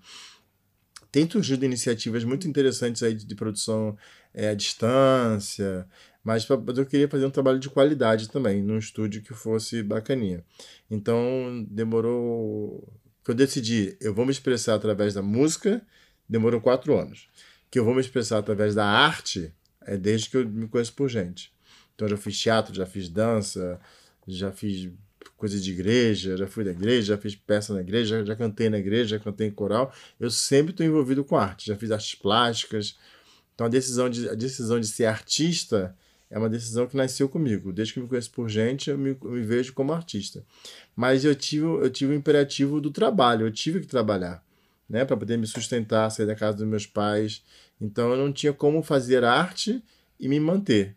Tem 1.10 1.28
surgido 1.28 1.64
iniciativas 1.64 2.24
muito 2.24 2.46
interessantes 2.46 3.02
aí 3.02 3.14
de, 3.14 3.24
de 3.24 3.34
produção 3.34 3.96
é, 4.34 4.50
à 4.50 4.54
distância, 4.54 5.88
mas 6.22 6.44
pra, 6.44 6.60
eu 6.76 6.84
queria 6.84 7.08
fazer 7.08 7.24
um 7.24 7.30
trabalho 7.30 7.58
de 7.58 7.70
qualidade 7.70 8.28
também, 8.28 8.62
num 8.62 8.76
estúdio 8.76 9.22
que 9.22 9.32
fosse 9.32 9.82
bacaninha. 9.82 10.44
Então, 10.90 11.66
demorou... 11.70 12.86
que 13.24 13.30
eu 13.30 13.34
decidi, 13.34 13.96
eu 14.00 14.12
vou 14.12 14.26
me 14.26 14.32
expressar 14.32 14.74
através 14.74 15.14
da 15.14 15.22
música, 15.22 15.80
demorou 16.28 16.60
quatro 16.60 16.98
anos. 16.98 17.28
Que 17.70 17.78
eu 17.78 17.84
vou 17.84 17.94
me 17.94 18.00
expressar 18.00 18.38
através 18.38 18.74
da 18.74 18.84
arte, 18.84 19.54
é 19.80 19.96
desde 19.96 20.28
que 20.28 20.36
eu 20.36 20.46
me 20.46 20.68
conheço 20.68 20.92
por 20.92 21.08
gente. 21.08 21.55
Então, 21.96 22.06
já 22.06 22.16
fiz 22.18 22.38
teatro, 22.38 22.74
já 22.74 22.84
fiz 22.84 23.08
dança, 23.08 23.80
já 24.28 24.52
fiz 24.52 24.90
coisa 25.36 25.58
de 25.58 25.70
igreja, 25.70 26.36
já 26.36 26.46
fui 26.46 26.62
da 26.62 26.70
igreja, 26.70 27.14
já 27.14 27.18
fiz 27.18 27.34
peça 27.34 27.72
na 27.72 27.80
igreja, 27.80 28.18
já, 28.18 28.24
já 28.24 28.36
cantei 28.36 28.68
na 28.68 28.78
igreja, 28.78 29.16
já 29.16 29.18
cantei 29.18 29.48
em 29.48 29.50
coral. 29.50 29.92
Eu 30.20 30.30
sempre 30.30 30.72
estou 30.72 30.84
envolvido 30.84 31.24
com 31.24 31.36
arte, 31.36 31.66
já 31.66 31.76
fiz 31.76 31.90
artes 31.90 32.14
plásticas. 32.14 32.98
Então, 33.54 33.66
a 33.66 33.70
decisão, 33.70 34.10
de, 34.10 34.28
a 34.28 34.34
decisão 34.34 34.78
de 34.78 34.86
ser 34.86 35.06
artista 35.06 35.96
é 36.30 36.38
uma 36.38 36.50
decisão 36.50 36.86
que 36.86 36.96
nasceu 36.96 37.28
comigo. 37.30 37.72
Desde 37.72 37.94
que 37.94 38.00
me 38.00 38.06
conheço 38.06 38.30
por 38.30 38.48
gente, 38.50 38.90
eu 38.90 38.98
me, 38.98 39.16
eu 39.22 39.30
me 39.30 39.42
vejo 39.42 39.72
como 39.72 39.92
artista. 39.92 40.44
Mas 40.94 41.24
eu 41.24 41.34
tive, 41.34 41.64
eu 41.64 41.88
tive 41.88 42.12
o 42.12 42.16
imperativo 42.16 42.78
do 42.78 42.90
trabalho, 42.90 43.46
eu 43.46 43.50
tive 43.50 43.80
que 43.80 43.86
trabalhar. 43.86 44.44
Né, 44.88 45.04
para 45.04 45.16
poder 45.16 45.36
me 45.36 45.48
sustentar, 45.48 46.08
sair 46.10 46.26
da 46.26 46.36
casa 46.36 46.58
dos 46.58 46.66
meus 46.66 46.86
pais. 46.86 47.42
Então 47.80 48.12
eu 48.12 48.16
não 48.16 48.32
tinha 48.32 48.52
como 48.52 48.84
fazer 48.84 49.24
arte 49.24 49.82
e 50.20 50.28
me 50.28 50.38
manter 50.38 50.94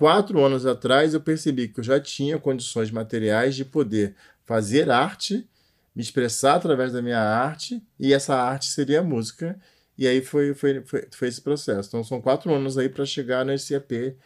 quatro 0.00 0.42
anos 0.42 0.64
atrás 0.64 1.12
eu 1.12 1.20
percebi 1.20 1.68
que 1.68 1.78
eu 1.78 1.84
já 1.84 2.00
tinha 2.00 2.38
condições 2.38 2.90
materiais 2.90 3.54
de 3.54 3.66
poder 3.66 4.16
fazer 4.46 4.90
arte, 4.90 5.46
me 5.94 6.00
expressar 6.00 6.54
através 6.54 6.90
da 6.90 7.02
minha 7.02 7.20
arte, 7.20 7.82
e 7.98 8.14
essa 8.14 8.34
arte 8.34 8.70
seria 8.70 9.00
a 9.00 9.02
música. 9.02 9.60
E 9.98 10.08
aí 10.08 10.22
foi, 10.22 10.54
foi, 10.54 10.82
foi, 10.86 11.06
foi 11.10 11.28
esse 11.28 11.42
processo. 11.42 11.88
Então 11.88 12.02
são 12.02 12.18
quatro 12.18 12.50
anos 12.50 12.78
aí 12.78 12.88
para 12.88 13.04
chegar 13.04 13.44
nesse 13.44 13.74
EP 13.74 14.16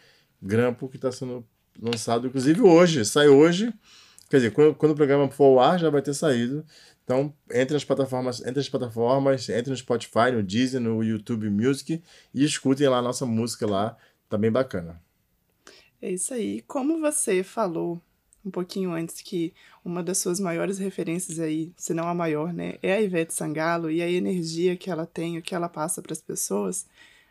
Grampo 0.41 0.87
que 0.87 0.95
está 0.95 1.11
sendo 1.11 1.45
lançado, 1.77 2.27
inclusive 2.27 2.61
hoje, 2.61 3.03
sai 3.03 3.27
hoje. 3.27 3.73
Quer 4.29 4.37
dizer, 4.37 4.51
quando, 4.51 4.75
quando 4.75 4.93
o 4.93 4.95
programa 4.95 5.29
for 5.29 5.43
ao 5.43 5.59
ar, 5.59 5.77
já 5.77 5.89
vai 5.89 6.01
ter 6.01 6.13
saído. 6.13 6.65
Então, 7.03 7.33
entre 7.51 7.73
nas 7.73 7.83
plataformas, 7.83 8.39
entre 8.45 8.61
as 8.61 8.69
plataformas, 8.69 9.49
entre 9.49 9.71
no 9.71 9.75
Spotify, 9.75 10.31
no 10.31 10.41
Deezer, 10.41 10.79
no 10.79 11.03
YouTube 11.03 11.49
Music 11.49 12.01
e 12.33 12.45
escutem 12.45 12.87
lá 12.87 12.99
a 12.99 13.01
nossa 13.01 13.25
música 13.25 13.67
lá, 13.67 13.97
tá 14.29 14.37
bem 14.37 14.49
bacana. 14.49 15.03
É 16.05 16.11
isso 16.11 16.35
aí. 16.35 16.61
Como 16.67 17.01
você 17.01 17.41
falou 17.41 17.99
um 18.45 18.51
pouquinho 18.51 18.91
antes 18.91 19.23
que 19.23 19.55
uma 19.83 20.03
das 20.03 20.19
suas 20.19 20.39
maiores 20.39 20.77
referências 20.77 21.39
aí, 21.39 21.73
se 21.75 21.95
não 21.95 22.07
a 22.07 22.13
maior, 22.13 22.53
né, 22.53 22.75
é 22.83 22.93
a 22.93 23.01
Ivete 23.01 23.33
Sangalo 23.33 23.89
e 23.89 24.03
a 24.03 24.11
energia 24.11 24.77
que 24.77 24.91
ela 24.91 25.07
tem, 25.07 25.39
o 25.39 25.41
que 25.41 25.55
ela 25.55 25.67
passa 25.67 26.03
para 26.03 26.13
as 26.13 26.21
pessoas. 26.21 26.85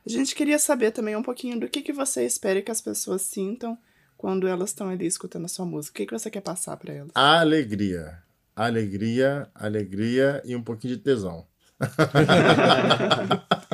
A 0.04 0.10
gente 0.10 0.34
queria 0.34 0.58
saber 0.58 0.90
também 0.90 1.14
um 1.14 1.22
pouquinho 1.22 1.60
do 1.60 1.68
que, 1.68 1.82
que 1.82 1.92
você 1.92 2.26
espera 2.26 2.60
que 2.60 2.70
as 2.70 2.80
pessoas 2.80 3.22
sintam 3.22 3.78
quando 4.18 4.48
elas 4.48 4.70
estão 4.70 4.88
ali 4.88 5.06
escutando 5.06 5.44
a 5.44 5.48
sua 5.48 5.64
música. 5.64 5.94
O 5.94 5.96
que, 5.98 6.06
que 6.06 6.18
você 6.18 6.28
quer 6.28 6.40
passar 6.40 6.76
para 6.76 6.92
elas? 6.92 7.12
Alegria. 7.14 8.24
Alegria, 8.56 9.48
alegria 9.54 10.42
e 10.44 10.56
um 10.56 10.62
pouquinho 10.64 10.96
de 10.96 11.02
tesão. 11.04 11.46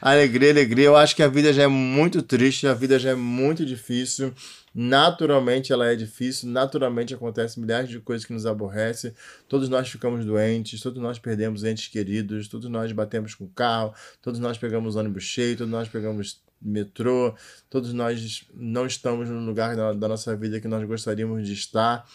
alegria, 0.00 0.50
alegria. 0.50 0.86
Eu 0.86 0.96
acho 0.96 1.14
que 1.14 1.22
a 1.22 1.28
vida 1.28 1.52
já 1.52 1.62
é 1.62 1.66
muito 1.66 2.22
triste, 2.22 2.66
a 2.66 2.74
vida 2.74 2.98
já 2.98 3.10
é 3.10 3.14
muito 3.14 3.64
difícil. 3.64 4.32
Naturalmente 4.74 5.72
ela 5.72 5.86
é 5.86 5.94
difícil, 5.94 6.48
naturalmente 6.48 7.12
acontecem 7.12 7.62
milhares 7.62 7.90
de 7.90 8.00
coisas 8.00 8.24
que 8.24 8.32
nos 8.32 8.46
aborrecem. 8.46 9.12
Todos 9.46 9.68
nós 9.68 9.88
ficamos 9.88 10.24
doentes, 10.24 10.80
todos 10.80 11.02
nós 11.02 11.18
perdemos 11.18 11.62
entes 11.62 11.88
queridos, 11.88 12.48
todos 12.48 12.70
nós 12.70 12.90
batemos 12.92 13.34
com 13.34 13.46
carro, 13.48 13.92
todos 14.22 14.40
nós 14.40 14.56
pegamos 14.56 14.96
ônibus 14.96 15.24
cheio, 15.24 15.56
todos 15.56 15.70
nós 15.70 15.88
pegamos 15.88 16.40
metrô, 16.60 17.34
todos 17.68 17.92
nós 17.92 18.46
não 18.54 18.86
estamos 18.86 19.28
no 19.28 19.40
lugar 19.40 19.76
da, 19.76 19.92
da 19.92 20.08
nossa 20.08 20.34
vida 20.36 20.60
que 20.60 20.68
nós 20.68 20.86
gostaríamos 20.86 21.46
de 21.46 21.52
estar. 21.52 22.06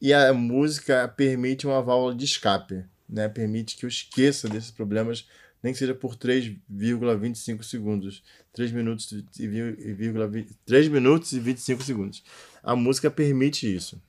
E 0.00 0.12
a 0.12 0.32
música 0.32 1.08
permite 1.08 1.66
uma 1.66 1.82
válvula 1.82 2.14
de 2.14 2.24
escape, 2.24 2.84
né? 3.08 3.28
Permite 3.28 3.76
que 3.76 3.84
eu 3.84 3.88
esqueça 3.88 4.48
desses 4.48 4.70
problemas 4.70 5.26
nem 5.66 5.72
que 5.72 5.80
seja 5.80 5.96
por 5.96 6.14
3,25 6.14 7.64
segundos. 7.64 8.22
3 8.52 8.70
minutos 8.70 9.12
e, 9.36 9.48
vírgula, 9.48 10.30
3 10.64 10.86
minutos 10.86 11.32
e 11.32 11.40
25 11.40 11.82
segundos. 11.82 12.22
A 12.62 12.76
música 12.76 13.10
permite 13.10 13.74
isso. 13.74 14.00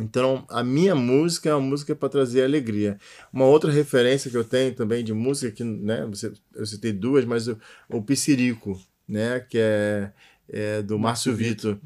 Então, 0.00 0.44
a 0.50 0.64
minha 0.64 0.96
música 0.96 1.50
é 1.50 1.54
uma 1.54 1.68
música 1.68 1.94
para 1.94 2.08
trazer 2.08 2.42
alegria. 2.42 2.98
Uma 3.32 3.44
outra 3.44 3.70
referência 3.70 4.28
que 4.28 4.36
eu 4.36 4.42
tenho 4.42 4.74
também 4.74 5.04
de 5.04 5.12
música, 5.12 5.52
que 5.52 5.62
né, 5.62 6.04
eu 6.52 6.66
citei 6.66 6.92
duas, 6.92 7.24
mas 7.24 7.46
o, 7.46 7.56
o 7.88 8.02
Piscirico, 8.02 8.76
né, 9.06 9.38
que 9.38 9.58
é 9.58 10.10
é, 10.48 10.82
do 10.82 10.98
Márcio 10.98 11.34
Vitor, 11.34 11.78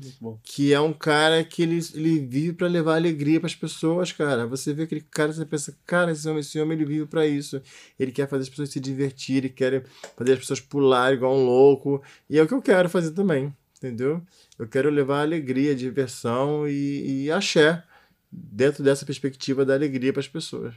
que 0.42 0.72
é 0.72 0.80
um 0.80 0.92
cara 0.92 1.44
que 1.44 1.62
ele, 1.62 1.78
ele 1.94 2.18
vive 2.20 2.52
para 2.52 2.66
levar 2.66 2.96
alegria 2.96 3.38
para 3.38 3.46
as 3.46 3.54
pessoas, 3.54 4.12
cara. 4.12 4.46
Você 4.46 4.72
vê 4.72 4.84
aquele 4.84 5.02
cara, 5.02 5.32
você 5.32 5.44
pensa, 5.44 5.76
cara, 5.86 6.10
esse 6.10 6.28
homem, 6.28 6.40
esse 6.40 6.60
homem 6.60 6.76
ele 6.76 6.84
vive 6.84 7.06
para 7.06 7.26
isso. 7.26 7.60
Ele 7.98 8.10
quer 8.10 8.28
fazer 8.28 8.42
as 8.42 8.48
pessoas 8.48 8.70
se 8.70 8.80
divertirem, 8.80 9.50
quer 9.50 9.84
fazer 10.16 10.32
as 10.32 10.38
pessoas 10.40 10.60
pular 10.60 11.12
igual 11.12 11.36
um 11.36 11.44
louco. 11.44 12.02
E 12.28 12.38
é 12.38 12.42
o 12.42 12.48
que 12.48 12.54
eu 12.54 12.62
quero 12.62 12.88
fazer 12.88 13.12
também, 13.12 13.54
entendeu? 13.76 14.22
Eu 14.58 14.66
quero 14.66 14.90
levar 14.90 15.20
alegria, 15.20 15.74
diversão 15.74 16.66
e, 16.68 17.24
e 17.24 17.30
axé 17.30 17.84
dentro 18.32 18.82
dessa 18.82 19.06
perspectiva 19.06 19.64
da 19.64 19.74
alegria 19.74 20.12
para 20.12 20.20
as 20.20 20.28
pessoas. 20.28 20.74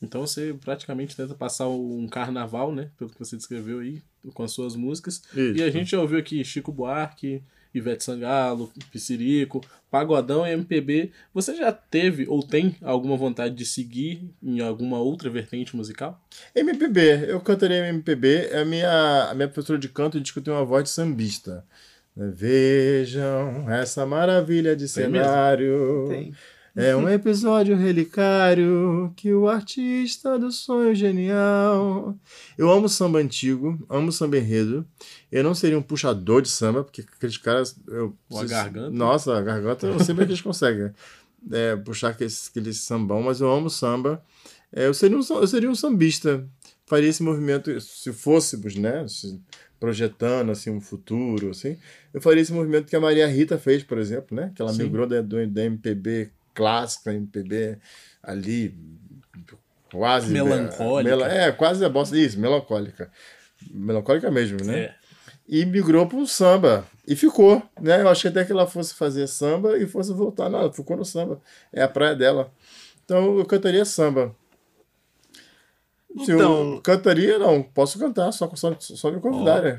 Então 0.00 0.26
você 0.26 0.54
praticamente 0.62 1.16
tenta 1.16 1.34
passar 1.34 1.68
um 1.68 2.06
carnaval, 2.06 2.74
né? 2.74 2.90
Pelo 2.98 3.10
que 3.10 3.18
você 3.18 3.36
descreveu 3.36 3.80
aí, 3.80 4.02
com 4.34 4.42
as 4.42 4.52
suas 4.52 4.76
músicas. 4.76 5.22
Isso. 5.34 5.56
E 5.56 5.62
a 5.62 5.70
gente 5.70 5.90
já 5.90 6.00
ouviu 6.00 6.18
aqui 6.18 6.44
Chico 6.44 6.70
Buarque, 6.70 7.42
Ivete 7.74 8.04
Sangalo, 8.04 8.72
Piscirico, 8.90 9.62
Pagodão 9.90 10.46
e 10.46 10.52
MPB. 10.52 11.10
Você 11.32 11.54
já 11.54 11.72
teve 11.72 12.26
ou 12.28 12.42
tem 12.42 12.76
alguma 12.82 13.16
vontade 13.16 13.54
de 13.54 13.64
seguir 13.64 14.30
em 14.42 14.60
alguma 14.60 14.98
outra 14.98 15.30
vertente 15.30 15.76
musical? 15.76 16.20
MPB, 16.54 17.30
eu 17.30 17.40
cantaria 17.40 17.88
MPB. 17.88 18.50
A 18.54 18.64
minha, 18.64 19.30
a 19.30 19.34
minha 19.34 19.48
professora 19.48 19.78
de 19.78 19.88
canto 19.88 20.20
disse 20.20 20.32
que 20.32 20.38
eu 20.38 20.42
tenho 20.42 20.56
uma 20.56 20.64
voz 20.64 20.84
de 20.84 20.90
sambista. 20.90 21.64
Vejam 22.16 23.70
essa 23.70 24.06
maravilha 24.06 24.74
de 24.74 24.84
tem 24.84 25.04
cenário. 25.04 26.08
Mesmo? 26.08 26.08
Tem. 26.08 26.34
É 26.76 26.94
um 26.94 27.08
episódio 27.08 27.74
relicário 27.74 29.10
que 29.16 29.32
o 29.32 29.48
artista 29.48 30.38
do 30.38 30.52
sonho 30.52 30.94
genial. 30.94 32.14
Eu 32.58 32.70
amo 32.70 32.86
samba 32.86 33.18
antigo, 33.18 33.82
amo 33.88 34.12
samba 34.12 34.36
enredo. 34.36 34.86
Eu 35.32 35.42
não 35.42 35.54
seria 35.54 35.78
um 35.78 35.82
puxador 35.82 36.42
de 36.42 36.50
samba, 36.50 36.84
porque 36.84 37.00
aqueles 37.00 37.38
caras. 37.38 37.74
Eu, 37.88 38.14
a 38.30 38.44
garganta? 38.44 38.90
Nossa, 38.90 39.38
a 39.38 39.40
garganta 39.40 39.86
eu 39.86 39.94
é 39.94 40.04
que 40.04 40.22
eles 40.22 40.42
conseguem 40.42 40.92
é, 41.50 41.76
puxar 41.76 42.10
aquele, 42.10 42.30
aquele 42.50 42.74
sambão, 42.74 43.22
mas 43.22 43.40
eu 43.40 43.50
amo 43.50 43.70
samba. 43.70 44.22
É, 44.70 44.86
eu, 44.86 44.92
seria 44.92 45.16
um, 45.16 45.22
eu 45.22 45.46
seria 45.46 45.70
um 45.70 45.74
sambista. 45.74 46.46
Faria 46.84 47.08
esse 47.08 47.22
movimento, 47.22 47.80
se 47.80 48.12
fôssemos, 48.12 48.76
né? 48.76 49.08
Se, 49.08 49.40
projetando 49.78 50.50
assim 50.50 50.70
um 50.70 50.80
futuro, 50.80 51.50
assim, 51.50 51.76
eu 52.12 52.20
faria 52.20 52.42
esse 52.42 52.52
movimento 52.52 52.86
que 52.86 52.96
a 52.96 53.00
Maria 53.00 53.26
Rita 53.26 53.58
fez, 53.58 53.82
por 53.82 53.98
exemplo, 53.98 54.36
né? 54.36 54.50
Que 54.54 54.62
ela 54.62 54.72
Sim. 54.72 54.84
migrou 54.84 55.06
da, 55.06 55.20
do, 55.20 55.46
da 55.46 55.64
MPB 55.64 56.30
clássica, 56.56 57.12
MPB 57.14 57.78
ali, 58.22 58.74
quase. 59.92 60.32
Melancólica. 60.32 61.08
mela- 61.16 61.32
é, 61.32 61.52
quase 61.52 61.84
a 61.84 61.88
bossa. 61.88 62.16
Isso, 62.18 62.40
melancólica. 62.40 63.10
Melancólica 63.70 64.30
mesmo, 64.30 64.64
né? 64.64 64.78
É. 64.80 64.94
E 65.48 65.64
migrou 65.64 66.06
pro 66.08 66.26
samba. 66.26 66.84
E 67.06 67.14
ficou, 67.14 67.62
né? 67.80 68.00
Eu 68.02 68.08
achei 68.08 68.30
até 68.30 68.44
que 68.44 68.50
ela 68.50 68.66
fosse 68.66 68.94
fazer 68.94 69.26
samba 69.28 69.78
e 69.78 69.86
fosse 69.86 70.12
voltar. 70.12 70.48
Não, 70.50 70.58
ela 70.60 70.72
ficou 70.72 70.96
no 70.96 71.04
samba. 71.04 71.40
É 71.72 71.82
a 71.82 71.88
praia 71.88 72.16
dela. 72.16 72.50
Então 73.04 73.38
eu 73.38 73.44
cantaria 73.46 73.84
samba. 73.84 74.34
Se 76.24 76.32
Então- 76.32 76.74
eu 76.74 76.80
cantaria, 76.82 77.38
não. 77.38 77.62
Posso 77.62 77.98
cantar, 77.98 78.32
só, 78.32 78.50
só, 78.54 78.74
só 78.78 79.10
me 79.10 79.20
convidarem. 79.20 79.78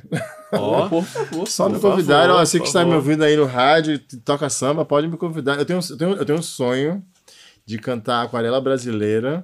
Ó, 0.54 0.88
Por 0.88 1.04
favor. 1.04 1.47
Só 1.47 1.67
me 1.69 1.80
convidarem. 1.80 2.32
Ó, 2.36 2.39
você 2.45 2.60
que 2.60 2.67
está 2.67 2.86
me 2.86 2.93
ouvindo 2.93 3.23
aí 3.23 3.36
no 3.36 3.45
rádio 3.45 3.95
e 3.95 3.97
toca 4.17 4.50
samba, 4.50 4.86
pode 4.86 5.08
me 5.08 5.17
convidar. 5.17 5.58
Eu 5.58 5.65
tenho, 5.65 5.80
eu 5.89 5.97
tenho, 5.97 6.12
eu 6.15 6.26
tenho 6.26 6.39
um 6.39 6.43
sonho 6.43 7.04
de 7.65 7.78
cantar 7.80 8.23
Aquarela 8.23 8.62
Brasileira 8.62 9.43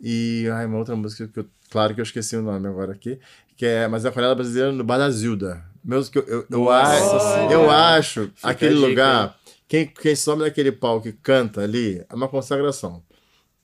e. 0.00 0.48
Ai, 0.52 0.66
uma 0.66 0.78
outra 0.78 0.94
música 0.96 1.26
que 1.28 1.40
eu. 1.40 1.46
Claro 1.70 1.94
que 1.94 2.00
eu 2.00 2.04
esqueci 2.04 2.36
o 2.36 2.42
nome 2.42 2.68
agora 2.68 2.92
aqui. 2.92 3.18
Que 3.56 3.66
é, 3.66 3.88
mas 3.88 4.04
é 4.04 4.08
Aquarela 4.08 4.34
Brasileira 4.34 4.70
no 4.72 4.84
Bar 4.84 4.98
da 4.98 5.10
Zilda. 5.10 5.62
Meus, 5.84 6.08
que 6.08 6.18
eu, 6.18 6.24
eu, 6.28 6.46
eu, 6.50 6.58
Nossa 6.60 7.48
eu 7.50 7.68
acho 7.70 8.30
aquele 8.42 8.74
a 8.74 8.76
dica, 8.76 8.88
lugar. 8.88 9.36
Quem, 9.66 9.86
quem 9.86 10.14
sobe 10.14 10.42
daquele 10.42 10.70
palco 10.70 11.08
e 11.08 11.12
canta 11.12 11.62
ali 11.62 12.04
é 12.08 12.14
uma 12.14 12.28
consagração. 12.28 13.02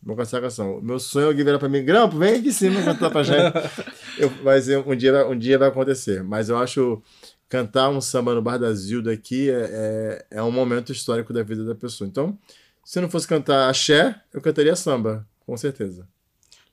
Uma 0.04 0.14
consagração. 0.16 0.80
Meu 0.80 0.98
sonho 0.98 1.24
é 1.24 1.28
alguém 1.28 1.44
virar 1.44 1.58
pra 1.58 1.68
mim, 1.68 1.84
Grampo, 1.84 2.16
vem 2.16 2.36
aqui 2.36 2.48
em 2.48 2.52
cima 2.52 2.82
cantar 2.82 3.10
pra 3.10 3.22
gente. 3.22 3.52
Eu, 4.18 4.30
mas 4.42 4.68
eu- 4.68 4.82
um, 4.88 4.96
dia, 4.96 5.12
vai- 5.12 5.24
um 5.26 5.38
dia 5.38 5.58
vai 5.58 5.68
acontecer. 5.68 6.24
Mas 6.24 6.48
eu 6.48 6.56
acho 6.58 7.00
cantar 7.48 7.88
um 7.88 8.00
samba 8.00 8.34
no 8.34 8.42
Bar 8.42 8.58
da 8.58 8.72
Zilda 8.74 9.12
aqui 9.12 9.48
é, 9.50 10.24
é, 10.32 10.38
é 10.38 10.42
um 10.42 10.50
momento 10.50 10.90
histórico 10.92 11.32
da 11.32 11.42
vida 11.42 11.64
da 11.64 11.74
pessoa. 11.74 12.06
Então, 12.08 12.36
se 12.84 12.98
eu 12.98 13.02
não 13.02 13.08
fosse 13.10 13.28
cantar 13.28 13.68
axé, 13.70 14.20
eu 14.32 14.40
cantaria 14.40 14.74
samba, 14.74 15.24
com 15.46 15.56
certeza. 15.56 16.06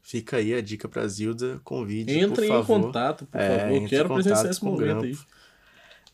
Fica 0.01 0.37
aí 0.37 0.53
a 0.53 0.61
dica 0.61 0.87
pra 0.87 1.07
Zilda, 1.07 1.59
convide, 1.63 2.11
Entrem 2.17 2.29
por 2.33 2.43
em 2.43 2.47
favor. 2.47 2.81
contato, 2.81 3.25
por 3.27 3.39
É, 3.39 3.59
favor. 3.59 3.73
entre 3.75 3.89
Quero 3.89 4.13
presenciar 4.13 4.49
esse 4.49 4.61
o 4.61 4.65
momento 4.65 4.79
Grampo. 4.85 5.03
aí. 5.05 5.17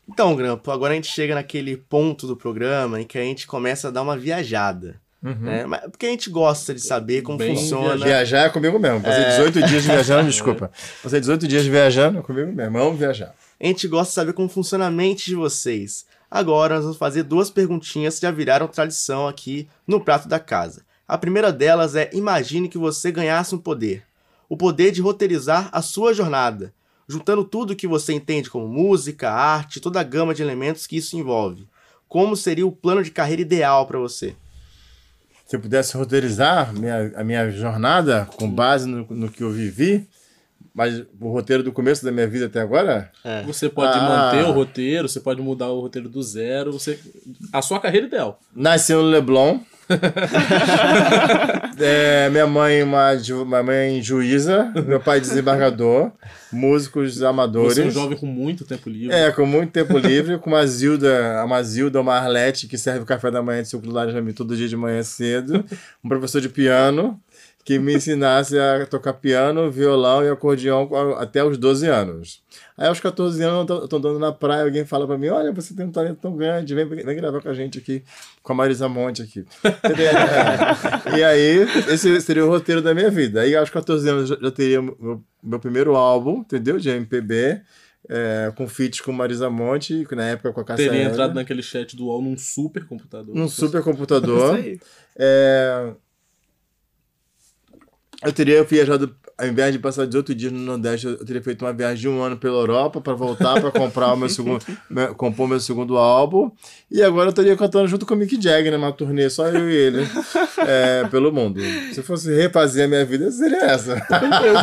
Então, 0.10 0.36
Grampo, 0.36 0.72
agora 0.72 0.92
a 0.94 0.96
gente 0.96 1.08
chega 1.12 1.36
naquele 1.36 1.78
ponto 1.78 2.28
do 2.28 2.36
programa 2.36 3.00
em 3.00 3.06
que 3.06 3.18
a 3.18 3.22
gente 3.22 3.48
começa 3.48 3.88
a 3.88 3.92
dar 3.92 4.02
uma 4.02 4.18
viajada. 4.18 5.00
Né? 5.22 5.66
Mas, 5.66 5.82
porque 5.82 6.08
a 6.08 6.10
gente 6.10 6.30
gosta 6.30 6.74
de 6.74 6.82
saber 6.82 7.22
como 7.22 7.38
Bem 7.38 7.56
funciona. 7.56 8.04
Viajar 8.04 8.46
é 8.46 8.50
comigo 8.50 8.80
mesmo. 8.80 9.02
Passei 9.02 9.24
18 9.26 9.64
dias 9.64 9.86
viajando, 9.86 10.30
desculpa. 10.30 10.72
Passei 11.04 11.20
18 11.20 11.48
dias 11.48 11.66
viajando 11.66 12.20
é 12.20 12.22
comigo 12.22 12.52
mesmo. 12.52 12.78
Amo 12.80 12.98
viajar. 12.98 13.36
A 13.60 13.68
gente 13.68 13.88
gosta 13.88 14.10
de 14.10 14.16
saber 14.16 14.34
como 14.34 14.50
funciona 14.50 14.88
a 14.88 14.92
mente 14.92 15.26
de 15.26 15.36
vocês. 15.36 16.06
Agora 16.30 16.76
nós 16.76 16.84
vamos 16.84 16.98
fazer 16.98 17.24
duas 17.24 17.52
perguntinhas 17.52 18.16
que 18.16 18.26
já 18.26 18.32
viraram 18.32 18.68
tradição 18.68 19.28
aqui 19.28 19.68
no 19.86 20.02
prato 20.02 20.28
da 20.28 20.40
casa. 20.40 20.84
A 21.08 21.18
primeira 21.18 21.52
delas 21.52 21.96
é: 21.96 22.10
imagine 22.14 22.68
que 22.68 22.78
você 22.78 23.12
ganhasse 23.12 23.54
um 23.54 23.60
poder. 23.60 24.04
O 24.50 24.58
poder 24.58 24.92
de 24.92 25.02
roteirizar 25.02 25.70
a 25.72 25.82
sua 25.82 26.14
jornada, 26.14 26.74
juntando 27.08 27.44
tudo 27.44 27.76
que 27.76 27.88
você 27.88 28.14
entende 28.14 28.50
como 28.50 28.68
música, 28.68 29.30
arte, 29.30 29.80
toda 29.80 30.00
a 30.00 30.04
gama 30.04 30.34
de 30.34 30.42
elementos 30.42 30.88
que 30.88 30.98
isso 30.98 31.16
envolve. 31.16 31.68
Como 32.08 32.36
seria 32.36 32.66
o 32.66 32.72
plano 32.72 33.04
de 33.04 33.12
carreira 33.12 33.42
ideal 33.42 33.86
para 33.86 34.00
você? 34.00 34.36
Se 35.52 35.58
eu 35.58 35.60
pudesse 35.60 35.98
roteirizar 35.98 36.72
minha, 36.74 37.12
a 37.14 37.26
minha 37.26 37.52
jornada 37.52 38.26
com 38.38 38.50
base 38.50 38.88
no, 38.88 39.06
no 39.10 39.30
que 39.30 39.44
eu 39.44 39.52
vivi, 39.52 40.08
mas 40.74 41.04
o 41.20 41.30
roteiro 41.30 41.62
do 41.62 41.74
começo 41.74 42.06
da 42.06 42.10
minha 42.10 42.26
vida 42.26 42.46
até 42.46 42.62
agora, 42.62 43.12
Você 43.46 43.68
pode 43.68 43.98
Ah. 43.98 44.02
manter 44.02 44.46
o 44.50 44.54
roteiro, 44.54 45.10
você 45.10 45.20
pode 45.20 45.42
mudar 45.42 45.68
o 45.68 45.82
roteiro 45.82 46.08
do 46.08 46.24
zero. 46.24 46.72
Você... 46.72 46.98
A 47.52 47.62
sua 47.62 47.82
carreira 47.82 48.08
ideal. 48.08 48.40
nasci 48.56 48.94
no 48.94 49.02
Leblon. 49.02 49.60
É, 51.80 52.30
minha 52.30 52.46
mãe 52.46 52.84
uma, 52.84 53.16
ju- 53.18 53.46
minha 53.46 53.64
mãe 53.64 54.02
juíza, 54.02 54.72
meu 54.86 55.00
pai 55.00 55.20
desembargador, 55.20 56.12
músicos 56.52 57.24
amadores. 57.24 57.74
Você 57.76 57.82
é 57.82 57.86
um 57.86 57.92
jovem 57.92 58.18
com 58.18 58.26
muito 58.28 58.64
tempo 58.66 58.90
livre. 58.90 59.16
É, 59.16 59.32
com 59.32 59.46
muito 59.46 59.72
tempo 59.72 59.98
livre, 59.98 60.38
com 60.38 60.50
uma 60.52 60.66
Zilda, 60.68 61.44
uma 61.44 61.62
Zilda, 61.64 62.00
uma 62.02 62.16
Arlete, 62.16 62.68
que 62.68 62.78
serve 62.78 63.00
o 63.02 63.06
café 63.06 63.32
da 63.32 63.42
manhã 63.42 63.62
de 63.64 63.70
suco 63.70 63.88
de 63.88 63.92
laranja 63.94 64.22
mim 64.22 64.34
todo 64.34 64.56
dia 64.56 64.68
de 64.68 64.76
manhã 64.78 65.02
cedo. 65.02 65.64
Um 66.04 66.10
professor 66.10 66.40
de 66.40 66.50
piano, 66.50 67.20
que 67.66 67.80
me 67.80 67.96
ensinasse 67.96 68.58
a 68.60 68.86
tocar 68.86 69.14
piano, 69.14 69.72
violão 69.72 70.24
e 70.24 70.30
acordeão 70.30 70.90
até 71.18 71.44
os 71.44 71.58
12 71.58 71.88
anos. 71.88 72.42
Aí 72.82 72.88
aos 72.88 73.00
14 73.00 73.44
anos 73.44 73.70
eu 73.70 73.88
tô, 73.88 73.98
andando 73.98 74.18
na 74.18 74.32
praia, 74.32 74.64
alguém 74.64 74.84
fala 74.84 75.06
pra 75.06 75.16
mim, 75.16 75.28
olha, 75.28 75.52
você 75.52 75.72
tem 75.76 75.86
um 75.86 75.92
talento 75.92 76.18
tão 76.20 76.36
grande, 76.36 76.74
vem, 76.74 76.84
vem 76.88 77.16
gravar 77.16 77.40
com 77.40 77.48
a 77.48 77.54
gente 77.54 77.78
aqui, 77.78 78.04
com 78.42 78.54
a 78.54 78.56
Marisa 78.56 78.90
Monte 78.90 79.22
aqui. 79.22 79.46
E 81.16 81.24
aí, 81.24 81.58
esse 81.94 82.20
seria 82.22 82.44
o 82.44 82.50
roteiro 82.50 82.82
da 82.82 82.96
minha 82.96 83.12
vida. 83.12 83.42
Aí 83.42 83.56
aos 83.56 83.70
14 83.70 84.10
anos 84.10 84.32
eu 84.32 84.42
já 84.42 84.50
teria 84.50 84.82
meu, 84.82 85.24
meu 85.44 85.60
primeiro 85.60 85.96
álbum, 85.96 86.40
entendeu? 86.40 86.80
De 86.80 86.90
MPB, 86.90 87.62
é, 88.10 88.52
com 88.56 88.68
feats 88.68 89.00
com 89.00 89.12
Marisa 89.12 89.48
Monte, 89.48 90.04
que 90.10 90.16
na 90.16 90.26
época 90.30 90.52
com 90.52 90.62
a 90.62 90.66
Cássia 90.66 90.90
Teria 90.90 91.04
entrado 91.04 91.36
naquele 91.36 91.62
chat 91.62 91.96
do 91.96 92.08
UOL 92.08 92.24
num 92.24 92.36
super 92.36 92.88
computador. 92.88 93.36
num 93.36 93.48
super 93.48 93.84
computador. 93.84 94.58
Isso 94.58 94.68
aí. 94.68 94.80
É, 95.18 95.94
Eu 98.24 98.34
teria 98.34 98.64
viajado, 98.64 99.16
ao 99.42 99.48
invés 99.48 99.74
de 99.74 99.80
passar 99.80 100.06
18 100.06 100.36
dias 100.36 100.52
no 100.52 100.60
Nordeste, 100.60 101.08
eu 101.08 101.26
teria 101.26 101.42
feito 101.42 101.66
uma 101.66 101.74
viagem 101.74 101.98
de 102.02 102.08
um 102.08 102.22
ano 102.22 102.38
pela 102.38 102.58
Europa 102.58 103.02
para 103.02 103.14
voltar 103.14 103.60
para 103.60 103.72
comprar 103.72 104.14
o 104.14 104.18
meu 104.18 104.30
segundo, 104.30 104.64
meu- 104.90 105.16
compor 105.16 105.48
meu 105.48 105.60
segundo 105.60 105.98
álbum. 105.98 106.52
E 106.92 107.02
agora 107.02 107.28
eu 107.28 107.30
estaria 107.32 107.56
cantando 107.58 107.88
junto 107.88 108.06
com 108.06 108.14
o 108.14 108.18
Mick 108.18 108.40
Jagger 108.42 108.72
numa 108.72 108.92
turnê, 108.92 109.30
só 109.30 109.48
eu 109.48 109.70
e 109.70 109.74
ele, 109.76 110.08
é, 110.68 111.08
pelo 111.10 111.32
mundo. 111.32 111.60
Se 111.94 112.04
fosse 112.04 112.34
refazer 112.36 112.86
a 112.86 112.88
minha 112.88 113.04
vida, 113.06 113.32
seria 113.32 113.64
essa. 113.66 114.06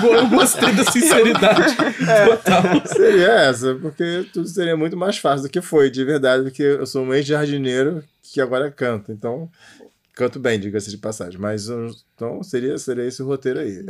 Eu, 0.04 0.12
eu 0.14 0.28
gostei 0.28 0.72
da 0.72 0.84
sinceridade 0.84 1.74
total. 1.76 2.62
seria 2.86 3.28
essa, 3.32 3.74
porque 3.74 4.26
tudo 4.32 4.46
seria 4.48 4.76
muito 4.76 4.96
mais 4.96 5.18
fácil 5.18 5.44
do 5.46 5.50
que 5.50 5.60
foi, 5.60 5.90
de 5.90 6.04
verdade, 6.04 6.44
porque 6.44 6.62
eu 6.62 6.86
sou 6.86 7.02
um 7.04 7.12
ex-jardineiro 7.14 8.04
que 8.22 8.40
agora 8.40 8.70
canta. 8.70 9.10
Então, 9.12 9.48
canto 10.18 10.38
bem, 10.40 10.58
diga-se 10.58 10.90
de 10.90 10.98
passagem. 10.98 11.40
Mas 11.40 11.68
eu- 11.68 11.90
então 12.14 12.42
seria, 12.42 12.76
seria 12.76 13.04
esse 13.04 13.22
o 13.22 13.26
roteiro 13.26 13.60
aí. 13.60 13.84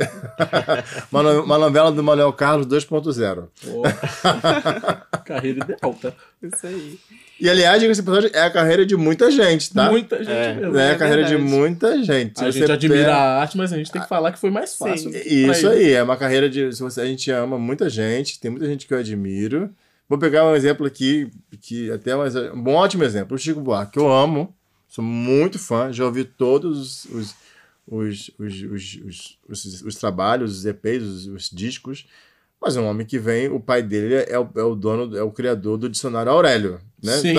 uma, 1.11 1.23
no- 1.23 1.43
uma 1.43 1.57
novela 1.57 1.91
do 1.91 2.03
Manuel 2.03 2.31
Carlos 2.31 2.67
2.0. 2.67 3.47
Ó. 3.67 3.83
Carreira 5.25 5.59
ideal, 5.63 5.93
tá? 6.01 6.13
Isso 6.41 6.67
aí. 6.67 6.99
E 7.39 7.49
aliás, 7.49 7.79
diga-se 7.79 8.01
de 8.01 8.05
passagem, 8.05 8.31
é 8.33 8.41
a 8.41 8.49
carreira 8.51 8.85
de 8.85 8.95
muita 8.97 9.31
gente, 9.31 9.73
tá? 9.73 9.89
Muita 9.89 10.17
gente 10.17 10.29
É. 10.31 10.53
mesmo. 10.55 10.77
É 10.77 10.89
a 10.89 10.93
É 10.93 10.95
carreira 10.95 11.23
de 11.23 11.35
verdade. 11.35 11.51
muita 11.55 12.03
gente. 12.03 12.37
Se 12.37 12.43
A 12.45 12.51
você 12.51 12.59
gente 12.59 12.71
admira 12.71 12.99
pega- 13.05 13.15
a 13.15 13.39
arte, 13.41 13.57
mas 13.57 13.71
a 13.73 13.77
gente 13.77 13.91
tem 13.91 14.01
que 14.01 14.07
falar 14.09 14.31
que 14.31 14.39
foi 14.39 14.49
mais 14.51 14.75
fácil. 14.75 15.09
pra 15.11 15.19
Isso 15.21 15.67
ele. 15.67 15.85
aí, 15.85 15.93
é 15.93 16.03
uma 16.03 16.17
carreira 16.17 16.49
de. 16.49 16.71
Se 16.75 16.81
você, 16.81 17.01
a 17.01 17.05
gente 17.05 17.31
ama 17.31 17.57
muita 17.57 17.89
gente, 17.89 18.39
tem 18.39 18.51
muita 18.51 18.65
gente 18.67 18.85
que 18.87 18.93
eu 18.93 18.97
admiro. 18.99 19.69
Vou 20.07 20.17
pegar 20.17 20.45
um 20.45 20.55
exemplo 20.55 20.85
aqui, 20.85 21.29
que 21.61 21.89
até 21.91 22.15
mais, 22.15 22.35
um 22.35 22.61
bom 22.61 22.73
ótimo 22.73 23.03
exemplo, 23.03 23.35
o 23.35 23.39
Chico 23.39 23.61
Buarque, 23.61 23.93
que 23.93 23.99
eu 23.99 24.11
amo, 24.11 24.53
sou 24.89 25.03
muito 25.03 25.57
fã, 25.57 25.93
já 25.93 26.03
ouvi 26.05 26.25
todos 26.25 27.05
os, 27.05 27.05
os, 27.05 27.35
os, 27.87 28.31
os, 28.37 28.99
os, 29.07 29.37
os, 29.47 29.81
os 29.83 29.95
trabalhos, 29.95 30.57
os 30.57 30.65
EPs, 30.65 31.03
os, 31.03 31.27
os 31.27 31.49
discos, 31.49 32.05
mas 32.61 32.75
é 32.75 32.81
um 32.81 32.87
homem 32.87 33.07
que 33.07 33.17
vem, 33.17 33.47
o 33.47 33.57
pai 33.59 33.81
dele 33.81 34.15
é 34.27 34.37
o, 34.37 34.49
é 34.57 34.63
o 34.63 34.75
dono, 34.75 35.15
é 35.15 35.23
o 35.23 35.31
criador 35.31 35.77
do 35.77 35.87
dicionário 35.87 36.29
Aurélio, 36.29 36.81
né? 37.01 37.13
Sim, 37.17 37.35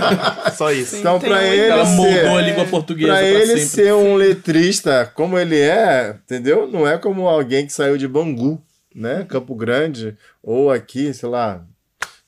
Só 0.56 0.72
isso. 0.72 0.96
Então, 0.96 1.20
para 1.20 1.44
ele 1.44 1.62
ela 1.66 1.84
ser- 1.84 1.96
moldou 1.96 2.38
a 2.38 2.40
língua 2.40 2.64
portuguesa 2.66 3.08
Pra 3.12 3.18
pra, 3.18 3.28
ele 3.28 3.46
sempre. 3.46 3.60
ser 3.66 3.92
um 3.92 4.14
letrista 4.16 5.04
como 5.14 5.38
ele 5.38 5.58
é, 5.58 6.18
entendeu? 6.24 6.66
Não 6.66 6.86
é 6.88 6.96
como 6.96 7.28
alguém 7.28 7.66
que 7.66 7.72
saiu 7.74 7.98
de 7.98 8.08
Bangu, 8.08 8.62
né? 8.94 9.26
Campo 9.28 9.54
Grande, 9.54 10.16
ou 10.42 10.70
aqui, 10.70 11.12
sei 11.12 11.28
lá, 11.28 11.62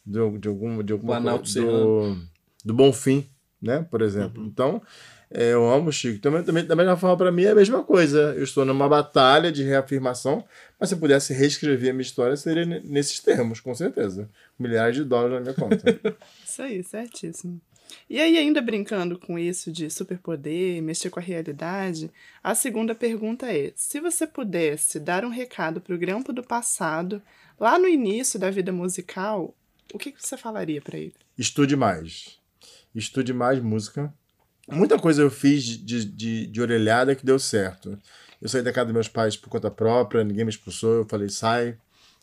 de, 0.05 0.19
de 0.39 0.49
algum 0.49 0.83
de 0.83 0.93
alguma 0.93 1.19
do, 1.21 2.19
do 2.65 2.75
Bonfim, 2.75 3.27
né? 3.61 3.87
Por 3.91 4.03
exemplo. 4.03 4.45
Então, 4.45 4.83
é, 5.31 5.53
eu 5.53 5.69
amo 5.69 5.89
o 5.89 5.93
Chico. 5.93 6.21
Também, 6.21 6.43
também, 6.45 6.65
da 6.65 6.77
mesma 6.77 6.97
forma, 6.97 7.17
para 7.17 7.33
mim 7.33 7.45
é 7.45 7.51
a 7.51 7.55
mesma 7.55 7.83
coisa. 7.83 8.35
Eu 8.37 8.45
estou 8.45 8.65
numa 8.65 8.89
batalha 8.89 9.51
de 9.51 9.63
reafirmação, 9.63 10.45
mas 10.79 10.89
se 10.89 10.95
eu 10.95 10.99
pudesse 10.99 11.33
reescrever 11.33 11.91
a 11.91 11.93
minha 11.93 12.03
história, 12.03 12.37
seria 12.37 12.65
ne- 12.65 12.81
nesses 12.85 13.21
termos, 13.21 13.61
com 13.61 13.75
certeza. 13.75 14.29
Milhares 14.59 14.97
de 14.97 15.05
dólares 15.05 15.35
na 15.35 15.41
minha 15.41 15.55
conta. 15.55 16.17
Isso 16.45 16.63
aí, 16.63 16.83
certíssimo. 16.83 17.61
E 18.11 18.21
aí, 18.21 18.37
ainda 18.37 18.61
brincando 18.61 19.17
com 19.17 19.39
isso 19.39 19.71
de 19.71 19.89
superpoder, 19.89 20.83
mexer 20.83 21.09
com 21.09 21.21
a 21.21 21.23
realidade, 21.23 22.11
a 22.43 22.53
segunda 22.53 22.97
pergunta 22.97 23.47
é: 23.47 23.73
se 23.77 24.01
você 24.01 24.27
pudesse 24.27 24.99
dar 24.99 25.25
um 25.25 25.29
recado 25.29 25.81
pro 25.81 25.97
Grampo 25.97 26.33
do 26.33 26.43
passado, 26.43 27.23
lá 27.61 27.79
no 27.79 27.87
início 27.87 28.41
da 28.41 28.51
vida 28.51 28.73
musical, 28.73 29.55
o 29.95 29.99
que, 29.99 30.11
que 30.11 30.21
você 30.25 30.37
falaria 30.37 30.81
para 30.81 30.99
ele? 30.99 31.15
Estude 31.39 31.77
mais. 31.77 32.41
Estude 32.97 33.33
mais 33.35 33.61
música. 33.61 34.11
Muita 34.67 34.99
coisa 34.99 35.21
eu 35.21 35.31
fiz 35.31 35.63
de, 35.63 36.05
de, 36.05 36.47
de 36.47 36.61
orelhada 36.63 37.15
que 37.15 37.27
deu 37.27 37.39
certo. 37.39 37.99
Eu 38.41 38.49
saí 38.49 38.63
da 38.63 38.73
casa 38.73 38.87
dos 38.87 38.95
meus 38.95 39.09
pais 39.09 39.37
por 39.37 39.51
conta 39.51 39.71
própria, 39.71 40.25
ninguém 40.25 40.47
me 40.47 40.51
expulsou, 40.51 40.95
eu 40.95 41.05
falei, 41.05 41.29
sai, 41.29 41.77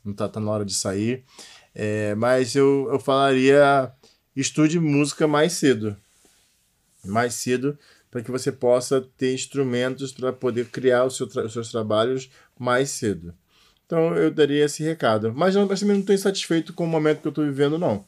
não 0.03 0.13
tá, 0.13 0.27
tá 0.27 0.39
na 0.39 0.49
hora 0.49 0.65
de 0.65 0.73
sair. 0.73 1.23
É, 1.75 2.15
mas 2.15 2.55
eu, 2.55 2.89
eu 2.91 2.99
falaria, 2.99 3.91
estude 4.35 4.79
música 4.79 5.27
mais 5.27 5.53
cedo. 5.53 5.95
Mais 7.05 7.35
cedo, 7.35 7.77
para 8.09 8.23
que 8.23 8.31
você 8.31 8.51
possa 8.51 8.99
ter 9.15 9.33
instrumentos 9.33 10.11
para 10.11 10.33
poder 10.33 10.69
criar 10.69 11.07
seu 11.11 11.27
os 11.27 11.53
seus 11.53 11.69
trabalhos 11.69 12.31
mais 12.57 12.89
cedo. 12.89 13.33
Então 13.85 14.15
eu 14.15 14.31
daria 14.31 14.65
esse 14.65 14.81
recado. 14.83 15.31
Mas, 15.35 15.55
eu, 15.55 15.67
mas 15.67 15.79
também 15.79 15.95
não 15.95 16.01
estou 16.01 16.15
insatisfeito 16.15 16.73
com 16.73 16.83
o 16.83 16.87
momento 16.87 17.21
que 17.21 17.27
eu 17.27 17.31
estou 17.31 17.45
vivendo, 17.45 17.77
não. 17.77 18.05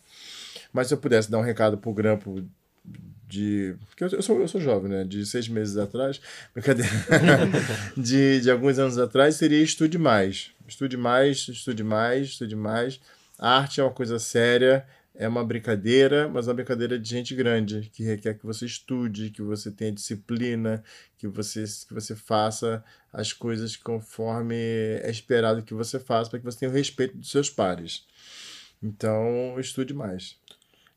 Mas 0.76 0.90
se 0.90 0.94
eu 0.94 0.98
pudesse 0.98 1.32
dar 1.32 1.38
um 1.38 1.42
recado 1.42 1.78
pro 1.78 1.94
Grampo 1.94 2.46
de. 3.26 3.76
Porque 3.88 4.04
eu, 4.04 4.22
sou, 4.22 4.42
eu 4.42 4.48
sou 4.50 4.60
jovem, 4.60 4.92
né? 4.92 5.04
De 5.06 5.26
seis 5.26 5.48
meses 5.48 5.78
atrás. 5.78 6.20
Brincadeira. 6.54 6.92
de, 7.96 8.42
de 8.42 8.52
alguns 8.52 8.78
anos 8.78 8.98
atrás, 8.98 9.36
seria 9.36 9.64
estude 9.64 9.98
mais. 9.98 10.52
Estude 10.68 10.98
mais, 10.98 11.48
estude 11.48 11.82
mais, 11.82 12.28
estude 12.28 12.58
mais. 12.58 13.00
A 13.40 13.58
arte 13.58 13.80
é 13.80 13.84
uma 13.86 13.92
coisa 13.94 14.20
séria, 14.20 14.86
é 15.14 15.26
uma 15.30 15.46
brincadeira, 15.46 16.28
mas 16.28 16.46
uma 16.46 16.54
brincadeira 16.54 17.00
de 17.00 17.10
gente 17.10 17.34
grande, 17.34 17.90
que 17.94 18.04
requer 18.04 18.34
que 18.34 18.46
você 18.46 18.66
estude, 18.66 19.30
que 19.30 19.42
você 19.42 19.72
tenha 19.72 19.94
disciplina, 19.94 20.84
que 21.18 21.26
você, 21.26 21.64
que 21.88 21.94
você 21.94 22.18
faça 22.18 22.84
as 23.14 23.32
coisas 23.32 23.78
conforme 23.78 24.56
é 24.56 25.10
esperado 25.10 25.64
que 25.64 25.74
você 25.74 26.02
faça, 26.02 26.30
para 26.30 26.40
que 26.40 26.46
você 26.46 26.60
tenha 26.60 26.72
o 26.72 26.76
respeito 26.76 27.18
dos 27.18 27.32
seus 27.32 27.50
pares. 27.50 28.06
Então, 28.84 29.58
estude 29.58 29.94
mais. 29.94 30.38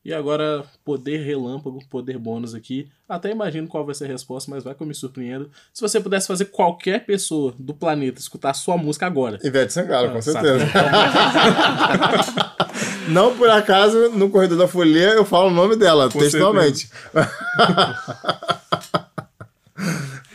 E 0.05 0.15
agora, 0.15 0.65
poder 0.85 1.19
relâmpago, 1.19 1.81
poder 1.91 2.17
bônus 2.19 2.55
aqui. 2.55 2.89
Até 3.09 3.31
imagino 3.31 3.67
qual 3.69 3.85
vai 3.85 3.95
ser 3.95 4.05
a 4.05 4.09
resposta, 4.09 4.51
mas 4.51 4.65
vai 4.65 4.75
que 4.75 4.83
eu 4.83 4.87
me 4.87 4.95
surpreendo. 4.95 5.51
Se 5.73 5.81
você 5.83 6.01
pudesse 6.01 6.27
fazer 6.29 6.47
qualquer 6.47 7.05
pessoa 7.05 7.53
do 7.59 7.75
planeta 7.75 8.21
escutar 8.21 8.55
sua 8.55 8.77
música 8.79 9.07
agora. 9.07 9.39
Ivete 9.43 9.73
Sangalo, 9.73 10.13
com 10.13 10.19
Ah, 10.19 10.23
certeza. 10.23 10.65
Não 13.11 13.37
por 13.37 13.49
acaso, 13.51 14.11
no 14.11 14.31
corredor 14.31 14.59
da 14.59 14.69
folia, 14.69 15.11
eu 15.15 15.25
falo 15.25 15.49
o 15.49 15.55
nome 15.55 15.77
dela, 15.77 16.11
Com 16.11 16.19
textualmente. 16.19 16.91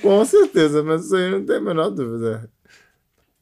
com 0.02 0.26
certeza, 0.26 0.84
mas 0.84 1.06
isso 1.06 1.16
aí 1.16 1.32
não 1.32 1.46
tem 1.46 1.58
a 1.58 1.62
menor 1.62 1.90
dúvida. 1.90 2.50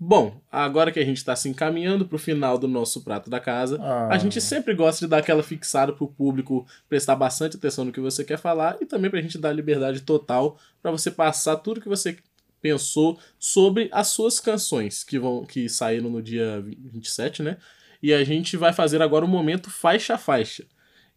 Bom, 0.04 0.42
agora 0.52 0.92
que 0.92 1.00
a 1.00 1.06
gente 1.06 1.18
está 1.18 1.36
se 1.36 1.48
encaminhando 1.48 2.08
para 2.08 2.16
o 2.16 2.20
final 2.20 2.58
do 2.58 2.68
nosso 2.68 3.04
prato 3.04 3.30
da 3.30 3.40
casa, 3.40 3.78
Ah. 3.80 4.08
a 4.12 4.18
gente 4.18 4.42
sempre 4.42 4.74
gosta 4.74 5.06
de 5.06 5.08
dar 5.08 5.20
aquela 5.20 5.44
fixada 5.44 5.94
para 5.94 6.04
o 6.04 6.08
público 6.08 6.66
prestar 6.90 7.16
bastante 7.16 7.56
atenção 7.56 7.86
no 7.86 7.92
que 7.92 8.00
você 8.00 8.24
quer 8.24 8.40
falar 8.40 8.78
e 8.82 8.86
também 8.88 9.12
para 9.12 9.20
a 9.20 9.22
gente 9.22 9.38
dar 9.38 9.54
liberdade 9.54 10.02
total 10.02 10.58
para 10.82 10.90
você 10.90 11.12
passar 11.12 11.58
tudo 11.58 11.80
que 11.80 11.88
você 11.88 12.18
pensou 12.60 13.20
sobre 13.38 13.90
as 13.92 14.08
suas 14.08 14.40
canções 14.40 15.04
que 15.04 15.20
vão 15.20 15.46
que 15.46 15.70
saíram 15.70 16.10
no 16.10 16.20
dia 16.20 16.64
27, 16.66 17.44
né? 17.44 17.58
E 18.02 18.12
a 18.12 18.24
gente 18.24 18.58
vai 18.58 18.74
fazer 18.74 19.04
agora 19.04 19.24
o 19.24 19.28
momento 19.28 19.70
faixa 19.70 20.16
a 20.16 20.18
faixa. 20.18 20.66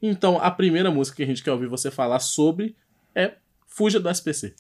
Então, 0.03 0.39
a 0.39 0.51
primeira 0.51 0.91
música 0.91 1.17
que 1.17 1.23
a 1.23 1.27
gente 1.27 1.43
quer 1.43 1.53
ouvir 1.53 1.69
você 1.69 1.91
falar 1.91 2.21
sobre 2.21 2.77
é 3.15 3.33
Fuja 3.67 3.99
do 3.99 4.11
SPC. 4.11 4.55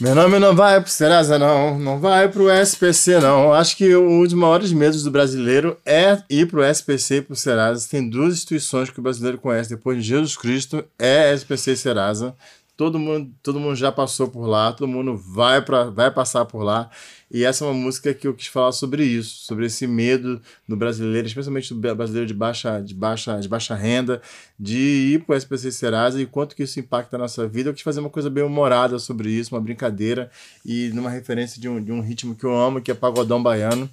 Meu 0.00 0.14
nome 0.14 0.38
não 0.38 0.54
vai 0.54 0.80
pro 0.80 0.88
Serasa, 0.88 1.40
não. 1.40 1.76
Não 1.76 1.98
vai 1.98 2.28
pro 2.28 2.48
SPC, 2.48 3.18
não. 3.18 3.52
Acho 3.52 3.76
que 3.76 3.96
um 3.96 4.22
dos 4.22 4.32
maiores 4.32 4.72
medos 4.72 5.02
do 5.02 5.10
brasileiro 5.10 5.76
é 5.84 6.22
ir 6.30 6.46
pro 6.46 6.62
SPC 6.62 7.16
e 7.16 7.22
pro 7.22 7.34
Serasa. 7.34 7.88
Tem 7.88 8.08
duas 8.08 8.34
instituições 8.34 8.90
que 8.90 9.00
o 9.00 9.02
brasileiro 9.02 9.38
conhece 9.38 9.70
depois 9.70 9.96
de 9.98 10.08
Jesus 10.08 10.36
Cristo, 10.36 10.84
é 10.96 11.34
SPC 11.34 11.72
e 11.72 11.76
Serasa. 11.76 12.36
Todo 12.78 12.96
mundo, 12.96 13.34
todo 13.42 13.58
mundo 13.58 13.74
já 13.74 13.90
passou 13.90 14.28
por 14.28 14.46
lá, 14.46 14.72
todo 14.72 14.86
mundo 14.86 15.16
vai, 15.16 15.60
pra, 15.60 15.90
vai 15.90 16.12
passar 16.12 16.44
por 16.44 16.62
lá. 16.62 16.88
E 17.28 17.44
essa 17.44 17.64
é 17.64 17.66
uma 17.66 17.74
música 17.74 18.14
que 18.14 18.28
eu 18.28 18.32
quis 18.32 18.46
falar 18.46 18.70
sobre 18.70 19.02
isso, 19.04 19.44
sobre 19.46 19.66
esse 19.66 19.84
medo 19.84 20.40
do 20.68 20.76
brasileiro, 20.76 21.26
especialmente 21.26 21.74
do 21.74 21.80
brasileiro 21.96 22.24
de 22.24 22.32
baixa, 22.32 22.80
de 22.80 22.94
baixa, 22.94 23.40
de 23.40 23.48
baixa 23.48 23.74
renda, 23.74 24.22
de 24.56 24.78
ir 24.78 25.24
para 25.24 25.34
o 25.34 25.36
SPC 25.36 25.72
Serasa 25.72 26.22
e 26.22 26.26
quanto 26.26 26.54
que 26.54 26.62
isso 26.62 26.78
impacta 26.78 27.16
a 27.16 27.18
nossa 27.18 27.48
vida. 27.48 27.68
Eu 27.68 27.74
quis 27.74 27.82
fazer 27.82 27.98
uma 27.98 28.10
coisa 28.10 28.30
bem 28.30 28.44
humorada 28.44 28.96
sobre 29.00 29.28
isso, 29.28 29.56
uma 29.56 29.60
brincadeira 29.60 30.30
e 30.64 30.90
numa 30.94 31.10
referência 31.10 31.60
de 31.60 31.68
um, 31.68 31.82
de 31.82 31.90
um 31.90 32.00
ritmo 32.00 32.36
que 32.36 32.44
eu 32.44 32.56
amo, 32.56 32.80
que 32.80 32.92
é 32.92 32.94
pagodão 32.94 33.42
baiano. 33.42 33.90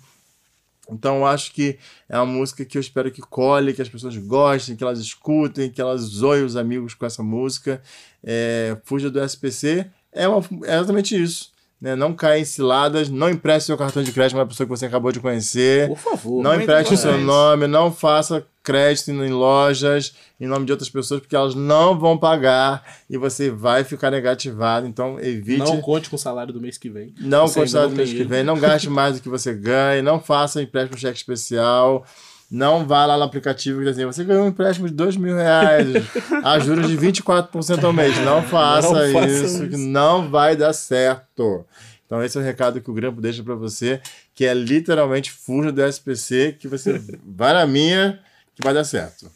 Então 0.89 1.17
eu 1.17 1.25
acho 1.25 1.51
que 1.51 1.77
é 2.07 2.15
uma 2.17 2.25
música 2.25 2.63
que 2.65 2.77
eu 2.77 2.81
espero 2.81 3.11
que 3.11 3.21
colhe, 3.21 3.73
que 3.73 3.81
as 3.81 3.89
pessoas 3.89 4.15
gostem, 4.17 4.75
que 4.75 4.83
elas 4.83 4.99
escutem, 4.99 5.69
que 5.69 5.81
elas 5.81 6.01
zoem 6.01 6.43
os 6.43 6.55
amigos 6.55 6.93
com 6.93 7.05
essa 7.05 7.23
música. 7.23 7.81
É, 8.23 8.77
Fuja 8.83 9.09
do 9.09 9.19
SPC 9.19 9.87
é, 10.11 10.27
uma- 10.27 10.43
é 10.65 10.75
exatamente 10.75 11.21
isso. 11.21 11.51
Né? 11.81 11.95
Não 11.95 12.13
caia 12.13 12.39
em 12.39 12.45
ciladas, 12.45 13.09
não 13.09 13.29
empreste 13.29 13.67
seu 13.67 13.77
cartão 13.77 14.01
de 14.01 14.11
crédito 14.11 14.33
para 14.33 14.41
uma 14.43 14.47
pessoa 14.47 14.65
que 14.65 14.69
você 14.69 14.85
acabou 14.85 15.11
de 15.11 15.19
conhecer. 15.19 15.87
Por 15.89 15.97
favor. 15.97 16.41
Não 16.43 16.59
empreste 16.61 16.93
o 16.93 16.97
seu 16.97 17.17
nome, 17.19 17.67
não 17.67 17.91
faça 17.91 18.45
crédito 18.65 19.11
em 19.11 19.29
lojas 19.29 20.13
em 20.39 20.47
nome 20.47 20.65
de 20.65 20.71
outras 20.71 20.89
pessoas, 20.89 21.21
porque 21.21 21.35
elas 21.35 21.55
não 21.55 21.97
vão 21.97 22.17
pagar 22.17 22.83
e 23.09 23.17
você 23.17 23.49
vai 23.49 23.83
ficar 23.83 24.11
negativado. 24.11 24.85
Então, 24.85 25.17
evite. 25.19 25.59
Não 25.59 25.79
conte 25.81 26.09
com 26.09 26.17
o 26.17 26.19
salário 26.19 26.53
do 26.53 26.59
mês 26.59 26.77
que 26.77 26.89
vem. 26.89 27.13
Não 27.19 27.47
Você 27.47 27.59
ainda 27.59 27.71
quantidade 27.71 27.85
não 27.85 27.89
do 27.91 27.95
mês 27.95 28.11
que 28.11 28.23
vem, 28.23 28.43
não 28.43 28.59
gaste 28.59 28.89
mais 28.91 29.15
do 29.15 29.21
que 29.21 29.29
você 29.29 29.53
ganha, 29.53 30.01
não 30.01 30.19
faça 30.19 30.61
empréstimo 30.61 30.97
cheque 30.97 31.17
especial, 31.17 32.05
não 32.51 32.85
vá 32.85 33.05
lá 33.05 33.17
no 33.17 33.23
aplicativo 33.23 33.81
e 33.81 33.85
dizer, 33.85 34.05
você 34.05 34.23
ganhou 34.23 34.43
um 34.43 34.49
empréstimo 34.49 34.87
de 34.87 34.93
dois 34.93 35.15
mil 35.15 35.35
reais, 35.35 35.87
a 36.43 36.59
juros 36.59 36.87
de 36.87 36.97
24% 36.97 37.83
ao 37.83 37.93
mês. 37.93 38.17
Não 38.19 38.43
faça, 38.43 38.89
Não 38.89 39.13
faça 39.13 39.27
isso, 39.27 39.59
que 39.61 39.75
isso. 39.75 39.77
não 39.77 40.29
vai 40.29 40.55
dar 40.55 40.73
certo. 40.73 41.65
Então 42.05 42.23
esse 42.23 42.37
é 42.37 42.41
o 42.41 42.43
recado 42.43 42.81
que 42.81 42.91
o 42.91 42.93
Grampo 42.93 43.19
deixa 43.19 43.41
para 43.41 43.55
você, 43.55 43.99
que 44.33 44.45
é 44.45 44.53
literalmente 44.53 45.31
fuja 45.31 45.71
do 45.71 45.81
SPC, 45.81 46.55
que 46.59 46.67
você 46.67 47.01
vai 47.25 47.53
na 47.53 47.65
minha, 47.65 48.19
que 48.55 48.63
vai 48.63 48.73
dar 48.73 48.83
certo. 48.83 49.29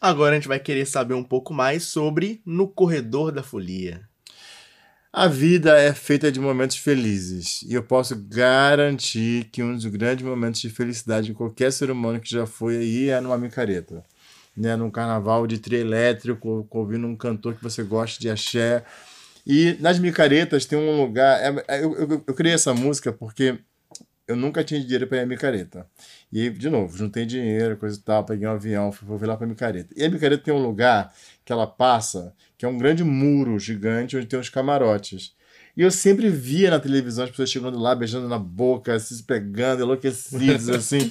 Agora 0.00 0.32
a 0.32 0.34
gente 0.34 0.48
vai 0.48 0.58
querer 0.58 0.86
saber 0.86 1.14
um 1.14 1.24
pouco 1.24 1.52
mais 1.52 1.84
sobre 1.84 2.40
No 2.46 2.66
Corredor 2.68 3.32
da 3.32 3.42
Folia. 3.42 4.08
A 5.12 5.26
vida 5.26 5.76
é 5.76 5.92
feita 5.92 6.30
de 6.30 6.38
momentos 6.38 6.76
felizes 6.76 7.62
e 7.62 7.74
eu 7.74 7.82
posso 7.82 8.14
garantir 8.16 9.44
que 9.50 9.60
um 9.60 9.74
dos 9.74 9.84
grandes 9.86 10.24
momentos 10.24 10.60
de 10.60 10.70
felicidade 10.70 11.26
de 11.26 11.34
qualquer 11.34 11.72
ser 11.72 11.90
humano 11.90 12.20
que 12.20 12.30
já 12.30 12.46
foi 12.46 12.76
aí 12.76 13.08
é 13.08 13.20
numa 13.20 13.36
micareta. 13.36 14.04
Né? 14.56 14.76
Num 14.76 14.90
carnaval 14.90 15.46
de 15.48 15.58
trio 15.58 15.80
elétrico, 15.80 16.66
ouvindo 16.70 17.06
um 17.08 17.16
cantor 17.16 17.54
que 17.54 17.62
você 17.62 17.82
gosta 17.82 18.20
de 18.20 18.30
axé. 18.30 18.84
E 19.44 19.76
nas 19.80 19.98
micaretas 19.98 20.64
tem 20.64 20.78
um 20.78 21.02
lugar. 21.02 21.40
é- 21.40 21.64
é- 21.66 21.84
eu, 21.84 21.94
eu, 21.96 22.24
eu 22.28 22.34
criei 22.34 22.54
essa 22.54 22.72
música 22.72 23.12
porque 23.12 23.58
eu 24.30 24.36
nunca 24.36 24.62
tinha 24.62 24.80
dinheiro 24.80 25.08
para 25.08 25.18
ir 25.18 25.20
à 25.22 25.26
micareta. 25.26 25.86
E 26.32 26.48
de 26.50 26.70
novo, 26.70 26.96
juntei 26.96 27.26
dinheiro, 27.26 27.76
coisa 27.76 27.98
e 27.98 28.02
tal, 28.02 28.24
peguei 28.24 28.46
um 28.46 28.52
avião, 28.52 28.92
fui, 28.92 29.18
fui 29.18 29.26
lá 29.26 29.36
pra 29.36 29.46
micareta. 29.46 29.92
E 29.96 30.04
a 30.04 30.08
micareta 30.08 30.44
tem 30.44 30.54
um 30.54 30.62
lugar 30.62 31.12
que 31.44 31.52
ela 31.52 31.66
passa, 31.66 32.32
que 32.56 32.64
é 32.64 32.68
um 32.68 32.78
grande 32.78 33.02
muro 33.02 33.58
gigante 33.58 34.16
onde 34.16 34.26
tem 34.26 34.38
uns 34.38 34.48
camarotes. 34.48 35.34
E 35.76 35.82
eu 35.82 35.90
sempre 35.90 36.28
via 36.28 36.70
na 36.70 36.78
televisão 36.78 37.24
as 37.24 37.30
pessoas 37.30 37.50
chegando 37.50 37.78
lá, 37.78 37.94
beijando 37.94 38.28
na 38.28 38.38
boca, 38.38 38.98
se 39.00 39.20
pegando, 39.24 39.82
enlouquecidos, 39.82 40.68
assim. 40.70 41.10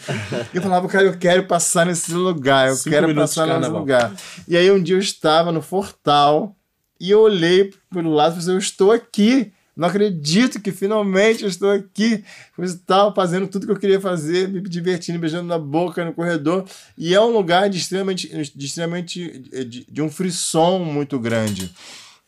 E 0.54 0.58
eu 0.58 0.62
falava, 0.62 0.88
cara, 0.88 1.06
eu 1.06 1.18
quero 1.18 1.46
passar 1.46 1.86
nesse 1.86 2.14
lugar, 2.14 2.70
eu 2.70 2.76
Cinco 2.76 2.90
quero 2.90 3.14
passar 3.14 3.60
nesse 3.60 3.70
lugar. 3.70 4.14
E 4.48 4.56
aí 4.56 4.72
um 4.72 4.82
dia 4.82 4.96
eu 4.96 5.00
estava 5.00 5.52
no 5.52 5.62
Fortal 5.62 6.56
e 7.00 7.12
eu 7.12 7.20
olhei 7.20 7.74
pelo 7.92 8.14
lado 8.14 8.38
e 8.38 8.42
falei, 8.42 8.56
eu 8.56 8.60
estou 8.60 8.92
aqui. 8.94 9.52
Não 9.80 9.88
acredito 9.88 10.60
que 10.60 10.74
finalmente 10.74 11.44
eu 11.44 11.48
estou 11.48 11.72
aqui. 11.72 12.22
Eu 12.58 12.66
estava 12.66 13.16
fazendo 13.16 13.48
tudo 13.48 13.66
que 13.66 13.72
eu 13.72 13.80
queria 13.80 14.02
fazer, 14.02 14.50
me 14.50 14.60
divertindo, 14.60 15.18
beijando 15.18 15.48
na 15.48 15.58
boca 15.58 16.04
no 16.04 16.12
corredor. 16.12 16.66
E 16.98 17.16
é 17.16 17.22
um 17.22 17.32
lugar 17.32 17.70
de 17.70 17.78
extremamente, 17.78 18.28
de, 18.28 18.66
extremamente 18.66 19.40
de, 19.40 19.86
de 19.90 20.02
um 20.02 20.12
frisson 20.12 20.80
muito 20.80 21.18
grande. 21.18 21.74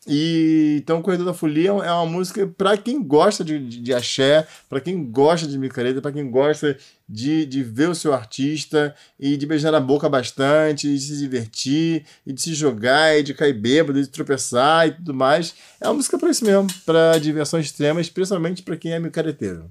E 0.06 0.78
então 0.82 1.00
Corredor 1.00 1.26
da 1.26 1.34
Folia 1.34 1.68
é 1.68 1.92
uma 1.92 2.06
música 2.06 2.44
para 2.46 2.76
quem 2.76 3.00
gosta 3.00 3.44
de, 3.44 3.58
de, 3.58 3.80
de 3.80 3.94
axé, 3.94 4.46
para 4.68 4.80
quem 4.80 5.04
gosta 5.04 5.46
de 5.46 5.56
micareta, 5.56 6.02
para 6.02 6.10
quem 6.10 6.28
gosta 6.28 6.76
de, 7.08 7.46
de 7.46 7.62
ver 7.62 7.88
o 7.88 7.94
seu 7.94 8.12
artista 8.12 8.96
e 9.18 9.36
de 9.36 9.46
beijar 9.46 9.70
na 9.70 9.78
boca 9.78 10.08
bastante, 10.08 10.88
e 10.88 10.94
de 10.94 11.00
se 11.00 11.18
divertir, 11.18 12.04
e 12.26 12.32
de 12.32 12.42
se 12.42 12.52
jogar, 12.52 13.16
e 13.16 13.22
de 13.22 13.32
cair 13.32 13.52
bêbado, 13.52 13.98
e 13.98 14.02
de 14.02 14.08
tropeçar 14.08 14.88
e 14.88 14.92
tudo 14.92 15.14
mais. 15.14 15.54
É 15.80 15.86
uma 15.86 15.94
música 15.94 16.18
para 16.18 16.30
isso 16.30 16.44
mesmo, 16.44 16.66
para 16.84 17.18
diversão 17.18 17.60
extrema, 17.60 18.00
especialmente 18.00 18.62
para 18.62 18.76
quem 18.76 18.92
é 18.92 18.98
micareteiro. 18.98 19.70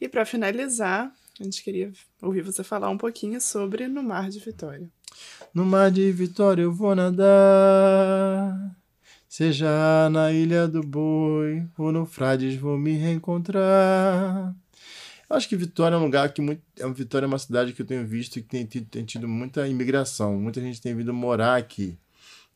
E 0.00 0.08
para 0.08 0.24
finalizar, 0.24 1.10
a 1.40 1.42
gente 1.42 1.64
queria 1.64 1.90
ouvir 2.22 2.42
você 2.42 2.62
falar 2.62 2.90
um 2.90 2.98
pouquinho 2.98 3.40
sobre 3.40 3.88
No 3.88 4.02
Mar 4.02 4.28
de 4.28 4.38
Vitória. 4.38 4.88
No 5.52 5.64
mar 5.64 5.90
de 5.90 6.12
Vitória 6.12 6.62
eu 6.62 6.72
vou 6.72 6.94
nadar, 6.94 8.75
seja 9.28 10.08
na 10.10 10.32
Ilha 10.32 10.66
do 10.68 10.80
Boi 10.82 11.66
ou 11.76 11.92
no 11.92 12.06
Frades 12.06 12.56
vou 12.56 12.78
me 12.78 12.92
reencontrar. 12.92 14.54
Eu 15.28 15.36
acho 15.36 15.48
que 15.48 15.56
Vitória 15.56 15.96
é 15.96 15.98
um 15.98 16.02
lugar 16.04 16.32
que 16.32 16.40
muito. 16.40 16.62
É, 16.78 16.88
Vitória 16.90 17.26
é 17.26 17.28
uma 17.28 17.38
cidade 17.38 17.72
que 17.72 17.82
eu 17.82 17.86
tenho 17.86 18.06
visto 18.06 18.34
que 18.34 18.42
tem, 18.42 18.64
tido- 18.64 18.86
tem 18.86 19.04
tido 19.04 19.26
muita 19.26 19.66
imigração. 19.66 20.36
Muita 20.38 20.60
gente 20.60 20.80
tem 20.80 20.94
vindo 20.94 21.12
morar 21.12 21.56
aqui, 21.56 21.98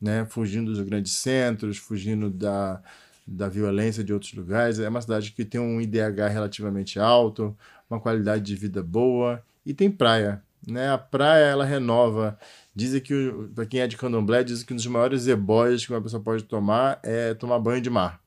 né? 0.01 0.25
Fugindo 0.27 0.71
dos 0.73 0.81
grandes 0.81 1.12
centros, 1.14 1.79
fugindo 1.79 2.31
da, 2.31 2.81
da 3.27 3.49
violência 3.49 4.05
de 4.05 4.12
outros 4.12 4.33
lugares. 4.33 4.79
É 4.79 4.89
uma 4.89 5.01
cidade 5.03 5.33
que 5.33 5.45
tem 5.45 5.61
um 5.61 5.81
IDH 5.81 6.29
relativamente 6.31 7.01
alto, 7.01 7.57
uma 7.91 7.99
qualidade 7.99 8.45
de 8.45 8.55
vida 8.55 8.83
boa 8.85 9.43
e 9.66 9.75
tem 9.75 9.91
praia. 9.91 10.41
Né? 10.66 10.90
A 10.90 10.98
praia, 10.98 11.44
ela 11.44 11.64
renova. 11.64 12.38
Dizem 12.74 13.00
que, 13.00 13.32
pra 13.54 13.66
quem 13.66 13.80
é 13.80 13.86
de 13.86 13.96
candomblé, 13.96 14.42
dizem 14.44 14.66
que 14.66 14.72
um 14.72 14.76
dos 14.76 14.86
maiores 14.86 15.26
ebóias 15.26 15.84
que 15.84 15.92
uma 15.92 16.00
pessoa 16.00 16.22
pode 16.22 16.44
tomar 16.44 17.00
é 17.02 17.34
tomar 17.34 17.58
banho 17.58 17.80
de 17.80 17.90
mar. 17.90 18.20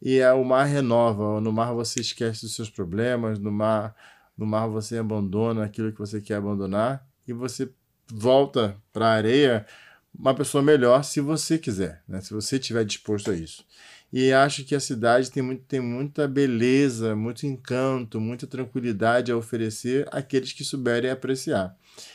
E 0.00 0.18
é, 0.18 0.32
o 0.32 0.44
mar 0.44 0.64
renova. 0.64 1.40
No 1.40 1.52
mar 1.52 1.72
você 1.72 2.00
esquece 2.00 2.42
dos 2.42 2.54
seus 2.54 2.68
problemas, 2.68 3.38
no 3.38 3.52
mar, 3.52 3.94
no 4.36 4.46
mar 4.46 4.66
você 4.66 4.98
abandona 4.98 5.64
aquilo 5.64 5.92
que 5.92 5.98
você 5.98 6.20
quer 6.20 6.34
abandonar 6.36 7.06
e 7.26 7.32
você 7.32 7.70
volta 8.12 8.76
para 8.92 9.06
a 9.06 9.12
areia 9.12 9.66
uma 10.14 10.34
pessoa 10.34 10.62
melhor 10.62 11.02
se 11.04 11.20
você 11.20 11.58
quiser, 11.58 12.02
né? 12.06 12.20
se 12.20 12.34
você 12.34 12.56
estiver 12.56 12.84
disposto 12.84 13.30
a 13.30 13.34
isso. 13.34 13.64
E 14.12 14.32
acho 14.32 14.64
que 14.64 14.74
a 14.74 14.80
cidade 14.80 15.30
tem, 15.30 15.42
muito, 15.42 15.64
tem 15.64 15.80
muita 15.80 16.28
beleza, 16.28 17.16
muito 17.16 17.46
encanto, 17.46 18.20
muita 18.20 18.46
tranquilidade 18.46 19.32
a 19.32 19.36
oferecer 19.36 20.06
àqueles 20.12 20.52
que 20.52 20.62
souberem 20.64 21.10
apreciar. 21.10 21.74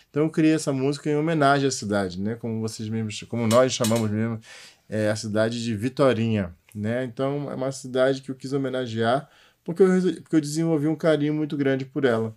Então 0.10 0.24
eu 0.24 0.30
criei 0.30 0.54
essa 0.54 0.72
música 0.72 1.10
em 1.10 1.16
homenagem 1.16 1.68
à 1.68 1.72
cidade, 1.72 2.20
né? 2.20 2.36
Como 2.36 2.62
vocês 2.62 2.88
mesmos, 2.88 3.24
como 3.24 3.48
nós 3.48 3.74
chamamos 3.74 4.12
mesmo, 4.12 4.40
é 4.88 5.10
a 5.10 5.16
cidade 5.16 5.64
de 5.64 5.76
Vitorinha, 5.76 6.56
né? 6.74 7.04
Então 7.04 7.50
é 7.52 7.56
uma 7.56 7.72
cidade 7.72 8.22
que 8.22 8.30
eu 8.30 8.36
quis 8.36 8.54
homenagear 8.54 9.28
porque 9.68 9.84
eu, 9.84 9.90
porque 10.22 10.36
eu 10.38 10.42
desenvolvi 10.42 10.88
um 10.88 10.96
carinho 10.96 11.34
muito 11.34 11.58
grande 11.58 11.84
por 11.84 12.06
ela. 12.06 12.34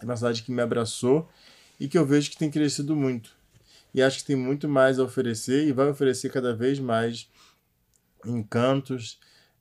É 0.00 0.04
uma 0.04 0.16
cidade 0.16 0.42
que 0.42 0.50
me 0.50 0.62
abraçou 0.62 1.28
e 1.78 1.86
que 1.86 1.98
eu 1.98 2.06
vejo 2.06 2.30
que 2.30 2.38
tem 2.38 2.50
crescido 2.50 2.96
muito. 2.96 3.36
E 3.92 4.02
acho 4.02 4.18
que 4.18 4.24
tem 4.24 4.36
muito 4.36 4.66
mais 4.66 4.98
a 4.98 5.02
oferecer 5.04 5.66
e 5.66 5.72
vai 5.72 5.88
oferecer 5.88 6.30
cada 6.30 6.54
vez 6.54 6.78
mais 6.78 7.28
encantos 8.28 9.18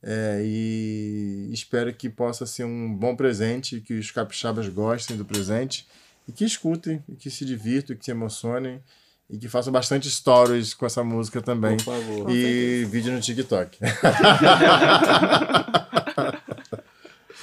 é, 0.07 0.39
e 0.43 1.49
espero 1.51 1.91
que 1.93 2.09
possa 2.09 2.45
ser 2.45 2.63
um 2.63 2.93
bom 2.93 3.15
presente, 3.15 3.81
que 3.81 3.95
os 3.95 4.11
capixabas 4.11 4.69
gostem 4.69 5.17
do 5.17 5.25
presente 5.25 5.87
e 6.27 6.31
que 6.31 6.45
escutem, 6.45 7.03
e 7.09 7.15
que 7.15 7.31
se 7.31 7.43
divirtam, 7.43 7.95
que 7.95 8.05
se 8.05 8.11
emocionem 8.11 8.79
e 9.27 9.35
que 9.37 9.49
façam 9.49 9.73
bastante 9.73 10.07
stories 10.09 10.75
com 10.75 10.85
essa 10.85 11.03
música 11.03 11.41
também. 11.41 11.77
Por 11.77 11.85
favor. 11.85 12.29
E 12.29 12.85
vídeo 12.85 13.11
no 13.11 13.19
TikTok. 13.19 13.79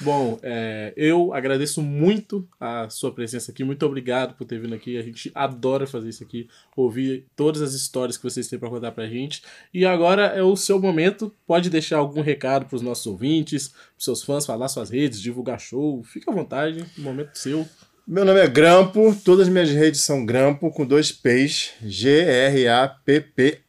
Bom, 0.03 0.37
é, 0.43 0.93
eu 0.97 1.33
agradeço 1.33 1.81
muito 1.81 2.45
a 2.59 2.89
sua 2.89 3.13
presença 3.13 3.51
aqui. 3.51 3.63
Muito 3.63 3.85
obrigado 3.85 4.35
por 4.35 4.45
ter 4.45 4.59
vindo 4.59 4.75
aqui. 4.75 4.97
A 4.97 5.01
gente 5.01 5.31
adora 5.33 5.87
fazer 5.87 6.09
isso 6.09 6.21
aqui, 6.23 6.49
ouvir 6.75 7.25
todas 7.35 7.61
as 7.61 7.73
histórias 7.73 8.17
que 8.17 8.23
vocês 8.23 8.49
têm 8.49 8.59
para 8.59 8.69
contar 8.69 8.91
pra 8.91 9.07
gente. 9.07 9.41
E 9.73 9.85
agora 9.85 10.25
é 10.25 10.43
o 10.43 10.57
seu 10.57 10.77
momento. 10.77 11.33
Pode 11.47 11.69
deixar 11.69 11.99
algum 11.99 12.21
recado 12.21 12.65
pros 12.65 12.81
nossos 12.81 13.07
ouvintes, 13.07 13.69
pros 13.69 14.03
seus 14.03 14.21
fãs, 14.23 14.45
falar 14.45 14.67
suas 14.67 14.89
redes, 14.89 15.21
divulgar 15.21 15.59
show. 15.59 16.03
Fica 16.03 16.29
à 16.29 16.33
vontade, 16.33 16.85
o 16.97 17.01
momento 17.01 17.37
seu. 17.37 17.65
Meu 18.05 18.25
nome 18.25 18.41
é 18.41 18.47
Grampo, 18.49 19.15
todas 19.23 19.47
as 19.47 19.53
minhas 19.53 19.69
redes 19.69 20.01
são 20.01 20.25
Grampo 20.25 20.69
com 20.71 20.85
dois 20.85 21.09
P's, 21.13 21.71
G-R-A-P-P-O. 21.81 23.63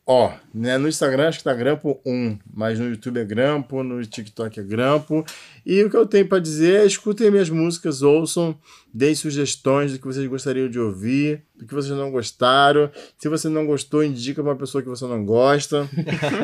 Né? 0.53 0.77
No 0.77 0.87
Instagram 0.87 1.29
acho 1.29 1.39
que 1.39 1.45
tá 1.45 1.55
Grampo1, 1.57 2.39
mas 2.53 2.79
no 2.79 2.91
YouTube 2.91 3.21
é 3.21 3.25
Grampo, 3.25 3.83
no 3.83 4.05
TikTok 4.05 4.61
é 4.61 4.63
Grampo. 4.63 5.25
E 5.65 5.83
o 5.83 5.89
que 5.89 5.97
eu 5.97 6.05
tenho 6.05 6.29
para 6.29 6.39
dizer 6.39 6.81
é 6.81 6.87
escutem 6.87 7.31
minhas 7.31 7.49
músicas, 7.49 8.03
ouçam, 8.03 8.55
deem 8.93 9.15
sugestões 9.15 9.93
do 9.93 9.99
que 9.99 10.05
vocês 10.05 10.27
gostariam 10.29 10.69
de 10.69 10.79
ouvir, 10.79 11.43
do 11.57 11.67
que 11.67 11.75
vocês 11.75 11.97
não 11.97 12.11
gostaram. 12.11 12.91
Se 13.17 13.31
você 13.31 13.49
não 13.49 13.65
gostou, 13.65 14.05
indica 14.05 14.43
para 14.43 14.53
uma 14.53 14.59
pessoa 14.59 14.83
que 14.83 14.89
você 14.89 15.07
não 15.07 15.25
gosta. 15.25 15.89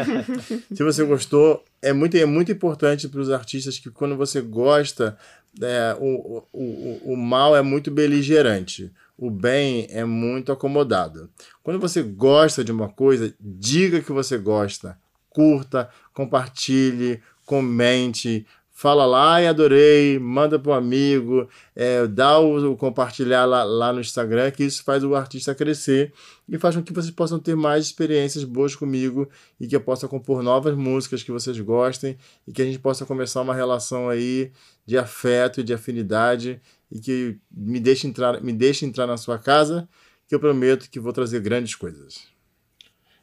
Se 0.75 0.83
você 0.83 1.05
gostou, 1.05 1.63
é 1.83 1.93
muito, 1.93 2.17
é 2.17 2.25
muito 2.25 2.51
importante 2.51 3.09
para 3.09 3.21
os 3.21 3.31
artistas 3.31 3.79
que 3.79 3.91
quando 3.91 4.17
você 4.17 4.41
gosta, 4.41 5.19
é, 5.61 5.97
o, 6.01 6.45
o, 6.53 6.61
o, 6.61 7.13
o 7.13 7.17
mal 7.17 7.55
é 7.55 7.61
muito 7.61 7.91
beligerante. 7.91 8.91
O 9.21 9.31
bem 9.31 9.87
é 9.91 10.03
muito 10.03 10.51
acomodado. 10.51 11.29
Quando 11.63 11.79
você 11.79 12.03
gosta 12.03 12.65
de 12.65 12.73
uma 12.73 12.89
coisa, 12.89 13.35
diga 13.39 14.01
que 14.01 14.11
você 14.13 14.39
gosta. 14.39 14.99
Curta, 15.29 15.91
compartilhe, 16.15 17.21
comente, 17.45 18.47
fala 18.71 19.05
lá 19.05 19.43
e 19.43 19.47
adorei, 19.47 20.19
manda 20.19 20.59
para 20.59 20.73
um 20.73 20.75
amigo, 20.75 21.47
é, 21.77 22.07
dá 22.07 22.39
o, 22.39 22.73
o 22.73 22.77
compartilhar 22.79 23.45
lá, 23.45 23.63
lá 23.63 23.93
no 23.93 24.01
Instagram, 24.01 24.51
que 24.53 24.65
isso 24.65 24.83
faz 24.83 25.05
o 25.05 25.15
artista 25.15 25.55
crescer 25.55 26.15
e 26.49 26.59
faz 26.59 26.75
com 26.75 26.83
que 26.83 26.95
vocês 26.95 27.11
possam 27.11 27.39
ter 27.39 27.55
mais 27.55 27.85
experiências 27.85 28.43
boas 28.43 28.75
comigo 28.75 29.29
e 29.61 29.67
que 29.67 29.77
eu 29.77 29.83
possa 29.83 30.09
compor 30.09 30.43
novas 30.43 30.75
músicas 30.75 31.23
que 31.23 31.31
vocês 31.31 31.61
gostem 31.61 32.17
e 32.49 32.53
que 32.53 32.63
a 32.63 32.65
gente 32.65 32.79
possa 32.79 33.05
começar 33.05 33.43
uma 33.43 33.55
relação 33.55 34.09
aí 34.09 34.51
de 34.87 34.97
afeto 34.97 35.61
e 35.61 35.63
de 35.63 35.75
afinidade 35.75 36.59
e 36.91 36.99
que 37.01 37.39
me 37.51 37.79
deixe 37.81 38.07
entrar, 38.07 38.41
me 38.43 38.53
deixe 38.53 38.85
entrar 38.85 39.07
na 39.07 39.17
sua 39.17 39.39
casa, 39.39 39.89
que 40.29 40.35
eu 40.35 40.41
prometo 40.41 40.89
que 40.91 40.99
vou 41.01 41.13
trazer 41.13 41.41
grandes 41.41 41.75
coisas. 41.75 42.25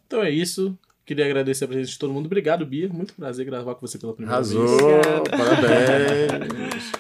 Então 0.06 0.24
é 0.24 0.30
isso. 0.30 0.78
Queria 1.06 1.26
agradecer 1.26 1.64
a 1.66 1.68
presença 1.68 1.92
de 1.92 2.00
todo 2.00 2.12
mundo. 2.14 2.26
Obrigado, 2.26 2.66
Bia. 2.66 2.90
Muito 2.90 3.14
prazer 3.14 3.46
gravar 3.46 3.76
com 3.76 3.88
você 3.88 3.98
pela 3.98 4.14
primeira 4.14 4.36
Arrasou, 4.36 4.68
vez. 4.68 5.06
parabéns. 5.30 6.92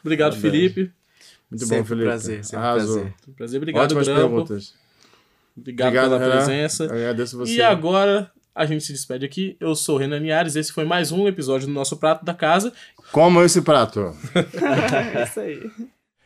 Obrigado, 0.00 0.32
Parabéns. 0.32 0.40
Felipe. 0.52 0.92
Muito 1.50 1.64
Sempre 1.66 1.78
bom, 1.82 1.84
Felipe. 1.84 2.06
prazer, 2.06 2.44
sempre 2.44 2.66
Arrasou. 2.66 2.94
prazer. 3.00 3.14
Prazer. 3.36 3.58
Obrigado, 3.58 3.84
Ótimas 3.84 4.08
Grampo. 4.08 4.20
perguntas. 4.22 4.74
Obrigado, 5.56 5.86
Obrigado, 5.88 6.10
pela 6.10 6.18
Renan. 6.18 6.36
presença. 6.36 6.84
Eu 6.84 6.90
agradeço 6.96 7.36
você. 7.38 7.52
E 7.52 7.62
agora 7.62 8.32
a 8.54 8.64
gente 8.66 8.82
se 8.84 8.92
despede 8.92 9.24
aqui. 9.24 9.56
Eu 9.60 9.74
sou 9.76 9.96
o 9.96 9.98
Renan 9.98 10.18
Niares. 10.20 10.56
Esse 10.56 10.72
foi 10.72 10.84
mais 10.84 11.12
um 11.12 11.28
episódio 11.28 11.66
do 11.68 11.72
nosso 11.72 11.96
Prato 11.98 12.24
da 12.24 12.32
Casa. 12.34 12.72
Como 13.12 13.40
esse 13.42 13.60
prato? 13.62 14.16
É 15.14 15.24
isso 15.24 15.40
aí. 15.40 15.70